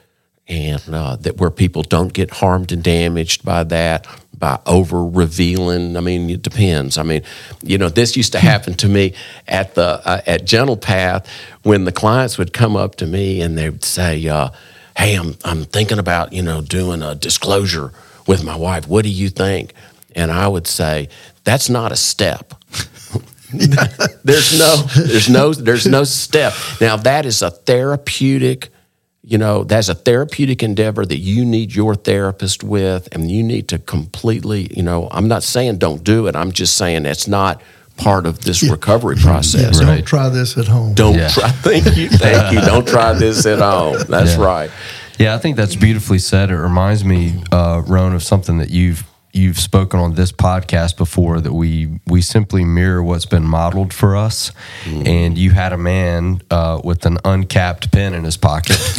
And 0.49 0.83
uh, 0.95 1.17
that 1.17 1.39
where 1.39 1.51
people 1.51 1.83
don't 1.83 2.13
get 2.13 2.31
harmed 2.31 2.71
and 2.71 2.83
damaged 2.83 3.45
by 3.45 3.65
that 3.65 4.07
by 4.39 4.61
over 4.67 5.05
revealing. 5.05 5.97
I 5.97 6.01
mean 6.01 6.31
it 6.31 6.43
depends. 6.43 6.99
I 6.99 7.03
mean 7.03 7.23
you 7.63 7.79
know 7.79 7.89
this 7.89 8.17
used 8.17 8.33
to 8.33 8.39
happen 8.39 8.75
to 8.75 8.89
me 8.89 9.15
at 9.49 9.75
the 9.75 10.01
uh, 10.05 10.21
at 10.27 10.45
Gentle 10.45 10.77
Path 10.77 11.29
when 11.65 11.85
the 11.85 11.91
clients 11.91 12.39
would 12.39 12.53
come 12.53 12.77
up 12.77 12.95
to 12.97 13.07
me 13.07 13.41
and 13.41 13.57
they 13.59 13.71
would 13.71 13.85
say 13.85 14.29
uh, 14.29 14.51
hey 14.97 15.15
I'm, 15.15 15.37
I'm 15.45 15.65
thinking 15.65 15.99
about 15.99 16.33
you 16.33 16.43
know 16.43 16.61
doing 16.61 17.03
a 17.03 17.15
disclosure 17.15 17.93
with 18.27 18.45
my 18.45 18.57
wife. 18.57 18.89
What 18.89 19.03
do 19.05 19.11
you 19.11 19.29
think? 19.29 19.73
And 20.15 20.31
i 20.31 20.49
would 20.49 20.67
say 20.67 21.09
that's 21.45 21.69
not 21.69 21.93
a 21.93 21.97
step. 21.97 22.55
There's 24.25 24.59
no 24.59 24.77
there's 24.97 25.31
no 25.31 25.55
there's 25.55 25.87
no 25.87 26.03
step. 26.03 26.53
Now 26.81 26.97
that 26.97 27.25
is 27.25 27.43
a 27.43 27.51
therapeutic 27.51 28.71
you 29.27 29.39
know, 29.39 29.65
that's 29.65 29.89
a 29.89 29.95
therapeutic 29.95 30.63
endeavor 30.63 31.05
that 31.05 31.19
you 31.19 31.45
need 31.45 31.75
your 31.75 31.97
therapist 31.97 32.63
with, 32.63 33.09
and 33.11 33.29
you 33.29 33.43
need 33.43 33.67
to 33.69 33.81
completely, 33.81 34.73
you 34.73 34.85
know, 34.85 35.09
I'm 35.11 35.27
not 35.27 35.43
saying 35.43 35.79
don't 35.79 36.05
do 36.05 36.29
it. 36.29 36.37
I'm 36.37 36.53
just 36.53 36.77
saying 36.77 37.07
it's 37.07 37.27
not 37.27 37.61
part 37.97 38.27
of 38.27 38.41
this 38.41 38.63
yeah. 38.63 38.73
recovery 38.73 39.17
process. 39.17 39.81
Yeah, 39.81 39.87
don't 39.87 40.07
try 40.07 40.29
this 40.29 40.57
at 40.59 40.69
home. 40.69 40.95
Don't 40.95 41.15
yeah. 41.15 41.29
try. 41.29 41.49
Thank 41.49 41.97
you. 41.97 42.09
Thank 42.09 42.55
you. 42.55 42.61
Don't 42.61 42.87
try 42.87 43.13
this 43.13 43.47
at 43.47 43.59
home. 43.59 43.97
That's 44.09 44.37
right. 44.37 44.71
Yeah, 45.19 45.35
I 45.35 45.39
think 45.39 45.57
that's 45.57 45.77
beautifully 45.77 46.19
said. 46.19 46.51
It 46.51 46.59
reminds 46.59 47.05
me, 47.05 47.43
uh, 47.51 47.83
Roan, 47.87 48.13
of 48.15 48.23
something 48.23 48.59
that 48.59 48.71
you've 48.71 49.05
you've 49.37 49.59
spoken 49.59 50.01
on 50.01 50.15
this 50.15 50.33
podcast 50.33 50.97
before 50.97 51.41
that 51.41 51.53
we 51.53 52.01
we 52.07 52.23
simply 52.23 52.65
mirror 52.65 53.03
what's 53.03 53.27
been 53.27 53.45
modeled 53.45 53.93
for 53.93 54.17
us. 54.17 54.51
Mm. 54.85 55.07
And 55.07 55.39
you 55.39 55.51
had 55.51 55.73
a 55.73 55.79
man 55.79 56.41
uh, 56.51 56.81
with 56.83 57.05
an 57.07 57.19
uncapped 57.25 57.93
pen 57.93 58.15
in 58.15 58.25
his 58.25 58.37
pocket 58.37 58.79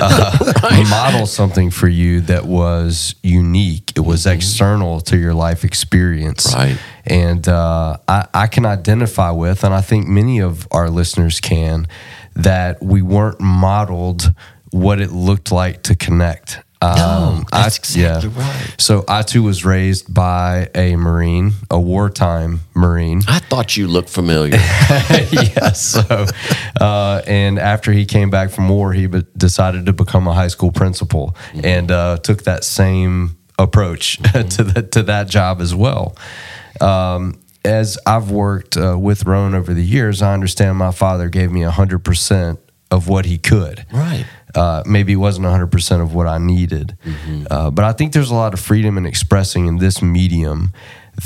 uh, 0.00 0.52
right. 0.62 0.86
model 0.88 1.26
something 1.26 1.70
for 1.70 1.88
you 1.88 2.20
that 2.22 2.44
was 2.44 3.14
unique. 3.22 3.92
It 3.96 4.00
was 4.00 4.22
mm-hmm. 4.22 4.36
external 4.36 5.00
to 5.02 5.16
your 5.18 5.34
life 5.34 5.64
experience. 5.64 6.54
Right. 6.54 6.78
And 7.04 7.48
uh, 7.48 7.96
I, 8.06 8.28
I 8.32 8.46
can 8.46 8.64
identify 8.64 9.32
with, 9.32 9.64
and 9.64 9.74
I 9.74 9.80
think 9.80 10.06
many 10.06 10.40
of 10.40 10.68
our 10.70 10.88
listeners 10.88 11.40
can, 11.40 11.88
that 12.36 12.80
we 12.80 13.02
weren't 13.02 13.40
modeled 13.40 14.32
what 14.70 15.00
it 15.00 15.10
looked 15.10 15.50
like 15.50 15.82
to 15.82 15.96
connect 15.96 16.60
um, 16.82 16.96
no, 16.96 17.44
that's 17.52 17.78
I, 17.78 17.78
exactly 17.78 18.30
yeah. 18.30 18.40
right. 18.40 18.74
So 18.78 19.04
I 19.06 19.22
too 19.22 19.44
was 19.44 19.64
raised 19.64 20.12
by 20.12 20.68
a 20.74 20.96
Marine, 20.96 21.52
a 21.70 21.80
wartime 21.80 22.60
Marine. 22.74 23.22
I 23.28 23.38
thought 23.38 23.76
you 23.76 23.86
looked 23.86 24.08
familiar. 24.10 24.54
yes. 24.56 25.80
So, 25.80 26.26
uh, 26.80 27.22
and 27.26 27.58
after 27.60 27.92
he 27.92 28.04
came 28.04 28.30
back 28.30 28.50
from 28.50 28.68
war, 28.68 28.92
he 28.92 29.06
be- 29.06 29.24
decided 29.36 29.86
to 29.86 29.92
become 29.92 30.26
a 30.26 30.34
high 30.34 30.48
school 30.48 30.72
principal 30.72 31.36
mm-hmm. 31.52 31.64
and 31.64 31.90
uh, 31.92 32.16
took 32.18 32.42
that 32.44 32.64
same 32.64 33.36
approach 33.58 34.20
mm-hmm. 34.22 34.48
to 34.48 34.64
that 34.64 34.92
to 34.92 35.02
that 35.04 35.28
job 35.28 35.60
as 35.60 35.74
well. 35.74 36.16
Um, 36.80 37.40
as 37.64 37.96
I've 38.04 38.32
worked 38.32 38.76
uh, 38.76 38.98
with 38.98 39.24
Roan 39.24 39.54
over 39.54 39.72
the 39.72 39.84
years, 39.84 40.20
I 40.20 40.34
understand 40.34 40.78
my 40.78 40.90
father 40.90 41.28
gave 41.28 41.52
me 41.52 41.62
hundred 41.62 42.00
percent 42.00 42.58
of 42.90 43.08
what 43.08 43.24
he 43.24 43.38
could. 43.38 43.86
Right. 43.92 44.26
Uh, 44.54 44.82
maybe 44.86 45.12
it 45.12 45.16
wasn't 45.16 45.46
100% 45.46 46.00
of 46.02 46.14
what 46.14 46.26
I 46.26 46.38
needed. 46.38 46.96
Mm-hmm. 47.04 47.46
Uh, 47.50 47.70
but 47.70 47.84
I 47.84 47.92
think 47.92 48.12
there's 48.12 48.30
a 48.30 48.34
lot 48.34 48.52
of 48.52 48.60
freedom 48.60 48.98
in 48.98 49.06
expressing 49.06 49.66
in 49.66 49.78
this 49.78 50.02
medium 50.02 50.72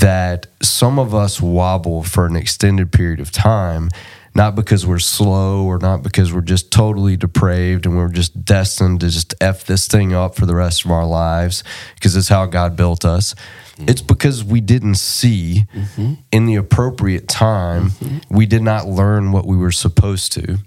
that 0.01 0.47
some 0.63 0.99
of 0.99 1.15
us 1.15 1.41
wobble 1.41 2.03
for 2.03 2.27
an 2.27 2.37
extended 2.37 2.93
period 2.93 3.21
of 3.21 3.31
time, 3.31 3.89
not 4.35 4.55
because 4.55 4.87
we're 4.87 4.99
slow 4.99 5.65
or 5.65 5.79
not 5.79 6.03
because 6.03 6.33
we're 6.33 6.41
just 6.41 6.71
totally 6.71 7.17
depraved 7.17 7.87
and 7.87 7.97
we're 7.97 8.09
just 8.09 8.45
destined 8.45 9.01
to 9.01 9.09
just 9.09 9.35
F 9.41 9.65
this 9.65 9.87
thing 9.87 10.13
up 10.13 10.35
for 10.35 10.45
the 10.45 10.55
rest 10.55 10.85
of 10.85 10.91
our 10.91 11.07
lives 11.07 11.65
because 11.95 12.17
it's 12.17 12.29
how 12.29 12.47
God 12.47 12.77
built 12.77 13.05
us. 13.05 13.35
Mm-hmm. 13.77 13.89
It's 13.89 14.03
because 14.03 14.45
we 14.45 14.61
didn't 14.61 14.97
see 14.97 15.65
mm-hmm. 15.75 16.15
in 16.33 16.47
the 16.47 16.57
appropriate 16.57 17.29
time, 17.29 17.91
mm-hmm. 17.91 18.35
we 18.35 18.47
did 18.47 18.63
not 18.63 18.87
learn 18.87 19.33
what 19.33 19.47
we 19.47 19.57
were 19.57 19.73
supposed 19.73 20.33
to 20.33 20.59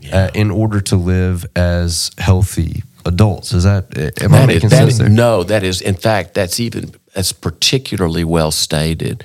yeah. 0.00 0.16
uh, 0.16 0.30
in 0.34 0.50
order 0.50 0.80
to 0.80 0.96
live 0.96 1.46
as 1.56 2.10
healthy 2.18 2.82
adults. 3.04 3.52
Is 3.52 3.64
that 3.64 3.96
am 3.96 4.30
that 4.30 4.42
I 4.42 4.46
making 4.46 4.70
is, 4.70 4.76
sense 4.76 4.92
is, 4.92 4.98
there? 4.98 5.08
No, 5.08 5.42
that 5.44 5.62
is 5.62 5.80
in 5.80 5.94
fact 5.94 6.34
that's 6.34 6.60
even 6.60 6.92
that's 7.14 7.32
particularly 7.32 8.24
well 8.24 8.50
stated, 8.50 9.24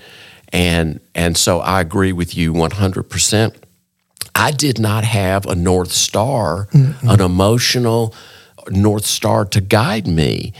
and 0.51 0.99
and 1.13 1.37
so 1.37 1.59
I 1.59 1.81
agree 1.81 2.13
with 2.13 2.35
you 2.35 2.53
one 2.53 2.71
hundred 2.71 3.09
percent. 3.09 3.55
I 4.35 4.51
did 4.51 4.79
not 4.79 5.03
have 5.03 5.45
a 5.45 5.55
north 5.55 5.91
star, 5.91 6.67
mm-hmm. 6.71 7.07
an 7.07 7.21
emotional 7.21 8.15
north 8.69 9.05
star 9.05 9.45
to 9.45 9.61
guide 9.61 10.07
me 10.07 10.53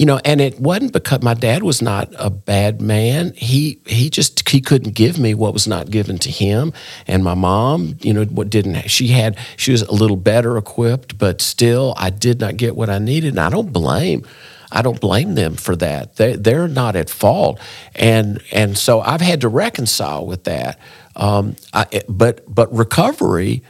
you 0.00 0.06
know, 0.06 0.18
and 0.24 0.40
it 0.40 0.58
wasn't 0.58 0.94
because 0.94 1.20
my 1.22 1.34
dad 1.34 1.62
was 1.62 1.82
not 1.82 2.10
a 2.18 2.30
bad 2.30 2.80
man. 2.80 3.34
He 3.36 3.82
he 3.84 4.08
just 4.08 4.48
he 4.48 4.62
couldn't 4.62 4.94
give 4.94 5.18
me 5.18 5.34
what 5.34 5.52
was 5.52 5.68
not 5.68 5.90
given 5.90 6.16
to 6.20 6.30
him. 6.30 6.72
And 7.06 7.22
my 7.22 7.34
mom, 7.34 7.98
you 8.00 8.14
know, 8.14 8.24
what 8.24 8.48
didn't 8.48 8.88
she 8.88 9.08
had 9.08 9.36
she 9.58 9.72
was 9.72 9.82
a 9.82 9.92
little 9.92 10.16
better 10.16 10.56
equipped, 10.56 11.18
but 11.18 11.42
still 11.42 11.92
I 11.98 12.08
did 12.08 12.40
not 12.40 12.56
get 12.56 12.76
what 12.76 12.88
I 12.88 12.98
needed. 12.98 13.34
And 13.34 13.40
I 13.40 13.50
don't 13.50 13.74
blame 13.74 14.24
I 14.72 14.80
don't 14.80 15.02
blame 15.02 15.34
them 15.34 15.56
for 15.56 15.76
that. 15.76 16.16
They 16.16 16.34
they're 16.34 16.66
not 16.68 16.96
at 16.96 17.10
fault, 17.10 17.60
and 17.94 18.42
and 18.52 18.78
so 18.78 19.02
I've 19.02 19.20
had 19.20 19.42
to 19.42 19.48
reconcile 19.48 20.24
with 20.26 20.44
that. 20.44 20.78
Um, 21.14 21.56
I, 21.74 22.02
but 22.08 22.42
but 22.48 22.74
recovery 22.74 23.62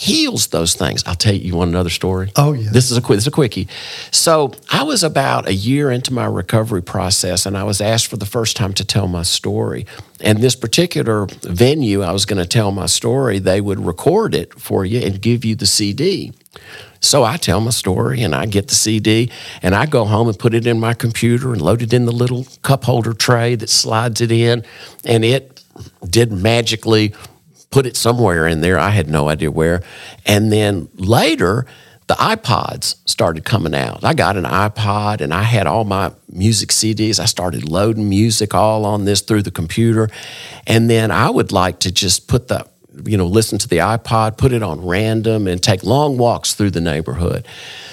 heals 0.00 0.46
those 0.46 0.74
things. 0.74 1.04
I'll 1.04 1.14
tell 1.14 1.34
you, 1.34 1.40
you 1.40 1.56
want 1.56 1.68
another 1.68 1.90
story? 1.90 2.32
Oh, 2.34 2.54
yeah. 2.54 2.70
This 2.70 2.90
is 2.90 2.96
a, 2.96 3.02
this 3.02 3.18
is 3.18 3.26
a 3.26 3.30
quickie. 3.30 3.68
So 4.10 4.54
I 4.72 4.82
was 4.82 5.04
about 5.04 5.46
a 5.46 5.52
year 5.52 5.90
into 5.90 6.14
my 6.14 6.24
recovery 6.24 6.82
process, 6.82 7.44
and 7.44 7.54
I 7.54 7.64
was 7.64 7.82
asked 7.82 8.06
for 8.06 8.16
the 8.16 8.24
first 8.24 8.56
time 8.56 8.72
to 8.74 8.84
tell 8.84 9.08
my 9.08 9.20
story. 9.22 9.84
And 10.22 10.38
this 10.38 10.56
particular 10.56 11.26
venue, 11.42 12.00
I 12.00 12.12
was 12.12 12.24
going 12.24 12.42
to 12.42 12.48
tell 12.48 12.70
my 12.72 12.86
story, 12.86 13.38
they 13.40 13.60
would 13.60 13.78
record 13.78 14.34
it 14.34 14.58
for 14.58 14.86
you 14.86 15.00
and 15.00 15.20
give 15.20 15.44
you 15.44 15.54
the 15.54 15.66
CD. 15.66 16.32
So 17.00 17.22
I 17.22 17.36
tell 17.36 17.60
my 17.60 17.70
story 17.70 18.22
and 18.22 18.34
I 18.34 18.46
get 18.46 18.68
the 18.68 18.74
CD 18.74 19.30
and 19.62 19.74
I 19.74 19.84
go 19.84 20.06
home 20.06 20.28
and 20.28 20.38
put 20.38 20.54
it 20.54 20.66
in 20.66 20.80
my 20.80 20.94
computer 20.94 21.52
and 21.52 21.60
load 21.60 21.82
it 21.82 21.92
in 21.92 22.06
the 22.06 22.12
little 22.12 22.46
cup 22.62 22.84
holder 22.84 23.12
tray 23.12 23.54
that 23.54 23.68
slides 23.68 24.22
it 24.22 24.32
in. 24.32 24.64
And 25.04 25.24
it 25.24 25.62
did 26.08 26.32
magically 26.32 27.14
put 27.70 27.86
it 27.86 27.96
somewhere 27.96 28.46
in 28.46 28.60
there. 28.60 28.78
I 28.78 28.90
had 28.90 29.08
no 29.08 29.28
idea 29.28 29.50
where. 29.50 29.82
And 30.26 30.52
then 30.52 30.88
later, 30.94 31.66
the 32.08 32.14
iPods 32.14 32.96
started 33.08 33.44
coming 33.44 33.74
out. 33.74 34.02
I 34.02 34.14
got 34.14 34.36
an 34.36 34.44
iPod 34.44 35.20
and 35.20 35.32
I 35.32 35.42
had 35.42 35.68
all 35.68 35.84
my 35.84 36.12
music 36.28 36.70
CDs. 36.70 37.20
I 37.20 37.26
started 37.26 37.68
loading 37.68 38.08
music 38.08 38.52
all 38.52 38.84
on 38.84 39.04
this 39.04 39.20
through 39.20 39.42
the 39.42 39.52
computer. 39.52 40.08
And 40.66 40.90
then 40.90 41.12
I 41.12 41.30
would 41.30 41.52
like 41.52 41.78
to 41.80 41.92
just 41.92 42.26
put 42.26 42.48
the, 42.48 42.66
you 43.04 43.16
know, 43.16 43.26
listen 43.26 43.58
to 43.58 43.68
the 43.68 43.78
iPod, 43.78 44.36
put 44.36 44.52
it 44.52 44.64
on 44.64 44.84
random, 44.84 45.46
and 45.46 45.62
take 45.62 45.84
long 45.84 46.18
walks 46.18 46.54
through 46.54 46.72
the 46.72 46.80
neighborhood. 46.80 47.46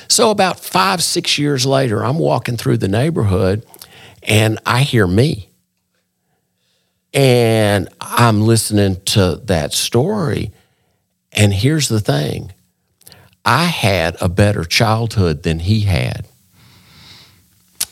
So 0.07 0.31
about 0.31 0.59
five, 0.59 1.03
six 1.03 1.37
years 1.37 1.67
later, 1.67 2.03
I'm 2.03 2.17
walking 2.17 2.57
through 2.57 2.77
the 2.77 2.87
neighborhood 2.87 3.63
and 4.23 4.57
I 4.65 4.81
hear 4.81 5.05
me. 5.05 5.46
And 7.13 7.89
I'm 7.99 8.41
listening 8.41 9.01
to 9.05 9.37
that 9.45 9.73
story. 9.73 10.51
And 11.31 11.53
here's 11.53 11.87
the 11.87 11.99
thing 11.99 12.51
I 13.45 13.65
had 13.65 14.17
a 14.21 14.29
better 14.29 14.63
childhood 14.63 15.43
than 15.43 15.59
he 15.59 15.81
had. 15.81 16.27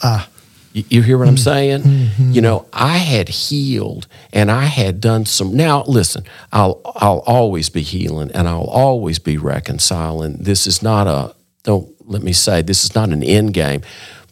Ah. 0.04 0.30
You, 0.76 0.84
you 0.90 1.02
hear 1.04 1.18
what 1.18 1.30
I'm 1.30 1.38
saying? 1.38 1.84
Mm-hmm. 1.84 2.32
You 2.34 2.42
know, 2.42 2.66
I 2.74 2.98
had 2.98 3.30
healed 3.30 4.08
and 4.34 4.52
I 4.52 4.66
had 4.66 5.00
done 5.00 5.26
some. 5.26 5.56
Now, 5.56 5.86
listen, 5.88 6.26
I'll 6.52 6.82
I'll 6.98 7.24
always 7.26 7.70
be 7.70 7.82
healing 7.82 8.30
and 8.34 8.46
I'll 8.46 8.66
always 8.66 9.18
be 9.18 9.38
reconciling. 9.38 10.36
This 10.38 10.68
is 10.68 10.84
not 10.84 11.08
a 11.08 11.34
don't 11.64 11.90
let 12.06 12.22
me 12.22 12.34
say 12.34 12.62
this 12.62 12.84
is 12.84 12.94
not 12.94 13.10
an 13.10 13.24
end 13.24 13.54
game, 13.54 13.84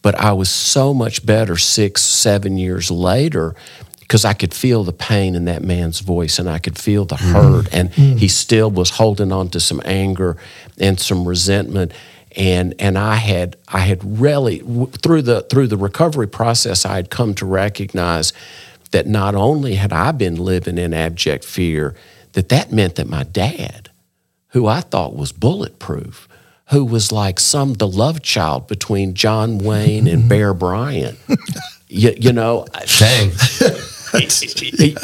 but 0.02 0.16
I 0.16 0.34
was 0.34 0.50
so 0.50 0.94
much 0.94 1.26
better 1.26 1.56
six, 1.56 2.02
seven 2.02 2.58
years 2.58 2.92
later 2.92 3.56
because 4.14 4.26
I 4.26 4.34
could 4.34 4.54
feel 4.54 4.84
the 4.84 4.94
pain 4.94 5.34
in 5.34 5.46
that 5.46 5.64
man's 5.64 6.00
voice 6.00 6.38
and 6.38 6.48
I 6.48 6.60
could 6.60 6.78
feel 6.78 7.04
the 7.04 7.16
hurt. 7.16 7.68
And 7.74 7.90
mm-hmm. 7.90 8.18
he 8.18 8.28
still 8.28 8.70
was 8.70 8.92
holding 8.92 9.32
on 9.32 9.50
to 9.50 9.60
some 9.60 9.82
anger 9.84 10.38
and 10.80 11.00
some 11.00 11.28
resentment. 11.28 11.94
And, 12.36 12.76
and 12.78 12.96
I 12.96 13.16
had 13.16 13.58
I 13.68 13.80
had 13.80 14.20
really 14.20 14.60
through 14.60 15.24
the 15.24 15.42
through 15.42 15.66
the 15.66 15.78
recovery 15.78 16.28
process 16.28 16.86
I 16.86 16.98
had 16.98 17.10
come 17.10 17.34
to 17.34 17.48
recognize 17.48 18.34
that 18.92 19.08
not 19.08 19.34
only 19.34 19.74
had 19.74 19.92
I 19.92 20.12
been 20.12 20.36
living 20.36 20.78
in 20.78 20.94
abject 20.94 21.44
fear 21.44 21.96
that 22.34 22.50
that 22.50 22.72
meant 22.72 22.94
that 22.98 23.08
my 23.08 23.24
dad 23.24 23.90
who 24.50 24.68
I 24.68 24.82
thought 24.82 25.16
was 25.16 25.32
bulletproof 25.32 26.28
who 26.70 26.86
was 26.86 27.12
like 27.12 27.40
some 27.40 27.74
the 27.74 27.88
love 27.88 28.22
child 28.22 28.68
between 28.68 29.16
John 29.16 29.58
Wayne 29.58 30.08
and 30.08 30.30
Bear 30.30 30.54
Bryant 30.54 31.18
you, 31.88 32.14
you 32.16 32.32
know 32.32 32.68
dang 33.00 33.32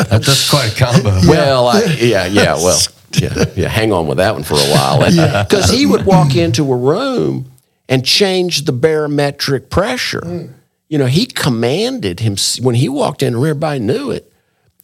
that's 0.09 0.49
quite 0.49 0.73
a 0.73 0.75
combo. 0.75 1.09
Well, 1.27 1.67
I, 1.67 1.83
yeah, 1.99 2.25
yeah, 2.25 2.55
well, 2.55 2.79
yeah, 3.13 3.45
yeah. 3.55 3.67
Hang 3.67 3.91
on 3.91 4.07
with 4.07 4.17
that 4.17 4.33
one 4.33 4.43
for 4.43 4.55
a 4.55 4.71
while, 4.71 4.99
because 5.45 5.69
he 5.69 5.85
would 5.85 6.05
walk 6.05 6.35
into 6.35 6.71
a 6.71 6.77
room 6.77 7.51
and 7.87 8.05
change 8.05 8.65
the 8.65 8.71
barometric 8.71 9.69
pressure. 9.69 10.21
Mm. 10.21 10.53
You 10.87 10.97
know, 10.97 11.07
he 11.07 11.25
commanded 11.25 12.19
him 12.19 12.35
when 12.61 12.75
he 12.75 12.89
walked 12.89 13.21
in, 13.21 13.35
everybody 13.35 13.79
knew 13.79 14.11
it, 14.11 14.31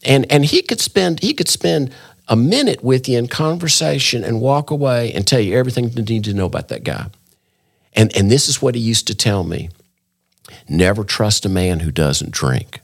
and 0.04 0.30
and 0.32 0.46
he 0.46 0.62
could 0.62 0.80
spend 0.80 1.22
he 1.22 1.34
could 1.34 1.50
spend 1.50 1.92
a 2.28 2.36
minute 2.36 2.84
with 2.84 3.08
you 3.08 3.18
in 3.18 3.28
conversation 3.28 4.24
and 4.24 4.42
walk 4.42 4.72
away 4.72 5.14
and 5.14 5.28
tell 5.28 5.40
you 5.40 5.56
everything 5.56 5.90
you 5.90 6.02
need 6.04 6.24
to 6.24 6.34
know 6.34 6.46
about 6.46 6.68
that 6.70 6.84
guy. 6.84 7.08
And 7.94 8.16
and 8.16 8.30
this 8.30 8.48
is 8.48 8.62
what 8.62 8.76
he 8.76 8.82
used 8.82 9.08
to 9.08 9.16
tell 9.16 9.44
me: 9.44 9.70
never 10.68 11.04
trust 11.04 11.46
a 11.46 11.50
man 11.50 11.80
who 11.80 11.92
doesn't 11.92 12.32
drink. 12.32 12.82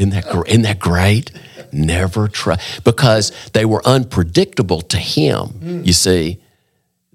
Isn't 0.00 0.10
that, 0.10 0.44
isn't 0.46 0.62
that 0.62 0.78
great? 0.78 1.30
Never 1.72 2.26
try 2.26 2.58
because 2.84 3.32
they 3.52 3.66
were 3.66 3.86
unpredictable 3.86 4.80
to 4.80 4.96
him. 4.96 5.48
Mm. 5.60 5.86
You 5.86 5.92
see, 5.92 6.40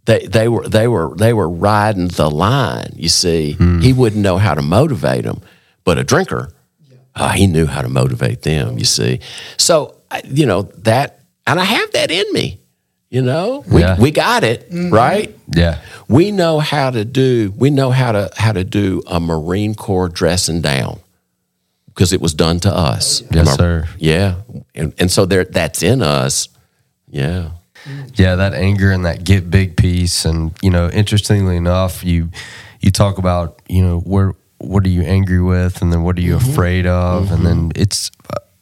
they 0.05 0.27
they 0.27 0.47
were 0.47 0.69
they 0.69 0.87
were 0.87 1.15
they 1.15 1.33
were 1.33 1.49
riding 1.49 2.09
the 2.09 2.29
line. 2.29 2.93
You 2.95 3.09
see, 3.09 3.57
mm. 3.59 3.81
he 3.81 3.91
wouldn't 3.91 4.21
know 4.21 4.37
how 4.37 4.53
to 4.53 4.61
motivate 4.61 5.23
them, 5.23 5.41
but 5.83 5.97
a 5.97 6.03
drinker, 6.03 6.53
yeah. 6.87 6.97
uh, 7.15 7.31
he 7.31 7.47
knew 7.47 7.65
how 7.65 7.81
to 7.81 7.89
motivate 7.89 8.43
them. 8.43 8.77
You 8.77 8.85
see, 8.85 9.19
so 9.57 9.95
you 10.25 10.45
know 10.45 10.61
that, 10.83 11.21
and 11.47 11.59
I 11.59 11.63
have 11.63 11.91
that 11.93 12.11
in 12.11 12.31
me. 12.33 12.59
You 13.09 13.23
know, 13.23 13.63
we, 13.67 13.81
yeah. 13.81 13.99
we 13.99 14.11
got 14.11 14.43
it 14.43 14.69
mm-hmm. 14.69 14.93
right. 14.93 15.35
Yeah, 15.47 15.81
we 16.07 16.31
know 16.31 16.59
how 16.59 16.91
to 16.91 17.03
do. 17.03 17.51
We 17.57 17.71
know 17.71 17.89
how 17.89 18.11
to 18.11 18.29
how 18.37 18.51
to 18.51 18.63
do 18.63 19.01
a 19.07 19.19
Marine 19.19 19.73
Corps 19.73 20.09
dressing 20.09 20.61
down 20.61 20.99
because 21.95 22.11
it 22.11 22.19
was 22.19 22.33
done 22.33 22.59
to 22.59 22.69
us. 22.69 23.23
Yes, 23.31 23.47
I, 23.47 23.55
sir. 23.55 23.87
Yeah, 23.97 24.41
and, 24.75 24.93
and 24.99 25.09
so 25.09 25.25
there, 25.25 25.45
that's 25.45 25.81
in 25.81 26.01
us. 26.01 26.49
Yeah. 27.09 27.51
Yeah, 28.15 28.35
that 28.35 28.53
anger 28.53 28.91
and 28.91 29.05
that 29.05 29.23
get 29.23 29.49
big 29.49 29.77
piece, 29.77 30.25
and 30.25 30.51
you 30.61 30.71
know, 30.71 30.89
interestingly 30.89 31.55
enough, 31.55 32.03
you 32.03 32.31
you 32.81 32.89
talk 32.89 33.19
about 33.19 33.61
you 33.69 33.83
know 33.83 33.99
where 33.99 34.33
what 34.57 34.83
are 34.85 34.89
you 34.89 35.03
angry 35.03 35.41
with, 35.41 35.83
and 35.83 35.93
then 35.93 36.01
what 36.01 36.17
are 36.17 36.21
you 36.21 36.35
mm-hmm. 36.35 36.51
afraid 36.51 36.87
of, 36.87 37.25
mm-hmm. 37.25 37.33
and 37.35 37.45
then 37.45 37.71
it's 37.75 38.11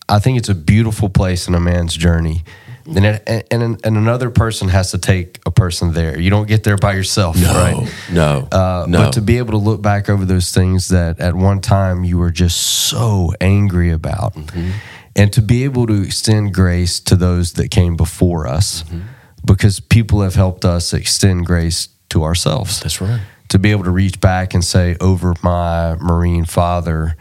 I 0.09 0.19
think 0.19 0.37
it's 0.37 0.49
a 0.49 0.55
beautiful 0.55 1.07
place 1.07 1.47
in 1.47 1.55
a 1.55 1.59
man's 1.59 1.95
journey 1.95 2.43
then 2.85 3.05
it, 3.05 3.47
and, 3.49 3.63
and 3.63 3.97
another 3.97 4.29
person 4.29 4.67
has 4.67 4.91
to 4.91 4.97
take 4.97 5.39
a 5.45 5.51
person 5.51 5.93
there. 5.93 6.19
You 6.19 6.29
don't 6.29 6.47
get 6.47 6.63
there 6.63 6.77
by 6.77 6.93
yourself, 6.93 7.37
no, 7.41 7.53
right? 7.53 7.93
No, 8.11 8.47
uh, 8.51 8.85
no. 8.87 8.97
But 8.97 9.13
to 9.13 9.21
be 9.21 9.37
able 9.37 9.51
to 9.51 9.57
look 9.57 9.81
back 9.81 10.09
over 10.09 10.25
those 10.25 10.51
things 10.51 10.89
that 10.89 11.19
at 11.19 11.33
one 11.33 11.61
time 11.61 12.03
you 12.03 12.17
were 12.17 12.31
just 12.31 12.57
so 12.57 13.33
angry 13.39 13.91
about, 13.91 14.35
mm-hmm. 14.35 14.71
and 15.15 15.31
to 15.33 15.41
be 15.41 15.63
able 15.63 15.87
to 15.87 16.01
extend 16.01 16.53
grace 16.53 16.99
to 17.01 17.15
those 17.15 17.53
that 17.53 17.71
came 17.71 17.95
before 17.95 18.47
us, 18.47 18.83
mm-hmm. 18.83 19.01
because 19.45 19.79
people 19.79 20.21
have 20.21 20.35
helped 20.35 20.65
us 20.65 20.93
extend 20.93 21.45
grace 21.45 21.87
to 22.09 22.23
ourselves. 22.23 22.81
That's 22.81 22.99
right. 22.99 23.21
To 23.49 23.59
be 23.59 23.71
able 23.71 23.83
to 23.85 23.91
reach 23.91 24.19
back 24.19 24.53
and 24.53 24.63
say, 24.63 24.97
over 24.99 25.35
my 25.41 25.95
Marine 26.01 26.43
father, 26.45 27.15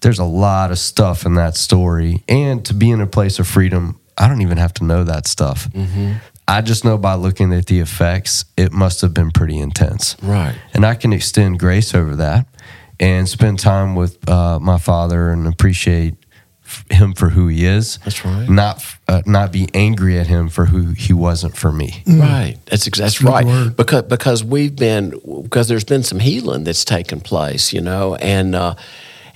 there's 0.00 0.18
a 0.18 0.24
lot 0.24 0.70
of 0.70 0.78
stuff 0.78 1.26
in 1.26 1.34
that 1.34 1.56
story, 1.56 2.22
and 2.28 2.64
to 2.64 2.74
be 2.74 2.90
in 2.90 3.00
a 3.00 3.06
place 3.06 3.38
of 3.38 3.46
freedom 3.46 3.98
I 4.18 4.28
don't 4.28 4.42
even 4.42 4.58
have 4.58 4.74
to 4.74 4.84
know 4.84 5.04
that 5.04 5.26
stuff. 5.26 5.68
Mm-hmm. 5.70 6.14
I 6.46 6.60
just 6.60 6.84
know 6.84 6.98
by 6.98 7.14
looking 7.14 7.52
at 7.52 7.66
the 7.66 7.80
effects, 7.80 8.44
it 8.56 8.72
must 8.72 9.00
have 9.00 9.14
been 9.14 9.30
pretty 9.30 9.58
intense. 9.58 10.16
Right. 10.22 10.54
And 10.74 10.84
I 10.84 10.94
can 10.94 11.12
extend 11.12 11.58
grace 11.58 11.94
over 11.94 12.16
that 12.16 12.46
and 13.00 13.28
spend 13.28 13.58
time 13.58 13.94
with 13.96 14.28
uh, 14.28 14.58
my 14.60 14.78
father 14.78 15.30
and 15.30 15.46
appreciate 15.46 16.16
him 16.90 17.12
for 17.12 17.30
who 17.30 17.48
he 17.48 17.64
is. 17.64 17.98
That's 17.98 18.24
right. 18.24 18.48
Not 18.48 18.84
uh, 19.08 19.22
not 19.26 19.52
be 19.52 19.68
angry 19.74 20.18
at 20.18 20.26
him 20.26 20.48
for 20.48 20.66
who 20.66 20.92
he 20.92 21.12
wasn't 21.12 21.56
for 21.56 21.70
me. 21.70 22.02
Mm. 22.06 22.20
Right. 22.20 22.56
That's 22.66 22.88
that's 22.90 23.22
right. 23.22 23.44
Word. 23.44 23.76
Because 23.76 24.02
because 24.02 24.44
we've 24.44 24.74
been 24.74 25.20
because 25.42 25.68
there's 25.68 25.84
been 25.84 26.02
some 26.02 26.20
healing 26.20 26.64
that's 26.64 26.84
taken 26.84 27.20
place, 27.20 27.72
you 27.72 27.80
know, 27.80 28.14
and 28.16 28.54
uh, 28.54 28.74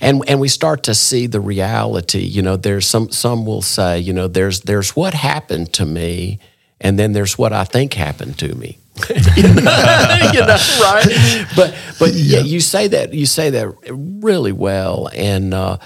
and 0.01 0.23
and 0.27 0.39
we 0.39 0.47
start 0.47 0.83
to 0.83 0.95
see 0.95 1.27
the 1.27 1.39
reality. 1.39 2.19
You 2.19 2.41
know, 2.41 2.55
there's 2.55 2.87
some 2.87 3.11
some 3.11 3.45
will 3.45 3.61
say, 3.61 3.99
you 3.99 4.13
know, 4.13 4.27
there's 4.27 4.61
there's 4.61 4.95
what 4.95 5.13
happened 5.13 5.73
to 5.73 5.85
me, 5.85 6.39
and 6.79 6.97
then 6.97 7.13
there's 7.13 7.37
what 7.37 7.53
I 7.53 7.63
think 7.63 7.93
happened 7.93 8.37
to 8.39 8.55
me. 8.55 8.77
you, 9.09 9.43
know, 9.43 9.47
you, 10.33 10.41
know, 10.41 10.57
right? 10.81 11.47
But 11.55 11.75
but 11.99 12.13
yeah. 12.13 12.39
yeah. 12.39 12.43
you 12.43 12.59
say 12.59 12.87
that 12.87 13.13
you 13.13 13.25
say 13.25 13.49
that 13.51 13.67
really 13.89 14.51
well, 14.51 15.09
and 15.13 15.53
uh, 15.53 15.77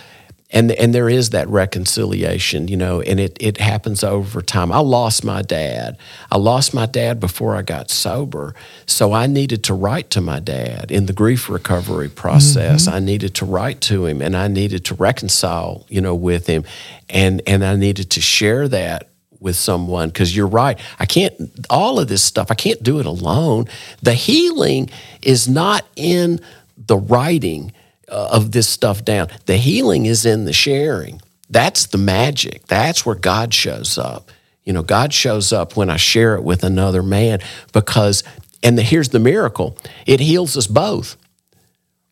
and 0.53 0.71
and 0.73 0.93
there 0.93 1.09
is 1.09 1.31
that 1.31 1.49
reconciliation, 1.49 2.67
you 2.67 2.77
know, 2.77 3.01
and 3.01 3.19
it 3.19 3.35
it 3.39 3.57
happens 3.57 4.03
over 4.03 4.41
time. 4.41 4.71
I 4.71 4.79
lost 4.79 5.25
my 5.25 5.41
dad. 5.41 5.97
I 6.31 6.37
lost 6.37 6.73
my 6.73 6.85
dad 6.85 7.19
before 7.19 7.55
I 7.55 7.63
got 7.63 7.89
sober, 7.89 8.53
so 8.85 9.11
I 9.11 9.25
needed 9.25 9.63
to 9.65 9.73
write 9.73 10.11
to 10.11 10.21
my 10.21 10.39
dad 10.39 10.91
in 10.91 11.07
the 11.07 11.13
grief 11.13 11.49
recovery 11.49 12.07
process. 12.07 12.85
Mm-hmm. 12.85 12.95
I 12.95 12.99
needed 12.99 13.33
to 13.35 13.45
write 13.45 13.81
to 13.81 14.05
him, 14.05 14.21
and 14.21 14.37
I 14.37 14.47
needed 14.47 14.85
to 14.85 14.93
reconcile, 14.93 15.85
you 15.89 15.99
know, 15.99 16.13
with 16.13 16.45
him, 16.45 16.63
and 17.09 17.41
and 17.47 17.65
I 17.65 17.75
needed 17.75 18.11
to 18.11 18.21
share 18.21 18.67
that 18.67 19.09
with 19.39 19.55
someone 19.55 20.09
because 20.09 20.35
you're 20.35 20.47
right. 20.47 20.79
I 20.99 21.07
can't 21.07 21.33
all 21.71 21.99
of 21.99 22.07
this 22.07 22.23
stuff. 22.23 22.51
I 22.51 22.55
can't 22.55 22.81
do 22.83 22.99
it 22.99 23.07
alone. 23.07 23.65
The 24.03 24.13
healing 24.13 24.91
is 25.23 25.49
not 25.49 25.83
in 25.95 26.39
the 26.77 26.97
writing 26.97 27.71
uh, 28.09 28.29
of 28.31 28.51
this 28.51 28.67
stuff 28.67 29.03
down. 29.03 29.29
The 29.45 29.57
healing 29.57 30.05
is 30.05 30.25
in 30.25 30.45
the 30.45 30.53
sharing. 30.53 31.21
That's 31.49 31.87
the 31.87 31.97
magic. 31.97 32.65
That's 32.67 33.05
where 33.05 33.15
God 33.15 33.53
shows 33.53 33.97
up. 33.97 34.31
You 34.63 34.73
know, 34.73 34.83
God 34.83 35.13
shows 35.13 35.51
up 35.51 35.75
when 35.75 35.89
I 35.89 35.97
share 35.97 36.35
it 36.35 36.43
with 36.43 36.63
another 36.63 37.03
man 37.03 37.39
because, 37.73 38.23
and 38.63 38.77
the, 38.77 38.81
here's 38.81 39.09
the 39.09 39.19
miracle 39.19 39.77
it 40.05 40.19
heals 40.19 40.55
us 40.57 40.67
both. 40.67 41.17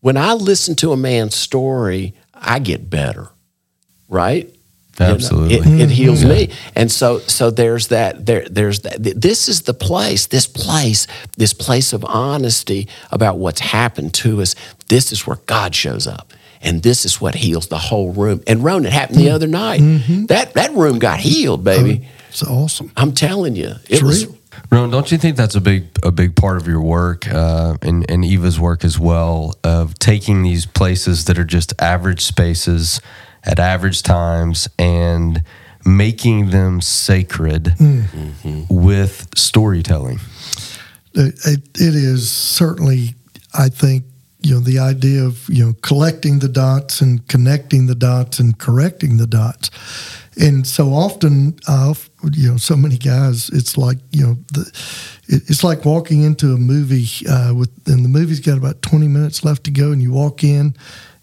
When 0.01 0.17
I 0.17 0.33
listen 0.33 0.75
to 0.77 0.91
a 0.91 0.97
man's 0.97 1.35
story, 1.35 2.13
I 2.33 2.59
get 2.59 2.89
better, 2.89 3.29
right? 4.09 4.53
Absolutely, 4.99 5.55
you 5.55 5.61
know, 5.65 5.71
it, 5.75 5.81
it, 5.81 5.89
heals 5.89 6.23
yeah. 6.23 6.29
me, 6.29 6.49
and 6.75 6.91
so 6.91 7.19
so 7.19 7.49
there's 7.49 7.87
that. 7.87 8.25
There 8.25 8.47
there's 8.49 8.81
that. 8.81 9.01
This 9.01 9.47
is 9.47 9.63
the 9.63 9.73
place. 9.73 10.27
This 10.27 10.47
place. 10.47 11.07
This 11.37 11.53
place 11.53 11.93
of 11.93 12.03
honesty 12.05 12.87
about 13.09 13.37
what's 13.37 13.61
happened 13.61 14.13
to 14.15 14.41
us. 14.41 14.53
This 14.89 15.11
is 15.11 15.25
where 15.25 15.37
God 15.45 15.73
shows 15.73 16.07
up, 16.07 16.33
and 16.61 16.83
this 16.83 17.05
is 17.05 17.21
what 17.21 17.35
heals 17.35 17.67
the 17.67 17.77
whole 17.77 18.11
room. 18.11 18.43
And 18.47 18.63
Ron, 18.63 18.85
it 18.85 18.91
happened 18.91 19.19
the 19.19 19.29
other 19.29 19.47
night. 19.47 19.81
Mm-hmm. 19.81 20.25
That 20.25 20.53
that 20.53 20.73
room 20.73 20.99
got 20.99 21.19
healed, 21.19 21.63
baby. 21.63 22.01
Oh, 22.03 22.25
it's 22.29 22.43
awesome. 22.43 22.91
I'm 22.97 23.13
telling 23.13 23.55
you, 23.55 23.69
it 23.69 23.81
it's 23.89 24.01
was. 24.03 24.25
Real. 24.25 24.37
Ron, 24.69 24.89
don't 24.89 25.11
you 25.11 25.17
think 25.17 25.37
that's 25.37 25.55
a 25.55 25.61
big 25.61 25.87
a 26.03 26.11
big 26.11 26.35
part 26.35 26.57
of 26.57 26.67
your 26.67 26.81
work 26.81 27.27
uh, 27.27 27.77
and, 27.81 28.09
and 28.09 28.23
Eva's 28.23 28.59
work 28.59 28.83
as 28.83 28.99
well 28.99 29.55
of 29.63 29.97
taking 29.99 30.43
these 30.43 30.65
places 30.65 31.25
that 31.25 31.37
are 31.37 31.45
just 31.45 31.73
average 31.81 32.21
spaces 32.21 33.01
at 33.43 33.59
average 33.59 34.03
times 34.03 34.67
and 34.77 35.43
making 35.85 36.51
them 36.51 36.81
sacred 36.81 37.63
mm-hmm. 37.63 38.63
with 38.69 39.27
storytelling. 39.35 40.19
It, 41.13 41.35
it 41.45 41.95
is 41.95 42.31
certainly, 42.31 43.15
I 43.53 43.69
think, 43.69 44.05
you 44.41 44.55
know, 44.55 44.59
the 44.59 44.79
idea 44.79 45.23
of, 45.23 45.47
you 45.49 45.65
know, 45.65 45.73
collecting 45.81 46.39
the 46.39 46.47
dots 46.47 47.01
and 47.01 47.27
connecting 47.27 47.87
the 47.87 47.95
dots 47.95 48.39
and 48.39 48.57
correcting 48.57 49.17
the 49.17 49.27
dots. 49.27 49.69
And 50.39 50.65
so 50.65 50.89
often, 50.93 51.59
uh, 51.67 51.93
you 52.33 52.51
know, 52.51 52.57
so 52.57 52.75
many 52.75 52.97
guys, 52.97 53.49
it's 53.49 53.77
like, 53.77 53.97
you 54.11 54.25
know, 54.25 54.33
the, 54.53 54.61
it, 55.27 55.43
it's 55.49 55.63
like 55.63 55.85
walking 55.85 56.23
into 56.23 56.53
a 56.53 56.57
movie 56.57 57.27
uh, 57.27 57.53
with, 57.53 57.69
and 57.87 58.03
the 58.03 58.09
movie's 58.09 58.39
got 58.39 58.57
about 58.57 58.81
20 58.81 59.07
minutes 59.07 59.43
left 59.43 59.65
to 59.65 59.71
go, 59.71 59.91
and 59.91 60.01
you 60.01 60.11
walk 60.11 60.43
in 60.43 60.75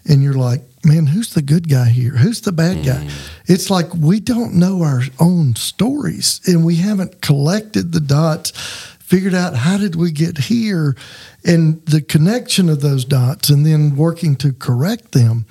and 0.07 0.23
you're 0.23 0.33
like, 0.33 0.61
man, 0.83 1.07
who's 1.07 1.33
the 1.33 1.41
good 1.41 1.69
guy 1.69 1.89
here? 1.89 2.11
Who's 2.11 2.41
the 2.41 2.51
bad 2.51 2.85
guy? 2.85 3.03
Mm. 3.05 3.29
It's 3.47 3.69
like 3.69 3.93
we 3.93 4.19
don't 4.19 4.53
know 4.55 4.83
our 4.83 5.01
own 5.19 5.55
stories 5.55 6.41
and 6.45 6.65
we 6.65 6.75
haven't 6.77 7.21
collected 7.21 7.91
the 7.91 7.99
dots 7.99 8.51
figured 8.99 9.33
out 9.33 9.55
how 9.55 9.75
did 9.77 9.95
we 9.95 10.11
get 10.11 10.37
here 10.37 10.95
and 11.43 11.83
the 11.87 11.99
connection 12.01 12.69
of 12.69 12.81
those 12.81 13.03
dots 13.05 13.49
and 13.49 13.65
then 13.65 13.95
working 13.95 14.35
to 14.35 14.53
correct 14.53 15.13
them 15.13 15.47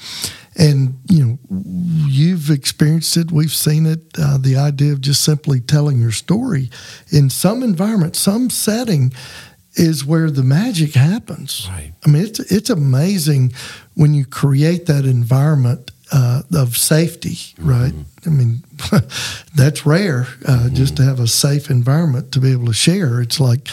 and 0.57 0.97
you 1.11 1.25
know 1.25 1.39
you've 2.07 2.51
experienced 2.51 3.17
it 3.17 3.33
we've 3.33 3.51
seen 3.53 3.85
it 3.85 4.01
uh, 4.17 4.39
the 4.39 4.57
idea 4.57 4.93
of 4.93 5.01
just 5.01 5.25
simply 5.25 5.59
telling 5.61 5.99
your 6.01 6.13
story 6.13 6.71
in 7.11 7.29
some 7.29 7.65
environment 7.65 8.15
some 8.15 8.49
setting 8.49 9.13
is 9.75 10.05
where 10.05 10.31
the 10.31 10.45
magic 10.45 10.95
happens 10.95 11.67
Right. 11.69 11.93
i 12.07 12.11
mean 12.11 12.23
it's 12.23 12.39
it's 12.53 12.71
amazing 12.71 13.53
when 13.99 14.15
you 14.15 14.25
create 14.25 14.87
that 14.87 15.05
environment 15.05 15.91
uh, 16.13 16.43
of 16.55 16.77
safety 16.77 17.37
right 17.59 17.93
i 18.27 18.31
mean 18.31 18.63
that's 19.55 19.85
rare 19.87 20.27
uh, 20.47 20.69
just 20.71 20.97
to 20.97 21.03
have 21.03 21.21
a 21.21 21.27
safe 21.27 21.71
environment 21.71 22.33
to 22.33 22.41
be 22.41 22.53
able 22.53 22.67
to 22.67 22.73
share 22.73 23.21
it's 23.21 23.41
like 23.41 23.69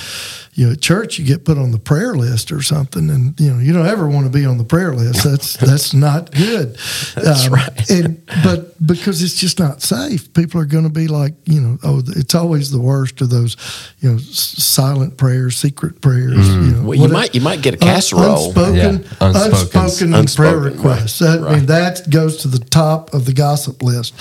you 0.53 0.65
know 0.65 0.71
at 0.73 0.81
church 0.81 1.19
you 1.19 1.25
get 1.25 1.43
put 1.45 1.57
on 1.57 1.71
the 1.71 1.77
prayer 1.79 2.15
list 2.15 2.51
or 2.51 2.61
something 2.61 3.09
and 3.09 3.39
you 3.39 3.51
know 3.51 3.59
you 3.59 3.73
don't 3.73 3.85
ever 3.87 4.07
want 4.07 4.25
to 4.25 4.31
be 4.31 4.45
on 4.45 4.57
the 4.57 4.63
prayer 4.63 4.93
list 4.93 5.23
that's 5.23 5.57
that's 5.57 5.93
not 5.93 6.31
good 6.31 6.75
That's 7.15 7.47
right. 7.49 7.89
and 7.89 8.21
but 8.43 8.73
because 8.85 9.21
it's 9.21 9.35
just 9.35 9.59
not 9.59 9.81
safe 9.81 10.33
people 10.33 10.59
are 10.61 10.65
going 10.65 10.83
to 10.85 10.89
be 10.89 11.07
like 11.07 11.33
you 11.45 11.61
know 11.61 11.77
oh 11.83 12.01
it's 12.07 12.33
always 12.35 12.71
the 12.71 12.79
worst 12.79 13.21
of 13.21 13.29
those 13.29 13.57
you 13.99 14.11
know 14.11 14.17
silent 14.17 15.17
prayers 15.17 15.57
secret 15.57 16.01
prayers 16.01 16.47
you 16.47 16.71
know 16.71 16.83
Well, 16.83 16.99
you 16.99 17.07
might 17.09 17.35
you 17.35 17.41
might 17.41 17.61
get 17.61 17.75
a 17.75 17.77
Un- 17.85 17.87
casserole. 17.93 18.45
unspoken, 18.47 18.75
Yeah, 18.75 18.91
unspoken. 19.21 19.81
unspoken, 19.81 20.13
Unspoken, 20.13 20.35
prayer 20.35 20.59
requests. 20.59 21.19
That, 21.19 21.39
I 21.39 21.41
right. 21.43 21.55
mean, 21.57 21.65
that 21.67 22.09
goes 22.09 22.37
to 22.37 22.47
the 22.47 22.59
top 22.59 23.13
of 23.13 23.25
the 23.25 23.33
gossip 23.33 23.81
list. 23.83 24.13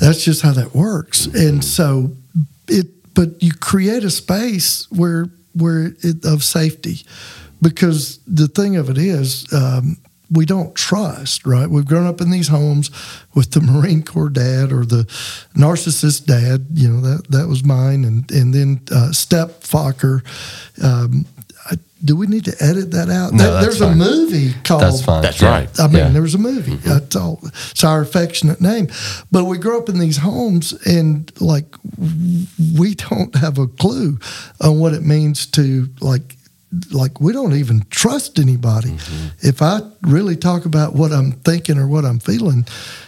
That's 0.00 0.24
just 0.24 0.42
how 0.42 0.52
that 0.52 0.74
works. 0.74 1.26
And 1.26 1.64
so, 1.64 2.12
it. 2.68 2.88
But 3.14 3.40
you 3.42 3.52
create 3.52 4.02
a 4.02 4.10
space 4.10 4.90
where 4.90 5.26
where 5.56 5.94
it, 6.02 6.24
of 6.24 6.42
safety, 6.42 7.06
because 7.62 8.18
the 8.26 8.48
thing 8.48 8.76
of 8.76 8.90
it 8.90 8.98
is. 8.98 9.46
Um, 9.52 9.98
we 10.30 10.46
don't 10.46 10.74
trust, 10.74 11.46
right? 11.46 11.68
We've 11.68 11.86
grown 11.86 12.06
up 12.06 12.20
in 12.20 12.30
these 12.30 12.48
homes 12.48 12.90
with 13.34 13.52
the 13.52 13.60
Marine 13.60 14.02
Corps 14.02 14.30
dad 14.30 14.72
or 14.72 14.84
the 14.84 15.04
narcissist 15.54 16.24
dad. 16.24 16.66
You 16.72 16.88
know 16.88 17.00
that 17.02 17.30
that 17.30 17.46
was 17.46 17.62
mine, 17.62 18.04
and 18.04 18.28
and 18.30 18.52
then 18.52 18.80
uh, 18.90 19.12
step 19.12 19.60
Focker. 19.60 20.24
Um, 20.82 21.26
I, 21.70 21.76
do 22.04 22.14
we 22.16 22.26
need 22.26 22.44
to 22.44 22.54
edit 22.60 22.90
that 22.90 23.08
out? 23.08 23.32
No, 23.32 23.42
There- 23.44 23.52
that's 23.54 23.64
there's 23.66 23.78
fine. 23.78 23.92
a 23.92 23.96
movie 23.96 24.52
called. 24.64 24.82
That's 24.82 25.02
fine. 25.02 25.22
That's 25.22 25.40
right. 25.42 25.68
I 25.80 25.86
mean, 25.86 25.96
Yeah. 25.96 26.08
there 26.10 26.20
was 26.22 26.34
a 26.34 26.38
movie. 26.38 26.72
Mm-hmm. 26.76 26.88
That's 26.88 27.16
all. 27.16 27.40
It's 27.70 27.82
our 27.84 28.02
affectionate 28.02 28.60
name. 28.60 28.88
But 29.32 29.44
we 29.44 29.56
grow 29.58 29.78
up 29.78 29.88
in 29.88 29.98
these 29.98 30.18
homes, 30.18 30.72
and 30.86 31.32
like 31.40 31.74
we 32.78 32.94
don't 32.94 33.34
have 33.36 33.58
a 33.58 33.66
clue 33.66 34.18
on 34.60 34.78
what 34.78 34.92
it 34.94 35.02
means 35.02 35.46
to 35.52 35.88
like. 36.00 36.36
Like 36.90 37.20
we 37.20 37.32
don't 37.32 37.54
even 37.54 37.86
trust 37.90 38.40
anybody. 38.40 38.90
Mm-hmm. 38.90 39.46
If 39.48 39.62
I 39.62 39.80
really 40.02 40.34
talk 40.36 40.64
about 40.66 40.94
what 40.94 41.12
I'm 41.12 41.30
thinking 41.32 41.78
or 41.78 41.86
what 41.86 42.04
I'm 42.04 42.18
feeling, 42.18 42.66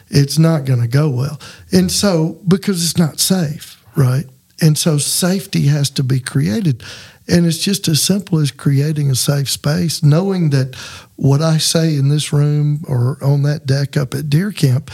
it's 0.09 0.39
not 0.39 0.65
going 0.67 0.81
to 0.81 0.87
go 0.87 1.11
well. 1.11 1.41
And 1.73 1.91
so 1.91 2.39
because 2.47 2.85
it's 2.85 2.97
not 2.97 3.19
safe, 3.19 3.83
right? 3.97 4.25
And 4.63 4.79
so 4.79 4.99
safety 4.99 5.63
has 5.67 5.91
to 5.91 6.05
be 6.05 6.21
created. 6.21 6.85
And 7.29 7.45
it's 7.45 7.59
just 7.59 7.89
as 7.89 8.01
simple 8.01 8.39
as 8.39 8.51
creating 8.51 9.11
a 9.11 9.17
safe 9.17 9.51
space, 9.51 10.03
knowing 10.03 10.51
that 10.51 10.77
what 11.17 11.43
I 11.43 11.59
say 11.59 11.97
in 11.97 12.09
this 12.09 12.33
room 12.33 12.85
or 12.87 13.19
on 13.23 13.43
that 13.43 13.67
deck 13.67 13.97
up 13.97 14.15
at 14.15 14.31
deer 14.31 14.53
camp, 14.53 14.91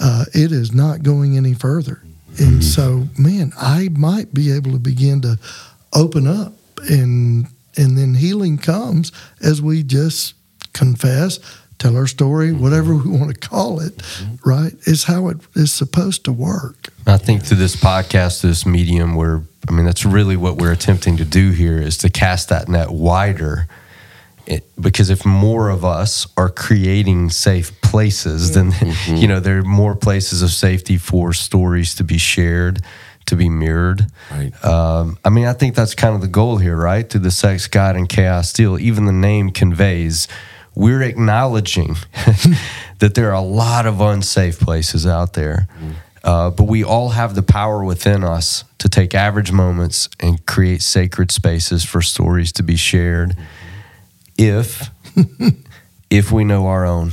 uh, 0.00 0.24
it 0.32 0.50
is 0.50 0.72
not 0.72 1.02
going 1.02 1.36
any 1.36 1.52
further. 1.52 2.02
And 2.38 2.54
mm-hmm. 2.54 2.60
so, 2.60 3.08
man, 3.18 3.52
I 3.56 3.88
might 3.90 4.32
be 4.32 4.50
able 4.50 4.72
to 4.72 4.78
begin 4.78 5.20
to 5.22 5.38
open 5.92 6.26
up 6.26 6.54
and 6.88 7.46
and 7.76 7.98
then 7.98 8.14
healing 8.14 8.56
comes 8.56 9.10
as 9.40 9.60
we 9.60 9.82
just 9.82 10.34
confess, 10.74 11.40
tell 11.78 11.96
our 11.96 12.06
story, 12.06 12.50
mm-hmm. 12.50 12.62
whatever 12.62 12.94
we 12.94 13.10
want 13.10 13.34
to 13.34 13.48
call 13.48 13.80
it, 13.80 13.96
mm-hmm. 13.96 14.48
right? 14.48 14.72
Is 14.86 15.04
how 15.04 15.28
it 15.28 15.38
is 15.54 15.72
supposed 15.72 16.24
to 16.24 16.32
work. 16.32 16.88
I 17.06 17.16
think 17.16 17.44
through 17.44 17.58
this 17.58 17.76
podcast, 17.76 18.42
this 18.42 18.64
medium, 18.64 19.14
where 19.14 19.42
I 19.68 19.72
mean, 19.72 19.84
that's 19.84 20.04
really 20.04 20.36
what 20.36 20.56
we're 20.56 20.72
attempting 20.72 21.16
to 21.18 21.24
do 21.24 21.50
here 21.50 21.78
is 21.78 21.98
to 21.98 22.10
cast 22.10 22.48
that 22.50 22.68
net 22.68 22.90
wider. 22.90 23.66
It, 24.46 24.64
because 24.78 25.08
if 25.08 25.24
more 25.24 25.70
of 25.70 25.86
us 25.86 26.26
are 26.36 26.50
creating 26.50 27.30
safe 27.30 27.80
places, 27.80 28.52
then 28.54 28.72
you 29.06 29.26
know 29.26 29.40
there 29.40 29.58
are 29.58 29.62
more 29.62 29.96
places 29.96 30.42
of 30.42 30.50
safety 30.50 30.98
for 30.98 31.32
stories 31.32 31.94
to 31.94 32.04
be 32.04 32.18
shared, 32.18 32.82
to 33.26 33.36
be 33.36 33.48
mirrored. 33.48 34.06
Right. 34.30 34.64
Um, 34.64 35.16
I 35.24 35.30
mean, 35.30 35.46
I 35.46 35.54
think 35.54 35.74
that's 35.74 35.94
kind 35.94 36.14
of 36.14 36.20
the 36.20 36.28
goal 36.28 36.58
here, 36.58 36.76
right? 36.76 37.08
Through 37.08 37.22
the 37.22 37.30
sex 37.30 37.66
god 37.68 37.96
and 37.96 38.06
chaos 38.06 38.50
steel, 38.50 38.78
even 38.78 39.06
the 39.06 39.12
name 39.12 39.50
conveys 39.50 40.28
we're 40.74 41.02
acknowledging 41.02 41.96
that 42.98 43.14
there 43.14 43.30
are 43.30 43.34
a 43.34 43.40
lot 43.40 43.86
of 43.86 44.00
unsafe 44.00 44.58
places 44.58 45.06
out 45.06 45.34
there. 45.34 45.68
Uh, 46.24 46.48
but 46.50 46.64
we 46.64 46.82
all 46.82 47.10
have 47.10 47.34
the 47.34 47.42
power 47.42 47.84
within 47.84 48.24
us 48.24 48.64
to 48.78 48.88
take 48.88 49.14
average 49.14 49.52
moments 49.52 50.08
and 50.18 50.44
create 50.46 50.80
sacred 50.80 51.30
spaces 51.30 51.84
for 51.84 52.00
stories 52.00 52.50
to 52.52 52.62
be 52.62 52.76
shared 52.76 53.36
if 54.38 54.90
if 56.10 56.32
we 56.32 56.42
know 56.42 56.66
our 56.66 56.84
own 56.86 57.12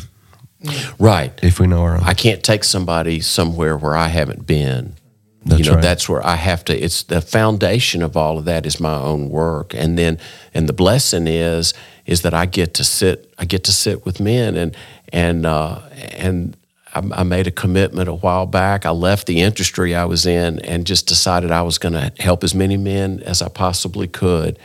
Right. 0.97 1.37
if 1.43 1.59
we 1.59 1.67
know 1.67 1.83
our 1.83 1.95
own 1.97 2.03
I 2.03 2.13
can't 2.13 2.41
take 2.41 2.63
somebody 2.63 3.19
somewhere 3.19 3.77
where 3.77 3.95
I 3.95 4.07
haven't 4.07 4.47
been. 4.47 4.95
That's 5.43 5.59
you 5.59 5.65
know, 5.65 5.73
right. 5.73 5.81
that's 5.81 6.07
where 6.07 6.25
I 6.25 6.35
have 6.35 6.63
to. 6.65 6.77
It's 6.77 7.01
the 7.03 7.19
foundation 7.19 8.03
of 8.03 8.15
all 8.15 8.37
of 8.37 8.45
that 8.45 8.65
is 8.67 8.79
my 8.79 8.93
own 8.93 9.29
work, 9.29 9.73
and 9.73 9.97
then 9.97 10.19
and 10.53 10.69
the 10.69 10.73
blessing 10.73 11.25
is 11.27 11.73
is 12.05 12.21
that 12.21 12.35
I 12.35 12.45
get 12.45 12.75
to 12.75 12.83
sit. 12.83 13.33
I 13.39 13.45
get 13.45 13.63
to 13.63 13.71
sit 13.71 14.05
with 14.05 14.19
men, 14.19 14.55
and 14.55 14.75
and 15.11 15.47
uh, 15.47 15.79
and 16.11 16.55
I, 16.93 17.23
made 17.23 17.47
a 17.47 17.51
commitment 17.51 18.09
a 18.09 18.13
while 18.13 18.45
back. 18.45 18.85
I 18.85 18.91
left 18.91 19.27
the 19.27 19.41
industry 19.41 19.95
I 19.95 20.05
was 20.05 20.25
in, 20.25 20.59
and 20.59 20.85
just 20.85 21.07
decided 21.07 21.51
I 21.51 21.61
was 21.61 21.77
going 21.77 21.93
to 21.93 22.11
help 22.19 22.43
as 22.43 22.53
many 22.53 22.77
men 22.77 23.21
as 23.25 23.41
I 23.41 23.49
possibly 23.49 24.07
could, 24.07 24.59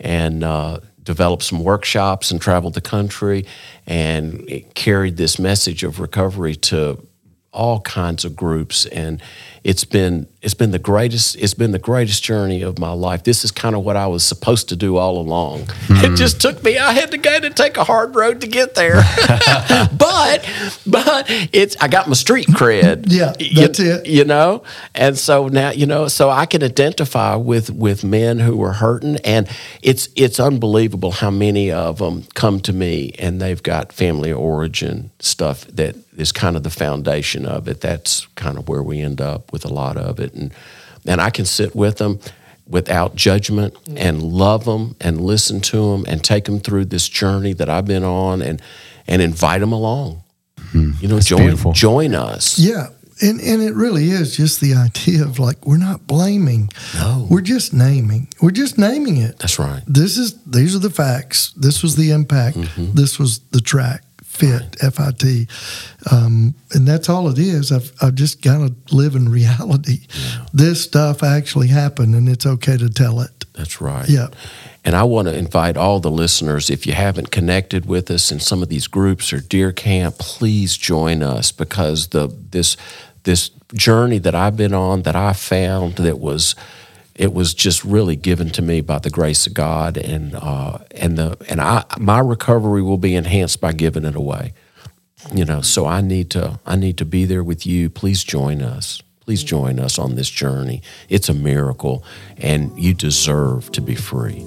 and. 0.00 0.44
Uh, 0.44 0.80
developed 1.02 1.42
some 1.42 1.64
workshops 1.64 2.30
and 2.30 2.40
traveled 2.40 2.74
the 2.74 2.80
country 2.80 3.44
and 3.88 4.48
carried 4.74 5.16
this 5.16 5.36
message 5.36 5.82
of 5.82 5.98
recovery 5.98 6.54
to 6.54 7.04
all 7.52 7.80
kinds 7.80 8.24
of 8.24 8.34
groups 8.34 8.86
and 8.86 9.20
it's 9.64 9.84
been 9.84 10.26
it's 10.40 10.54
been 10.54 10.72
the 10.72 10.78
greatest 10.78 11.36
it's 11.36 11.54
been 11.54 11.70
the 11.70 11.78
greatest 11.78 12.22
journey 12.24 12.62
of 12.62 12.78
my 12.78 12.92
life. 12.92 13.22
This 13.22 13.44
is 13.44 13.52
kind 13.52 13.76
of 13.76 13.84
what 13.84 13.96
i 13.96 14.06
was 14.06 14.24
supposed 14.24 14.68
to 14.70 14.76
do 14.76 14.96
all 14.96 15.18
along. 15.18 15.62
It 15.88 16.08
hmm. 16.08 16.14
just 16.16 16.40
took 16.40 16.62
me 16.64 16.78
i 16.78 16.92
had 16.92 17.12
to 17.12 17.18
go 17.18 17.38
to 17.38 17.50
take 17.50 17.76
a 17.76 17.84
hard 17.84 18.16
road 18.16 18.40
to 18.40 18.46
get 18.46 18.74
there. 18.74 19.02
But 19.92 20.48
but 20.86 21.26
it's 21.52 21.76
i 21.80 21.88
got 21.88 22.08
my 22.08 22.14
street 22.14 22.48
cred. 22.48 23.06
Yeah, 23.12 23.34
You- 23.38 23.54
that's 23.54 23.78
it. 23.78 24.06
you 24.06 24.24
know? 24.24 24.62
And 24.94 25.16
so 25.18 25.48
now 25.48 25.70
you 25.70 25.86
know 25.86 26.08
so 26.08 26.28
i 26.30 26.46
can 26.46 26.62
identify 26.62 27.36
with 27.36 27.70
with 27.70 28.02
men 28.02 28.40
who 28.40 28.62
are 28.62 28.72
hurting 28.72 29.16
and 29.24 29.48
it's 29.82 30.08
it's 30.16 30.40
unbelievable 30.40 31.12
how 31.12 31.30
many 31.30 31.70
of 31.70 31.98
them 31.98 32.24
come 32.34 32.58
to 32.60 32.72
me 32.72 33.12
and 33.18 33.40
they've 33.40 33.62
got 33.62 33.92
family 33.92 34.32
origin 34.32 35.10
stuff 35.20 35.66
that 35.66 35.94
is 36.16 36.32
kind 36.32 36.56
of 36.56 36.62
the 36.62 36.70
foundation 36.70 37.46
of 37.46 37.68
it. 37.68 37.80
That's 37.80 38.26
kind 38.34 38.58
of 38.58 38.68
where 38.68 38.82
we 38.82 39.00
end 39.00 39.20
up 39.20 39.51
with 39.52 39.64
a 39.64 39.72
lot 39.72 39.96
of 39.96 40.18
it 40.18 40.32
and 40.34 40.52
and 41.06 41.20
i 41.20 41.30
can 41.30 41.44
sit 41.44 41.74
with 41.76 41.98
them 41.98 42.18
without 42.66 43.14
judgment 43.16 43.76
and 43.96 44.22
love 44.22 44.64
them 44.64 44.96
and 45.00 45.20
listen 45.20 45.60
to 45.60 45.92
them 45.92 46.04
and 46.08 46.24
take 46.24 46.44
them 46.44 46.58
through 46.58 46.84
this 46.84 47.08
journey 47.08 47.52
that 47.52 47.68
i've 47.68 47.86
been 47.86 48.04
on 48.04 48.40
and 48.42 48.62
and 49.06 49.20
invite 49.20 49.60
them 49.60 49.72
along 49.72 50.22
you 50.74 51.08
know 51.08 51.20
join 51.20 51.40
beautiful. 51.40 51.72
join 51.72 52.14
us 52.14 52.58
Yeah. 52.58 52.88
And, 53.20 53.40
and 53.40 53.62
it 53.62 53.74
really 53.74 54.10
is 54.10 54.36
just 54.36 54.60
the 54.60 54.74
idea 54.74 55.22
of 55.22 55.38
like 55.38 55.64
we're 55.64 55.76
not 55.76 56.08
blaming. 56.08 56.70
No. 56.94 57.28
We're 57.30 57.42
just 57.42 57.72
naming. 57.72 58.26
We're 58.40 58.50
just 58.50 58.78
naming 58.78 59.18
it. 59.18 59.38
that's 59.38 59.58
right 59.60 59.82
This 59.86 60.18
is 60.18 60.42
these 60.44 60.74
are 60.74 60.80
the 60.80 60.90
facts. 60.90 61.52
This 61.52 61.82
was 61.82 61.94
the 61.94 62.10
impact. 62.10 62.56
Mm-hmm. 62.56 62.94
This 62.94 63.18
was 63.18 63.38
the 63.50 63.60
track 63.60 64.02
fit 64.32 64.76
F 64.82 64.98
I 64.98 65.10
T, 65.12 65.46
um, 66.10 66.54
and 66.72 66.88
that's 66.88 67.08
all 67.08 67.28
it 67.28 67.38
is. 67.38 67.70
I've 67.70 67.92
I've 68.00 68.14
just 68.14 68.40
got 68.42 68.66
to 68.66 68.94
live 68.94 69.14
in 69.14 69.28
reality. 69.28 70.06
This 70.54 70.82
stuff 70.82 71.22
actually 71.22 71.68
happened, 71.68 72.14
and 72.14 72.28
it's 72.28 72.46
okay 72.46 72.78
to 72.78 72.88
tell 72.88 73.20
it. 73.20 73.44
That's 73.52 73.80
right. 73.80 74.08
Yeah. 74.08 74.28
And 74.84 74.96
I 74.96 75.04
want 75.04 75.28
to 75.28 75.36
invite 75.36 75.76
all 75.76 76.00
the 76.00 76.10
listeners, 76.10 76.70
if 76.70 76.86
you 76.86 76.94
haven't 76.94 77.30
connected 77.30 77.86
with 77.86 78.10
us 78.10 78.32
in 78.32 78.40
some 78.40 78.62
of 78.62 78.68
these 78.68 78.88
groups 78.88 79.32
or 79.32 79.40
Deer 79.40 79.70
Camp, 79.72 80.18
please 80.18 80.76
join 80.76 81.22
us 81.22 81.52
because 81.52 82.08
the 82.08 82.28
this 82.50 82.76
this 83.24 83.50
journey 83.74 84.18
that 84.18 84.34
I've 84.34 84.56
been 84.56 84.74
on 84.74 85.02
that 85.02 85.14
I 85.14 85.34
found 85.34 85.96
that 85.96 86.18
was 86.18 86.56
it 87.14 87.32
was 87.32 87.54
just 87.54 87.84
really 87.84 88.16
given 88.16 88.50
to 88.50 88.62
me 88.62 88.80
by 88.80 88.98
the 88.98 89.10
grace 89.10 89.46
of 89.46 89.54
God, 89.54 89.96
and 89.96 90.34
uh, 90.34 90.78
and 90.92 91.18
the 91.18 91.36
and 91.48 91.60
I 91.60 91.84
my 91.98 92.20
recovery 92.20 92.82
will 92.82 92.98
be 92.98 93.14
enhanced 93.14 93.60
by 93.60 93.72
giving 93.72 94.04
it 94.04 94.16
away. 94.16 94.54
You 95.32 95.44
know, 95.44 95.60
so 95.60 95.86
I 95.86 96.00
need 96.00 96.30
to 96.30 96.58
I 96.66 96.76
need 96.76 96.98
to 96.98 97.04
be 97.04 97.24
there 97.24 97.44
with 97.44 97.66
you. 97.66 97.90
Please 97.90 98.24
join 98.24 98.62
us. 98.62 99.02
Please 99.20 99.44
join 99.44 99.78
us 99.78 99.98
on 99.98 100.16
this 100.16 100.28
journey. 100.28 100.82
It's 101.08 101.28
a 101.28 101.34
miracle, 101.34 102.04
and 102.38 102.76
you 102.78 102.94
deserve 102.94 103.70
to 103.72 103.80
be 103.80 103.94
free. 103.94 104.44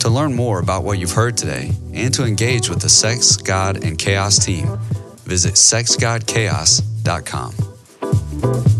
To 0.00 0.08
learn 0.08 0.34
more 0.34 0.60
about 0.60 0.82
what 0.82 0.98
you've 0.98 1.12
heard 1.12 1.36
today 1.36 1.72
and 1.92 2.12
to 2.14 2.24
engage 2.24 2.70
with 2.70 2.80
the 2.80 2.88
Sex, 2.88 3.36
God, 3.36 3.84
and 3.84 3.98
Chaos 3.98 4.44
team, 4.44 4.78
visit 5.24 5.54
sexgodchaos.com 5.54 7.69
you 8.12 8.79